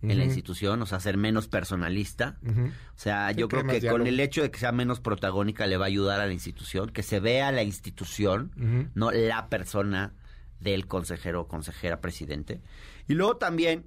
en 0.00 0.16
la 0.16 0.24
institución, 0.24 0.80
o 0.80 0.86
sea, 0.86 1.00
ser 1.00 1.16
menos 1.16 1.48
personalista. 1.48 2.38
O 2.46 2.70
sea, 2.94 3.32
yo 3.32 3.48
creo 3.48 3.62
que 3.66 3.80
con 3.90 4.06
el 4.06 4.20
hecho 4.20 4.42
de 4.42 4.52
que 4.52 4.60
sea 4.60 4.70
menos 4.70 5.00
protagónica 5.00 5.66
le 5.66 5.76
va 5.76 5.86
a 5.86 5.88
ayudar 5.88 6.20
a 6.20 6.26
la 6.26 6.32
institución, 6.32 6.90
que 6.90 7.02
se 7.02 7.18
vea 7.18 7.50
la 7.50 7.64
institución, 7.64 8.52
no 8.94 9.10
la 9.10 9.48
persona 9.48 10.14
del 10.60 10.86
consejero 10.86 11.40
o 11.40 11.48
consejera 11.48 12.00
presidente. 12.00 12.60
Y 13.08 13.14
luego 13.14 13.38
también, 13.38 13.86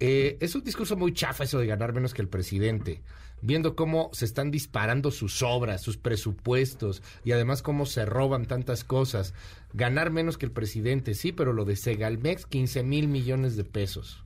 Eh, 0.00 0.36
es 0.40 0.54
un 0.54 0.62
discurso 0.64 0.96
muy 0.96 1.12
chafa 1.14 1.44
eso 1.44 1.58
de 1.58 1.66
ganar 1.66 1.92
menos 1.92 2.12
que 2.14 2.22
el 2.22 2.28
presidente. 2.28 3.02
Viendo 3.42 3.76
cómo 3.76 4.10
se 4.12 4.24
están 4.24 4.50
disparando 4.50 5.10
sus 5.10 5.42
obras, 5.42 5.82
sus 5.82 5.96
presupuestos 5.96 7.02
y 7.24 7.32
además 7.32 7.62
cómo 7.62 7.86
se 7.86 8.04
roban 8.06 8.46
tantas 8.46 8.82
cosas. 8.84 9.34
Ganar 9.74 10.10
menos 10.10 10.38
que 10.38 10.46
el 10.46 10.52
presidente, 10.52 11.14
sí, 11.14 11.32
pero 11.32 11.52
lo 11.52 11.64
de 11.64 11.76
Segalmex, 11.76 12.46
15 12.46 12.82
mil 12.82 13.08
millones 13.08 13.56
de 13.56 13.64
pesos. 13.64 14.22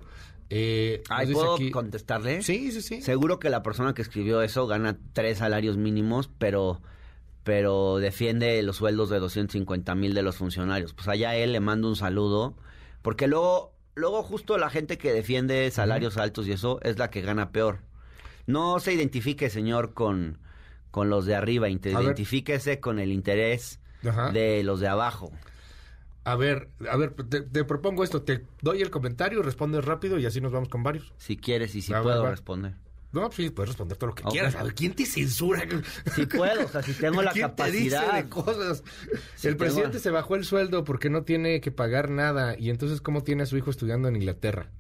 Eh, 0.49 1.03
Ay, 1.09 1.33
¿puedo 1.33 1.55
aquí- 1.55 1.71
contestarle? 1.71 2.43
Sí, 2.43 2.73
sí, 2.73 2.83
sí. 2.83 3.03
Seguro 3.03 3.39
que 3.39 3.51
la 3.51 3.63
persona 3.63 3.95
que 3.95 4.03
escribió 4.03 4.43
eso 4.43 4.67
gana 4.67 4.97
tres 5.13 5.39
salarios 5.39 5.77
mínimos, 5.77 6.29
pero 6.39 6.81
pero 7.43 7.97
defiende 7.97 8.63
los 8.63 8.77
sueldos 8.77 9.09
de 9.09 9.19
250 9.19 9.95
mil 9.95 10.13
de 10.15 10.23
los 10.23 10.37
funcionarios. 10.37 10.93
Pues 10.93 11.09
allá 11.09 11.35
él 11.37 11.53
le 11.53 11.61
mando 11.61 11.89
un 11.89 11.97
saludo, 11.97 12.55
porque 13.03 13.27
luego, 13.29 13.73
luego 14.01 14.23
justo 14.23 14.59
la 14.59 14.71
gente 14.71 14.99
que 14.99 15.13
defiende 15.13 15.71
salarios 15.71 16.17
altos 16.17 16.47
y 16.49 16.53
eso 16.53 16.81
es 16.83 16.99
la 16.99 17.11
que 17.11 17.21
gana 17.21 17.51
peor. 17.53 17.79
No 18.47 18.81
se 18.81 18.93
identifique, 18.93 19.49
señor, 19.51 19.95
con, 19.95 20.39
con 20.91 21.09
los 21.11 21.27
de 21.27 21.35
arriba, 21.37 21.69
ver. 21.69 21.87
identifíquese 21.87 22.81
con 22.81 22.99
el 22.99 23.13
interés 23.13 23.79
Ajá. 24.05 24.31
de 24.33 24.63
los 24.65 24.81
de 24.81 24.89
abajo. 24.89 25.31
A 26.25 26.37
ver, 26.37 26.69
a 26.91 26.97
ver, 26.97 27.15
te, 27.15 27.41
te 27.43 27.65
propongo 27.65 28.05
esto, 28.05 28.23
te 28.23 28.45
doy 28.61 28.83
el 28.83 28.91
comentario, 28.91 29.43
respondes 29.43 29.85
rápido 29.85 30.19
y 30.19 30.27
así 30.27 30.41
nos 30.41 30.53
vamos 30.53 30.69
con 30.69 30.83
varios. 30.83 31.13
Si 31.17 31.37
quieres 31.37 31.75
y 31.75 31.83
si 31.83 31.95
A 31.95 32.03
puedo 32.03 32.27
responder. 32.27 32.75
No, 33.13 33.23
pues 33.23 33.35
sí, 33.35 33.51
puedes 33.51 33.71
responder 33.71 33.97
todo 33.99 34.09
lo 34.11 34.15
que 34.15 34.23
quieras. 34.25 34.55
A 34.55 34.63
ver, 34.63 34.75
¿quién 34.75 34.95
te 34.95 35.05
censura? 35.05 35.63
Si 36.15 36.27
puedo, 36.27 36.65
o 36.65 36.69
sea, 36.69 36.81
si 36.83 36.93
tengo 36.93 37.23
la 37.23 37.33
¿Quién 37.33 37.55
te 37.57 37.71
dice 37.73 37.97
capacidad. 37.97 38.15
de 38.23 38.29
cosas? 38.29 38.85
Si 39.35 39.49
el 39.49 39.55
tengo- 39.55 39.59
presidente 39.59 39.99
se 39.99 40.11
bajó 40.11 40.37
el 40.37 40.45
sueldo 40.45 40.85
porque 40.85 41.11
no 41.11 41.25
tiene 41.25 41.61
que 41.61 41.73
pagar 41.73 42.09
nada. 42.11 42.57
Y 42.59 42.71
entonces, 42.71 43.01
¿cómo 43.01 43.23
tiene 43.25 43.43
a 43.43 43.47
su 43.47 43.57
hijo 43.57 43.71
estudiando 43.71 44.07
en 44.09 44.17
Inglaterra? 44.17 44.71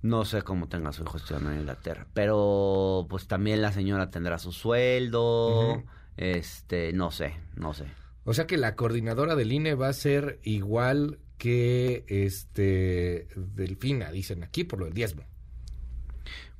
No 0.00 0.24
sé 0.24 0.42
cómo 0.42 0.68
tenga 0.68 0.92
su 0.92 1.02
hijo 1.02 1.16
estudiando 1.16 1.50
en 1.50 1.58
Inglaterra, 1.60 2.06
pero 2.14 3.06
pues 3.10 3.26
también 3.26 3.60
la 3.60 3.72
señora 3.72 4.10
tendrá 4.10 4.38
su 4.38 4.52
sueldo, 4.52 5.82
este, 6.16 6.92
no 6.92 7.10
sé, 7.10 7.34
no 7.56 7.74
sé. 7.74 7.86
O 8.24 8.32
sea 8.32 8.46
que 8.46 8.56
la 8.58 8.76
coordinadora 8.76 9.34
del 9.34 9.52
INE 9.52 9.74
va 9.74 9.88
a 9.88 9.92
ser 9.92 10.38
igual 10.44 11.18
que 11.36 12.04
este 12.08 13.26
Delfina, 13.36 14.12
dicen 14.12 14.44
aquí, 14.44 14.62
por 14.64 14.78
lo 14.78 14.84
del 14.84 14.94
diezmo. 14.94 15.24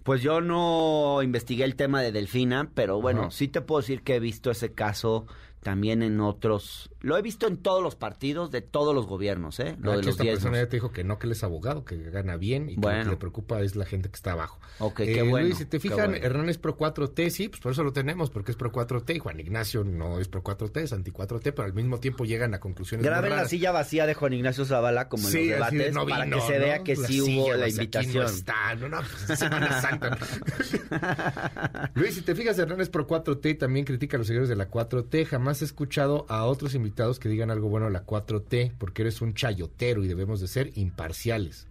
Pues 0.08 0.22
yo 0.22 0.40
no 0.40 1.22
investigué 1.22 1.64
el 1.64 1.76
tema 1.76 2.00
de 2.00 2.12
Delfina, 2.12 2.70
pero 2.72 2.98
bueno, 2.98 3.30
sí 3.30 3.46
te 3.46 3.60
puedo 3.60 3.82
decir 3.82 4.00
que 4.00 4.14
he 4.14 4.20
visto 4.20 4.50
ese 4.50 4.72
caso 4.72 5.26
también 5.62 6.02
en 6.02 6.20
otros. 6.20 6.90
Lo 7.00 7.16
he 7.16 7.22
visto 7.22 7.46
en 7.46 7.56
todos 7.58 7.82
los 7.82 7.94
partidos 7.96 8.50
de 8.50 8.60
todos 8.60 8.94
los 8.94 9.06
gobiernos, 9.06 9.58
¿eh? 9.60 9.76
Lo 9.80 9.92
Ah, 9.92 9.96
de 9.96 10.02
los 10.02 10.06
esta 10.12 10.22
diezmos. 10.24 10.42
persona 10.44 10.62
ya 10.64 10.68
te 10.68 10.76
dijo 10.76 10.90
que 10.92 11.04
no, 11.04 11.18
que 11.18 11.26
él 11.26 11.32
es 11.32 11.44
abogado, 11.44 11.84
que 11.84 11.96
gana 12.10 12.36
bien 12.36 12.64
y 12.70 12.74
que 12.74 12.74
lo 12.76 12.80
Bueno. 12.82 13.04
que 13.04 13.10
le 13.10 13.16
preocupa 13.16 13.60
es 13.60 13.76
la 13.76 13.84
gente 13.84 14.08
que 14.08 14.16
está 14.16 14.32
abajo. 14.32 14.58
Ok, 14.80 14.96
qué 14.98 15.22
bueno, 15.22 15.38
Eh, 15.38 15.42
Luis, 15.48 15.58
si 15.58 15.64
te 15.66 15.80
fijan, 15.80 16.10
bueno. 16.10 16.24
Hernán 16.26 16.48
es 16.48 16.58
pro 16.58 16.76
4T, 16.76 17.30
sí, 17.30 17.48
pues 17.48 17.60
por 17.60 17.72
eso 17.72 17.82
lo 17.84 17.92
tenemos, 17.92 18.30
porque 18.30 18.50
es 18.52 18.56
pro 18.56 18.70
4T. 18.72 19.16
Y 19.16 19.18
Juan 19.18 19.38
Ignacio 19.40 19.84
no 19.84 20.18
es 20.20 20.28
pro 20.28 20.42
4T, 20.42 20.80
es 20.82 20.92
anti 20.92 21.10
4T, 21.10 21.52
pero 21.52 21.64
al 21.64 21.72
mismo 21.74 21.98
tiempo 22.00 22.24
llegan 22.24 22.54
a 22.54 22.60
conclusiones 22.60 23.04
Graben 23.04 23.34
la 23.36 23.46
silla 23.48 23.72
vacía 23.72 24.06
de 24.06 24.14
Juan 24.14 24.32
Ignacio 24.32 24.64
Zavala 24.64 25.08
como 25.08 25.24
en 25.26 25.32
Sí, 25.32 25.48
los 25.50 25.60
así 25.62 25.76
de, 25.76 25.84
debates 25.84 25.94
no 25.94 26.06
para 26.06 26.24
vino, 26.24 26.36
que 26.36 26.42
se 26.52 26.58
vea 26.58 26.78
¿no? 26.78 26.84
que 26.84 26.96
La 26.96 27.06
sí 27.08 27.20
silla, 27.20 27.32
hubo 27.42 27.52
la 27.54 27.64
aquí 27.66 27.74
no 27.76 27.82
invitación. 27.82 28.26
está, 28.26 28.74
no, 28.76 28.88
no, 28.88 28.98
pues, 29.00 29.30
es 29.30 29.38
Semana 29.38 29.80
Santa. 29.82 30.18
Luis, 31.94 32.14
si 32.14 32.22
te 32.22 32.34
fijas, 32.34 32.58
Hernán 32.58 32.80
es 32.80 32.88
pro 32.88 33.06
4T 33.06 33.50
y 33.50 33.54
también 33.54 33.84
critica 33.84 34.16
a 34.16 34.18
los 34.18 34.26
seguidores 34.26 34.48
de 34.48 34.56
la 34.56 34.70
4T. 34.70 35.26
Jamás 35.26 35.47
he 35.62 35.64
escuchado 35.64 36.26
a 36.28 36.44
otros 36.44 36.74
invitados 36.74 37.18
que 37.18 37.28
digan 37.28 37.50
algo 37.50 37.68
bueno 37.68 37.86
a 37.86 37.90
la 37.90 38.04
4T, 38.06 38.72
porque 38.78 39.02
eres 39.02 39.20
un 39.22 39.34
chayotero 39.34 40.04
y 40.04 40.08
debemos 40.08 40.40
de 40.40 40.48
ser 40.48 40.70
imparciales. 40.76 41.66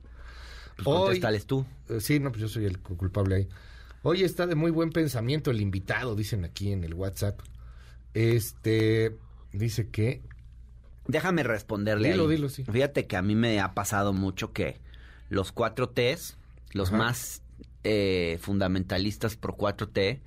Pues 0.75 0.87
Hoy- 0.87 0.97
contéstales 1.05 1.45
tú. 1.45 1.65
Eh, 1.89 1.99
sí, 2.01 2.19
no, 2.19 2.29
pues 2.31 2.41
yo 2.41 2.47
soy 2.47 2.65
el 2.65 2.79
cu- 2.79 2.97
culpable 2.97 3.35
ahí. 3.35 3.47
Hoy 4.03 4.23
está 4.23 4.45
de 4.47 4.55
muy 4.55 4.71
buen 4.71 4.91
pensamiento 4.91 5.51
el 5.51 5.59
invitado, 5.61 6.15
dicen 6.15 6.45
aquí 6.45 6.71
en 6.71 6.83
el 6.83 6.93
WhatsApp. 6.93 7.39
Este, 8.13 9.17
dice 9.53 9.89
que... 9.89 10.21
Déjame 11.07 11.43
responderle 11.43 12.11
Dilo, 12.11 12.23
ahí. 12.25 12.31
dilo, 12.35 12.49
sí. 12.49 12.63
Fíjate 12.65 13.07
que 13.07 13.15
a 13.15 13.21
mí 13.21 13.33
me 13.35 13.59
ha 13.61 13.73
pasado 13.73 14.11
mucho 14.11 14.51
que 14.51 14.79
los 15.29 15.53
4Ts, 15.55 16.35
los 16.73 16.89
Ajá. 16.89 16.97
más 16.97 17.41
eh, 17.85 18.37
fundamentalistas 18.41 19.37
pro 19.37 19.55
4T, 19.55 20.19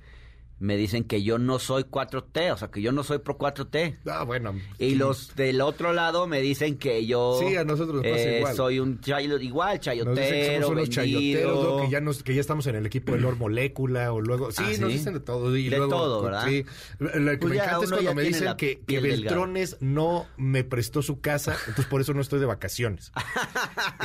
me 0.61 0.77
dicen 0.77 1.03
que 1.03 1.23
yo 1.23 1.39
no 1.39 1.57
soy 1.59 1.83
4T, 1.83 2.53
o 2.53 2.57
sea, 2.57 2.69
que 2.69 2.81
yo 2.81 2.91
no 2.91 3.03
soy 3.03 3.17
pro 3.19 3.37
4T. 3.37 3.97
Ah, 4.05 4.23
bueno. 4.23 4.53
Y 4.77 4.91
sí. 4.91 4.95
los 4.95 5.35
del 5.35 5.59
otro 5.61 5.91
lado 5.91 6.27
me 6.27 6.39
dicen 6.39 6.77
que 6.77 7.05
yo 7.07 7.39
Sí, 7.41 7.55
a 7.55 7.63
nosotros 7.63 7.95
nos 8.03 8.11
pasa 8.11 8.23
eh, 8.23 8.37
igual. 8.37 8.55
soy 8.55 8.79
un 8.79 9.01
chayo, 9.01 9.37
igual 9.39 9.77
Nos 9.77 9.81
dicen 9.85 10.05
que 10.05 10.15
chayotero, 10.15 10.61
somos 10.61 10.77
unos 10.77 10.89
chayoteros, 10.89 11.81
que, 11.81 11.89
ya 11.89 11.99
nos, 12.01 12.23
que 12.23 12.35
ya 12.35 12.41
estamos 12.41 12.67
en 12.67 12.75
el 12.75 12.85
equipo 12.85 13.11
de 13.13 13.19
Lord 13.19 13.37
Molécula, 13.37 14.13
o 14.13 14.21
luego... 14.21 14.51
Sí, 14.51 14.61
Ah, 14.63 14.71
nos 14.79 14.89
dicen 14.91 15.13
de 15.15 15.19
todo. 15.19 15.57
Y 15.57 15.67
De 15.69 15.77
luego, 15.77 15.91
todo, 15.91 16.21
¿verdad? 16.21 16.45
Sí. 16.47 16.63
Lo 16.99 17.09
que 17.31 17.37
Pues 17.37 17.49
me 17.53 17.55
encanta 17.57 17.83
es 17.85 17.91
cuando 17.91 18.15
me 18.15 18.21
dicen 18.23 18.55
que. 18.55 18.81
Beltrones 18.87 19.77
no 19.79 20.27
me 20.37 20.63
prestó 20.63 21.01
su 21.01 21.19
casa, 21.21 21.55
entonces 21.61 21.85
por 21.87 22.01
eso 22.01 22.13
no 22.13 22.21
estoy 22.21 22.39
de 22.39 22.45
vacaciones. 22.45 23.11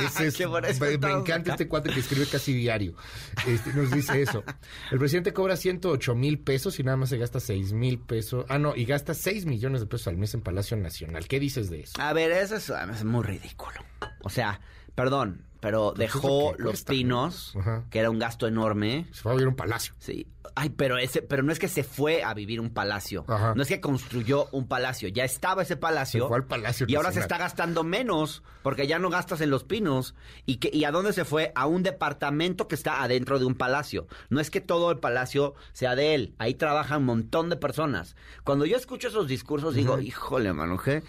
Ese 0.03 0.27
es- 0.27 0.79
me, 0.79 0.97
me 0.97 1.11
encanta 1.11 1.51
este 1.51 1.67
cuate 1.67 1.91
que 1.91 1.99
escribe 1.99 2.25
casi 2.25 2.53
diario. 2.53 2.93
Este, 3.47 3.73
nos 3.73 3.91
dice 3.91 4.21
eso. 4.21 4.43
El 4.91 4.97
presidente 4.99 5.33
cobra 5.33 5.55
108 5.55 6.15
mil 6.15 6.39
pesos 6.47 6.79
y 6.79 6.83
nada 6.83 6.95
más 6.95 7.09
se 7.09 7.17
gasta 7.17 7.41
6 7.41 7.73
mil 7.73 7.99
pesos. 7.99 8.45
Ah, 8.47 8.57
no, 8.57 8.73
y 8.73 8.85
gasta 8.85 9.13
6 9.13 9.45
millones 9.45 9.81
de 9.81 9.87
pesos 9.87 10.07
al 10.07 10.15
mes 10.15 10.33
en 10.33 10.39
Palacio 10.39 10.77
Nacional. 10.77 11.27
¿Qué 11.27 11.41
dices 11.41 11.69
de 11.69 11.81
eso? 11.81 12.01
A 12.01 12.13
ver, 12.13 12.31
eso 12.31 12.55
es, 12.55 12.69
es 12.69 13.03
muy 13.03 13.21
ridículo. 13.21 13.81
O 14.23 14.29
sea, 14.29 14.61
perdón, 14.95 15.43
pero 15.59 15.93
dejó 15.93 16.55
que 16.55 16.63
los 16.63 16.83
pinos, 16.83 17.53
que 17.89 17.99
era 17.99 18.09
un 18.09 18.19
gasto 18.19 18.47
enorme. 18.47 19.07
Se 19.11 19.23
va 19.23 19.31
a 19.31 19.33
vivir 19.35 19.47
un 19.47 19.55
palacio. 19.55 19.93
Sí. 19.99 20.27
Ay, 20.55 20.69
pero 20.69 20.97
ese, 20.97 21.21
pero 21.21 21.43
no 21.43 21.51
es 21.51 21.59
que 21.59 21.67
se 21.67 21.83
fue 21.83 22.23
a 22.23 22.33
vivir 22.33 22.59
un 22.59 22.71
palacio. 22.71 23.25
Ajá. 23.27 23.53
No 23.55 23.61
es 23.61 23.67
que 23.67 23.81
construyó 23.81 24.47
un 24.51 24.67
palacio. 24.67 25.07
Ya 25.09 25.23
estaba 25.23 25.61
ese 25.61 25.75
palacio. 25.75 26.23
Se 26.23 26.27
fue 26.27 26.37
al 26.37 26.45
Palacio 26.45 26.85
Y 26.89 26.95
ahora 26.95 27.11
se 27.11 27.19
está 27.19 27.37
gastando 27.37 27.83
menos, 27.83 28.43
porque 28.63 28.87
ya 28.87 28.97
no 28.97 29.09
gastas 29.09 29.41
en 29.41 29.49
los 29.49 29.63
pinos. 29.63 30.15
¿Y, 30.45 30.57
que, 30.57 30.69
¿Y 30.73 30.85
a 30.85 30.91
dónde 30.91 31.13
se 31.13 31.25
fue? 31.25 31.51
A 31.55 31.67
un 31.67 31.83
departamento 31.83 32.67
que 32.67 32.75
está 32.75 33.03
adentro 33.03 33.39
de 33.39 33.45
un 33.45 33.55
palacio. 33.55 34.07
No 34.29 34.39
es 34.39 34.49
que 34.49 34.61
todo 34.61 34.91
el 34.91 34.99
palacio 34.99 35.53
sea 35.73 35.95
de 35.95 36.15
él. 36.15 36.35
Ahí 36.37 36.53
trabajan 36.53 36.99
un 36.99 37.05
montón 37.05 37.49
de 37.49 37.57
personas. 37.57 38.15
Cuando 38.43 38.65
yo 38.65 38.77
escucho 38.77 39.09
esos 39.09 39.27
discursos, 39.27 39.75
digo, 39.75 39.99
híjole, 39.99 40.53
mano, 40.53 40.77
¿qué? 40.77 41.03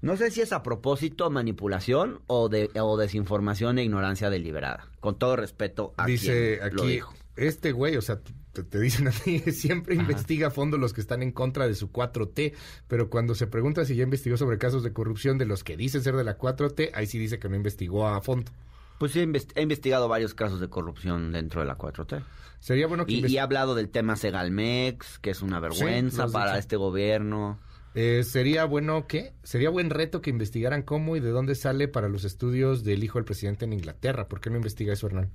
No 0.00 0.16
sé 0.16 0.30
si 0.30 0.40
es 0.40 0.52
a 0.52 0.62
propósito 0.62 1.28
manipulación 1.30 2.20
o, 2.28 2.48
de, 2.48 2.70
o 2.80 2.96
desinformación 2.96 3.78
e 3.78 3.84
ignorancia 3.84 4.30
deliberada. 4.30 4.86
Con 5.00 5.18
todo 5.18 5.34
respeto 5.36 5.92
a 5.96 6.06
Dice 6.06 6.58
quien 6.60 6.76
lo 6.76 6.82
aquí, 6.82 6.92
dijo. 6.92 7.14
este 7.36 7.72
güey, 7.72 7.96
o 7.96 8.02
sea, 8.02 8.20
te, 8.52 8.62
te 8.62 8.78
dicen 8.78 9.08
a 9.08 9.10
ti, 9.10 9.38
siempre 9.52 9.96
investiga 9.96 10.48
a 10.48 10.50
fondo 10.52 10.78
los 10.78 10.92
que 10.92 11.00
están 11.00 11.22
en 11.22 11.32
contra 11.32 11.66
de 11.66 11.74
su 11.74 11.90
4T, 11.90 12.54
pero 12.86 13.10
cuando 13.10 13.34
se 13.34 13.48
pregunta 13.48 13.84
si 13.84 13.96
ya 13.96 14.04
investigó 14.04 14.36
sobre 14.36 14.58
casos 14.58 14.84
de 14.84 14.92
corrupción 14.92 15.36
de 15.36 15.46
los 15.46 15.64
que 15.64 15.76
dicen 15.76 16.02
ser 16.02 16.14
de 16.14 16.22
la 16.24 16.38
4T, 16.38 16.90
ahí 16.94 17.06
sí 17.06 17.18
dice 17.18 17.38
que 17.40 17.48
no 17.48 17.56
investigó 17.56 18.06
a 18.06 18.20
fondo. 18.20 18.52
Pues 19.00 19.12
sí, 19.12 19.20
he 19.20 19.26
invest- 19.26 19.52
he 19.56 19.62
investigado 19.62 20.08
varios 20.08 20.34
casos 20.34 20.60
de 20.60 20.68
corrupción 20.68 21.32
dentro 21.32 21.60
de 21.60 21.66
la 21.66 21.76
4T. 21.76 22.22
Sería 22.60 22.86
bueno 22.88 23.06
que 23.06 23.12
Y, 23.12 23.26
y 23.26 23.36
he 23.36 23.40
hablado 23.40 23.74
del 23.76 23.88
tema 23.88 24.16
Segalmex, 24.16 25.18
que 25.20 25.30
es 25.30 25.42
una 25.42 25.60
vergüenza 25.60 26.26
para 26.28 26.52
dicho. 26.52 26.58
este 26.60 26.76
gobierno. 26.76 27.58
Eh, 27.94 28.22
sería 28.24 28.64
bueno 28.64 29.06
que, 29.06 29.32
sería 29.42 29.70
buen 29.70 29.90
reto 29.90 30.20
que 30.20 30.30
investigaran 30.30 30.82
cómo 30.82 31.16
y 31.16 31.20
de 31.20 31.30
dónde 31.30 31.54
sale 31.54 31.88
para 31.88 32.08
los 32.08 32.24
estudios 32.24 32.84
del 32.84 33.02
hijo 33.02 33.18
del 33.18 33.24
presidente 33.24 33.64
en 33.64 33.72
Inglaterra. 33.72 34.28
¿Por 34.28 34.40
qué 34.40 34.50
no 34.50 34.56
investiga 34.56 34.92
eso, 34.92 35.06
Hernán? 35.06 35.30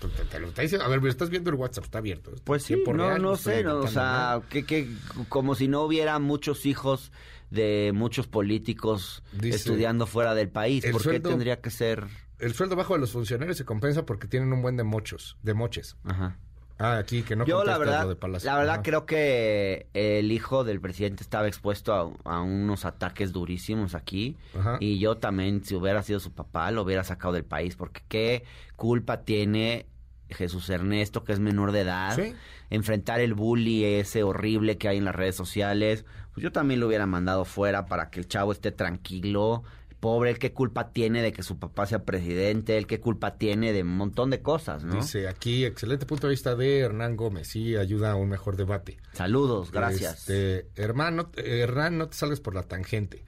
Te, 0.00 0.08
te- 0.08 0.24
te 0.24 0.40
lo 0.40 0.48
está 0.48 0.62
diciendo. 0.62 0.84
A 0.84 0.88
ver, 0.88 0.98
pero 1.00 1.10
estás 1.10 1.30
viendo 1.30 1.50
el 1.50 1.56
WhatsApp, 1.56 1.84
está 1.84 1.98
abierto. 1.98 2.30
Está 2.30 2.44
Pues 2.44 2.62
sí, 2.64 2.82
no, 2.86 2.92
real, 2.92 3.22
no 3.22 3.36
sé, 3.36 3.62
no, 3.62 3.78
o 3.78 3.88
sea, 3.88 4.42
que, 4.48 4.64
que 4.64 4.88
como 5.28 5.54
si 5.54 5.68
no 5.68 5.82
hubiera 5.82 6.18
muchos 6.18 6.66
hijos 6.66 7.12
de 7.50 7.92
muchos 7.94 8.26
políticos 8.26 9.22
Dice, 9.32 9.56
estudiando 9.56 10.06
fuera 10.06 10.34
del 10.34 10.48
país. 10.48 10.84
¿Por 10.90 11.02
qué 11.02 11.20
tendría 11.20 11.60
que 11.60 11.70
ser...? 11.70 12.06
El 12.38 12.54
sueldo 12.54 12.74
bajo 12.76 12.94
de 12.94 13.00
los 13.00 13.12
funcionarios 13.12 13.58
se 13.58 13.66
compensa 13.66 14.06
porque 14.06 14.26
tienen 14.26 14.52
un 14.52 14.62
buen 14.62 14.76
de 14.76 14.84
mochos, 14.84 15.36
de 15.42 15.52
moches. 15.52 15.96
Ajá. 16.04 16.38
Ah, 16.82 16.96
aquí 16.98 17.22
que 17.22 17.36
no 17.36 17.44
Yo 17.44 17.62
la 17.62 17.76
verdad, 17.78 18.02
lo 18.04 18.08
de 18.08 18.16
Palacio. 18.16 18.50
la 18.50 18.56
verdad 18.56 18.74
Ajá. 18.76 18.82
creo 18.82 19.04
que 19.06 19.86
el 19.92 20.32
hijo 20.32 20.64
del 20.64 20.80
presidente 20.80 21.22
estaba 21.22 21.46
expuesto 21.46 21.92
a, 22.24 22.36
a 22.36 22.40
unos 22.40 22.84
ataques 22.86 23.32
durísimos 23.32 23.94
aquí 23.94 24.36
Ajá. 24.58 24.78
y 24.80 24.98
yo 24.98 25.18
también 25.18 25.62
si 25.62 25.74
hubiera 25.74 26.02
sido 26.02 26.20
su 26.20 26.32
papá 26.32 26.70
lo 26.70 26.82
hubiera 26.82 27.04
sacado 27.04 27.34
del 27.34 27.44
país 27.44 27.76
porque 27.76 28.00
qué 28.08 28.44
culpa 28.76 29.18
tiene 29.24 29.86
Jesús 30.30 30.70
Ernesto 30.70 31.22
que 31.24 31.32
es 31.32 31.38
menor 31.40 31.72
de 31.72 31.80
edad 31.82 32.14
Sí. 32.16 32.34
enfrentar 32.70 33.20
el 33.20 33.34
bully 33.34 33.84
ese 33.84 34.22
horrible 34.22 34.78
que 34.78 34.88
hay 34.88 34.96
en 34.98 35.04
las 35.04 35.14
redes 35.14 35.36
sociales 35.36 36.04
pues 36.32 36.42
yo 36.42 36.50
también 36.52 36.80
lo 36.80 36.86
hubiera 36.86 37.04
mandado 37.06 37.44
fuera 37.44 37.86
para 37.86 38.08
que 38.10 38.20
el 38.20 38.28
chavo 38.28 38.52
esté 38.52 38.72
tranquilo 38.72 39.64
pobre, 40.00 40.30
él 40.30 40.38
qué 40.38 40.52
culpa 40.52 40.92
tiene 40.92 41.22
de 41.22 41.32
que 41.32 41.42
su 41.42 41.58
papá 41.58 41.86
sea 41.86 42.04
presidente, 42.04 42.76
él 42.78 42.86
qué 42.86 43.00
culpa 43.00 43.36
tiene 43.36 43.72
de 43.72 43.82
un 43.82 43.96
montón 43.96 44.30
de 44.30 44.40
cosas, 44.40 44.82
¿no? 44.82 44.94
Dice 44.96 45.28
aquí, 45.28 45.64
excelente 45.64 46.06
punto 46.06 46.26
de 46.26 46.32
vista 46.32 46.56
de 46.56 46.80
Hernán 46.80 47.16
Gómez. 47.16 47.48
Sí, 47.48 47.76
ayuda 47.76 48.12
a 48.12 48.16
un 48.16 48.28
mejor 48.28 48.56
debate. 48.56 48.98
Saludos, 49.12 49.70
gracias. 49.70 50.28
Este, 50.28 50.68
hermano, 50.74 51.30
Hernán, 51.36 51.98
no 51.98 52.08
te 52.08 52.16
salgas 52.16 52.40
por 52.40 52.54
la 52.54 52.62
tangente. 52.62 53.24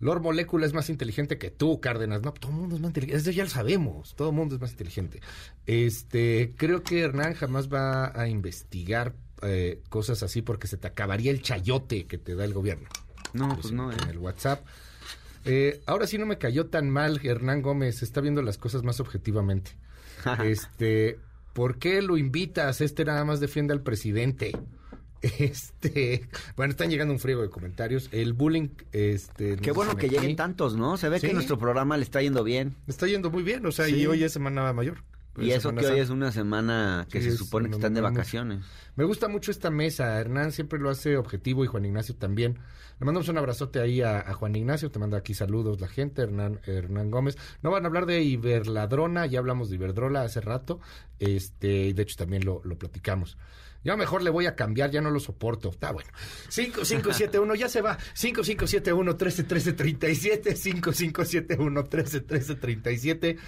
Lord 0.00 0.22
Molécula 0.22 0.66
es 0.66 0.72
más 0.72 0.88
inteligente 0.88 1.38
que 1.38 1.50
tú, 1.50 1.78
Cárdenas. 1.80 2.22
No, 2.22 2.32
todo 2.32 2.50
el 2.50 2.56
mundo 2.58 2.76
es 2.76 2.80
más 2.80 2.88
inteligente. 2.88 3.20
Eso 3.20 3.30
ya 3.30 3.44
lo 3.44 3.50
sabemos. 3.50 4.14
Todo 4.16 4.30
el 4.30 4.34
mundo 4.34 4.54
es 4.54 4.60
más 4.60 4.70
inteligente. 4.72 5.20
Este, 5.66 6.54
creo 6.56 6.82
que 6.82 7.00
Hernán 7.00 7.34
jamás 7.34 7.68
va 7.68 8.18
a 8.18 8.26
investigar 8.26 9.14
eh, 9.42 9.82
cosas 9.90 10.22
así 10.22 10.40
porque 10.40 10.66
se 10.66 10.78
te 10.78 10.86
acabaría 10.86 11.30
el 11.30 11.42
chayote 11.42 12.06
que 12.06 12.16
te 12.16 12.34
da 12.34 12.44
el 12.46 12.54
gobierno. 12.54 12.88
No, 13.34 13.54
pues 13.54 13.68
sé, 13.68 13.74
no, 13.74 13.92
En 13.92 14.00
eh. 14.00 14.10
el 14.10 14.18
WhatsApp. 14.18 14.66
Eh, 15.44 15.80
ahora 15.86 16.06
sí 16.06 16.18
no 16.18 16.26
me 16.26 16.38
cayó 16.38 16.66
tan 16.66 16.90
mal 16.90 17.20
Hernán 17.22 17.62
Gómez. 17.62 18.02
Está 18.02 18.20
viendo 18.20 18.42
las 18.42 18.58
cosas 18.58 18.82
más 18.82 19.00
objetivamente. 19.00 19.72
este, 20.44 21.18
¿por 21.52 21.78
qué 21.78 22.02
lo 22.02 22.16
invitas? 22.16 22.80
Este 22.80 23.04
nada 23.04 23.24
más 23.24 23.40
defiende 23.40 23.72
al 23.72 23.82
presidente. 23.82 24.52
Este, 25.22 26.26
bueno, 26.56 26.70
están 26.70 26.88
llegando 26.88 27.12
un 27.12 27.20
friego 27.20 27.42
de 27.42 27.50
comentarios. 27.50 28.08
El 28.10 28.32
bullying, 28.32 28.68
este. 28.92 29.56
Qué 29.56 29.70
bueno 29.70 29.94
que 29.94 30.06
aquí, 30.06 30.14
lleguen 30.16 30.34
tantos, 30.34 30.76
¿no? 30.76 30.96
Se 30.96 31.10
ve 31.10 31.20
Sí. 31.20 31.26
que 31.26 31.34
nuestro 31.34 31.58
programa 31.58 31.98
le 31.98 32.04
está 32.04 32.22
yendo 32.22 32.42
bien. 32.42 32.74
Está 32.86 33.06
yendo 33.06 33.30
muy 33.30 33.42
bien, 33.42 33.66
o 33.66 33.70
sea, 33.70 33.84
Sí. 33.84 33.96
y 33.96 34.06
hoy 34.06 34.24
es 34.24 34.32
Semana 34.32 34.72
Mayor. 34.72 35.04
Y 35.38 35.50
Es 35.50 35.58
eso 35.58 35.74
que 35.74 35.86
hoy 35.86 36.00
es 36.00 36.10
una 36.10 36.32
semana 36.32 37.06
que 37.10 37.20
Sí, 37.20 37.28
se 37.28 37.34
es 37.34 37.38
supone 37.38 37.68
que 37.68 37.76
están 37.76 37.94
de 37.94 38.00
vacaciones. 38.00 38.64
Me 38.96 39.04
gusta 39.04 39.28
mucho 39.28 39.50
esta 39.50 39.70
mesa. 39.70 40.18
Hernán 40.20 40.52
siempre 40.52 40.78
lo 40.78 40.90
hace 40.90 41.16
objetivo 41.16 41.64
y 41.64 41.68
Juan 41.68 41.84
Ignacio 41.84 42.16
también. 42.16 42.58
Le 42.98 43.06
mandamos 43.06 43.28
un 43.28 43.38
abrazote 43.38 43.80
ahí 43.80 44.02
a, 44.02 44.18
a 44.18 44.34
Juan 44.34 44.56
Ignacio. 44.56 44.90
Te 44.90 44.98
manda 44.98 45.18
aquí 45.18 45.32
saludos 45.32 45.80
la 45.80 45.88
gente, 45.88 46.22
Hernán, 46.22 46.60
Hernán 46.66 47.10
Gómez. 47.10 47.38
No 47.62 47.70
van 47.70 47.84
a 47.84 47.88
hablar 47.88 48.06
de 48.06 48.22
Iberladrona, 48.22 49.26
ya 49.26 49.38
hablamos 49.38 49.70
de 49.70 49.76
Iberdrola 49.76 50.22
hace 50.22 50.40
rato. 50.40 50.80
Este, 51.18 51.86
y 51.86 51.92
de 51.92 52.02
hecho 52.02 52.16
también 52.16 52.44
lo, 52.44 52.60
lo 52.64 52.76
platicamos. 52.76 53.38
Yo 53.82 53.96
mejor 53.96 54.22
le 54.22 54.30
voy 54.30 54.46
a 54.46 54.54
cambiar, 54.56 54.90
ya 54.90 55.00
no 55.00 55.10
lo 55.10 55.20
soporto. 55.20 55.70
Está 55.70 55.92
bueno. 55.92 56.10
5571, 56.50 57.54
ya 57.56 57.68
se 57.68 57.80
va. 57.80 57.96
5571 58.14 59.12
131337 59.12 60.56
5571 60.56 61.82
131337 61.82 63.38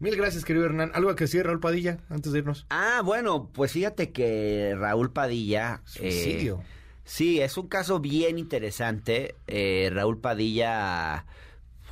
Mil 0.00 0.14
gracias, 0.16 0.44
querido 0.44 0.64
Hernán. 0.64 0.92
¿Algo 0.94 1.14
que 1.16 1.24
decir, 1.24 1.44
Raúl 1.44 1.58
Padilla, 1.60 1.98
antes 2.08 2.32
de 2.32 2.38
irnos? 2.38 2.66
Ah, 2.70 3.02
bueno, 3.04 3.50
pues 3.52 3.72
fíjate 3.72 4.12
que 4.12 4.74
Raúl 4.78 5.10
Padilla... 5.12 5.82
eh, 5.96 6.12
Suicidio. 6.12 6.62
sí, 7.04 7.40
es 7.40 7.56
un 7.56 7.66
caso 7.68 7.98
bien 7.98 8.38
interesante. 8.38 9.34
Eh, 9.48 9.90
Raúl 9.92 10.18
Padilla 10.20 11.26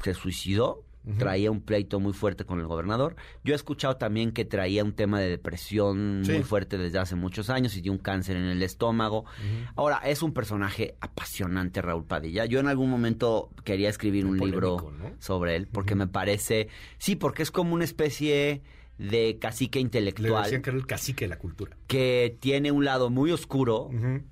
se 0.05 0.15
suicidó 0.15 0.85
traía 1.19 1.51
un 1.51 1.61
pleito 1.61 2.01
muy 2.01 2.13
fuerte 2.13 2.45
con 2.45 2.61
el 2.61 2.67
gobernador. 2.67 3.17
Yo 3.45 3.53
he 3.53 3.57
escuchado 3.57 3.97
también 3.97 4.33
que 4.33 4.45
traía 4.45 4.85
un 4.85 4.93
tema 4.93 5.21
de 5.21 5.29
depresión 5.29 6.23
muy 6.23 6.43
fuerte 6.43 6.79
desde 6.79 6.99
hace 6.99 7.15
muchos 7.15 7.51
años 7.51 7.77
y 7.77 7.81
de 7.81 7.91
un 7.91 7.99
cáncer 7.99 8.37
en 8.37 8.45
el 8.45 8.63
estómago. 8.63 9.25
Ahora, 9.75 9.99
es 10.05 10.23
un 10.23 10.33
personaje 10.33 10.97
apasionante, 11.01 11.83
Raúl 11.83 12.05
Padilla. 12.05 12.45
Yo 12.47 12.61
en 12.61 12.69
algún 12.69 12.91
momento 12.91 13.51
quería 13.65 13.89
escribir 13.89 14.27
un 14.27 14.39
libro 14.39 14.93
sobre 15.19 15.57
él 15.57 15.69
porque 15.71 15.95
me 15.95 16.07
parece, 16.07 16.69
sí, 16.99 17.17
porque 17.17 17.43
es 17.43 17.51
como 17.51 17.75
una 17.75 17.85
especie 17.85 18.63
de 18.99 19.39
cacique 19.39 19.79
intelectual. 19.79 20.33
Le 20.33 20.39
decían 20.39 20.63
que 20.63 20.71
era 20.71 20.79
el 20.79 20.87
cacique 20.87 21.25
de 21.27 21.29
la 21.29 21.39
cultura. 21.39 21.77
Que 21.87 22.37
tiene 22.41 22.73
un 22.73 22.85
lado 22.85 23.11
muy 23.11 23.31
oscuro, 23.31 23.91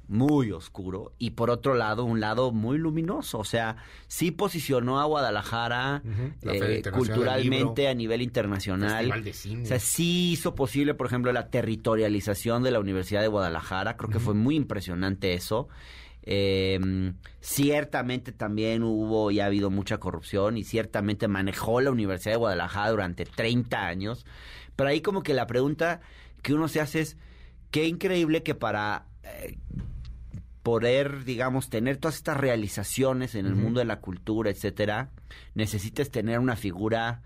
muy 0.08 0.52
oscuro, 0.52 1.12
y 1.18 1.30
por 1.30 1.50
otro 1.50 1.74
lado 1.74 2.04
un 2.04 2.20
lado 2.20 2.52
muy 2.52 2.78
luminoso. 2.78 3.38
O 3.38 3.44
sea, 3.44 3.76
sí 4.08 4.30
posicionó 4.30 5.00
a 5.00 5.04
Guadalajara 5.04 6.02
eh, 6.42 6.82
culturalmente 6.92 7.88
a 7.88 7.94
nivel 7.94 8.22
internacional. 8.22 9.12
O 9.12 9.66
sea, 9.66 9.78
sí 9.78 10.32
hizo 10.32 10.54
posible, 10.54 10.94
por 10.94 11.06
ejemplo, 11.06 11.32
la 11.32 11.48
territorialización 11.48 12.62
de 12.62 12.70
la 12.70 12.80
Universidad 12.80 13.20
de 13.20 13.28
Guadalajara. 13.28 13.96
Creo 13.96 14.10
que 14.10 14.20
fue 14.20 14.34
muy 14.34 14.56
impresionante 14.56 15.34
eso. 15.34 15.68
Eh, 16.26 17.12
ciertamente 17.40 18.32
también 18.32 18.82
hubo 18.82 19.30
y 19.30 19.40
ha 19.40 19.46
habido 19.46 19.70
mucha 19.70 19.98
corrupción 19.98 20.56
y 20.56 20.64
ciertamente 20.64 21.28
manejó 21.28 21.82
la 21.82 21.90
Universidad 21.90 22.32
de 22.32 22.38
Guadalajara 22.38 22.90
durante 22.90 23.24
30 23.26 23.86
años. 23.86 24.24
Pero 24.74 24.88
ahí 24.88 25.00
como 25.00 25.22
que 25.22 25.34
la 25.34 25.46
pregunta 25.46 26.00
que 26.42 26.54
uno 26.54 26.68
se 26.68 26.80
hace 26.80 27.00
es, 27.00 27.16
qué 27.70 27.86
increíble 27.86 28.42
que 28.42 28.54
para 28.54 29.06
eh, 29.22 29.58
poder, 30.62 31.24
digamos, 31.24 31.68
tener 31.68 31.98
todas 31.98 32.16
estas 32.16 32.38
realizaciones 32.38 33.34
en 33.34 33.46
el 33.46 33.54
mundo 33.54 33.80
de 33.80 33.86
la 33.86 34.00
cultura, 34.00 34.50
etcétera, 34.50 35.10
necesites 35.54 36.10
tener 36.10 36.38
una 36.38 36.56
figura 36.56 37.22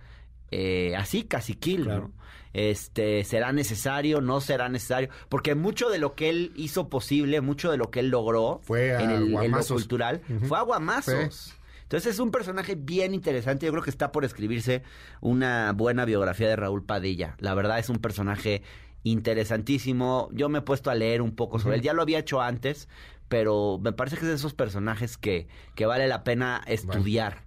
eh, 0.50 0.96
así, 0.96 1.22
caciquil, 1.22 1.86
¿no? 1.86 2.12
Este, 2.52 3.24
¿será 3.24 3.52
necesario? 3.52 4.20
¿No 4.20 4.40
será 4.40 4.68
necesario? 4.68 5.08
Porque 5.28 5.54
mucho 5.54 5.90
de 5.90 5.98
lo 5.98 6.14
que 6.14 6.30
él 6.30 6.52
hizo 6.56 6.88
posible, 6.88 7.40
mucho 7.40 7.70
de 7.70 7.76
lo 7.76 7.90
que 7.90 8.00
él 8.00 8.08
logró 8.08 8.60
fue 8.62 8.94
en, 8.94 9.10
el, 9.10 9.32
lo 9.32 9.64
cultural, 9.66 10.22
fue 10.46 10.58
aguamazos. 10.58 11.54
Entonces 11.82 12.14
es 12.14 12.20
un 12.20 12.30
personaje 12.30 12.74
bien 12.74 13.14
interesante. 13.14 13.64
Yo 13.64 13.72
creo 13.72 13.82
que 13.82 13.90
está 13.90 14.12
por 14.12 14.24
escribirse 14.24 14.82
una 15.22 15.72
buena 15.72 16.04
biografía 16.04 16.46
de 16.46 16.56
Raúl 16.56 16.84
Padilla. 16.84 17.34
La 17.38 17.54
verdad 17.54 17.78
es 17.78 17.88
un 17.88 17.96
personaje 17.96 18.62
interesantísimo. 19.04 20.28
Yo 20.32 20.50
me 20.50 20.58
he 20.58 20.62
puesto 20.62 20.90
a 20.90 20.94
leer 20.94 21.22
un 21.22 21.34
poco 21.34 21.58
sobre 21.58 21.76
él. 21.76 21.82
Ya 21.82 21.94
lo 21.94 22.02
había 22.02 22.18
hecho 22.18 22.42
antes, 22.42 22.88
pero 23.28 23.78
me 23.82 23.92
parece 23.92 24.16
que 24.16 24.22
es 24.22 24.28
de 24.28 24.34
esos 24.34 24.52
personajes 24.52 25.16
que, 25.16 25.48
que 25.74 25.86
vale 25.86 26.08
la 26.08 26.24
pena 26.24 26.62
estudiar 26.66 27.44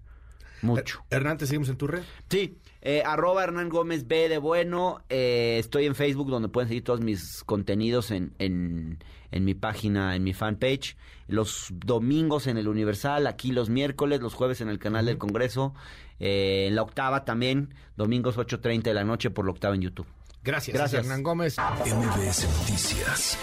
mucho. 0.64 1.04
Hernán, 1.10 1.38
¿te 1.38 1.46
seguimos 1.46 1.70
en 1.70 1.78
tu 1.78 1.88
red? 1.88 2.02
Sí, 2.30 2.58
eh, 2.82 3.04
arroba 3.06 3.44
Hernán 3.44 3.70
Gómez 3.70 4.08
B 4.08 4.28
de 4.28 4.40
Bueno. 4.40 5.04
Eh, 5.10 5.58
estoy 5.60 5.86
en 5.86 5.96
Facebook 5.96 6.30
donde 6.30 6.50
pueden 6.50 6.68
seguir 6.68 6.84
todos 6.84 7.00
mis 7.00 7.44
contenidos 7.44 8.10
en, 8.10 8.34
en, 8.40 8.98
mi 9.46 9.54
página, 9.54 10.16
en 10.16 10.24
mi 10.24 10.34
fanpage. 10.34 10.98
Los 11.28 11.68
domingos 11.72 12.48
en 12.48 12.58
el 12.58 12.68
Universal, 12.68 13.28
aquí 13.28 13.52
los 13.52 13.70
miércoles, 13.70 14.20
los 14.20 14.34
jueves 14.34 14.62
en 14.62 14.70
el 14.70 14.80
canal 14.80 15.06
del 15.06 15.20
Congreso. 15.20 15.74
Eh, 16.20 16.66
en 16.68 16.76
la 16.76 16.82
octava 16.82 17.24
también, 17.24 17.74
domingos 17.96 18.38
8.30 18.38 18.84
de 18.84 18.94
la 18.94 19.04
noche 19.04 19.30
por 19.30 19.46
la 19.46 19.52
octava 19.52 19.76
en 19.76 19.82
YouTube. 19.82 20.08
Gracias, 20.44 20.76
Gracias. 20.76 21.04
Hernán 21.04 21.22
Gómez. 21.22 21.58
MBS 21.60 22.48
Noticias 22.60 23.38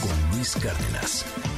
con 0.00 0.36
Luis 0.36 0.56
Cárdenas. 0.56 1.51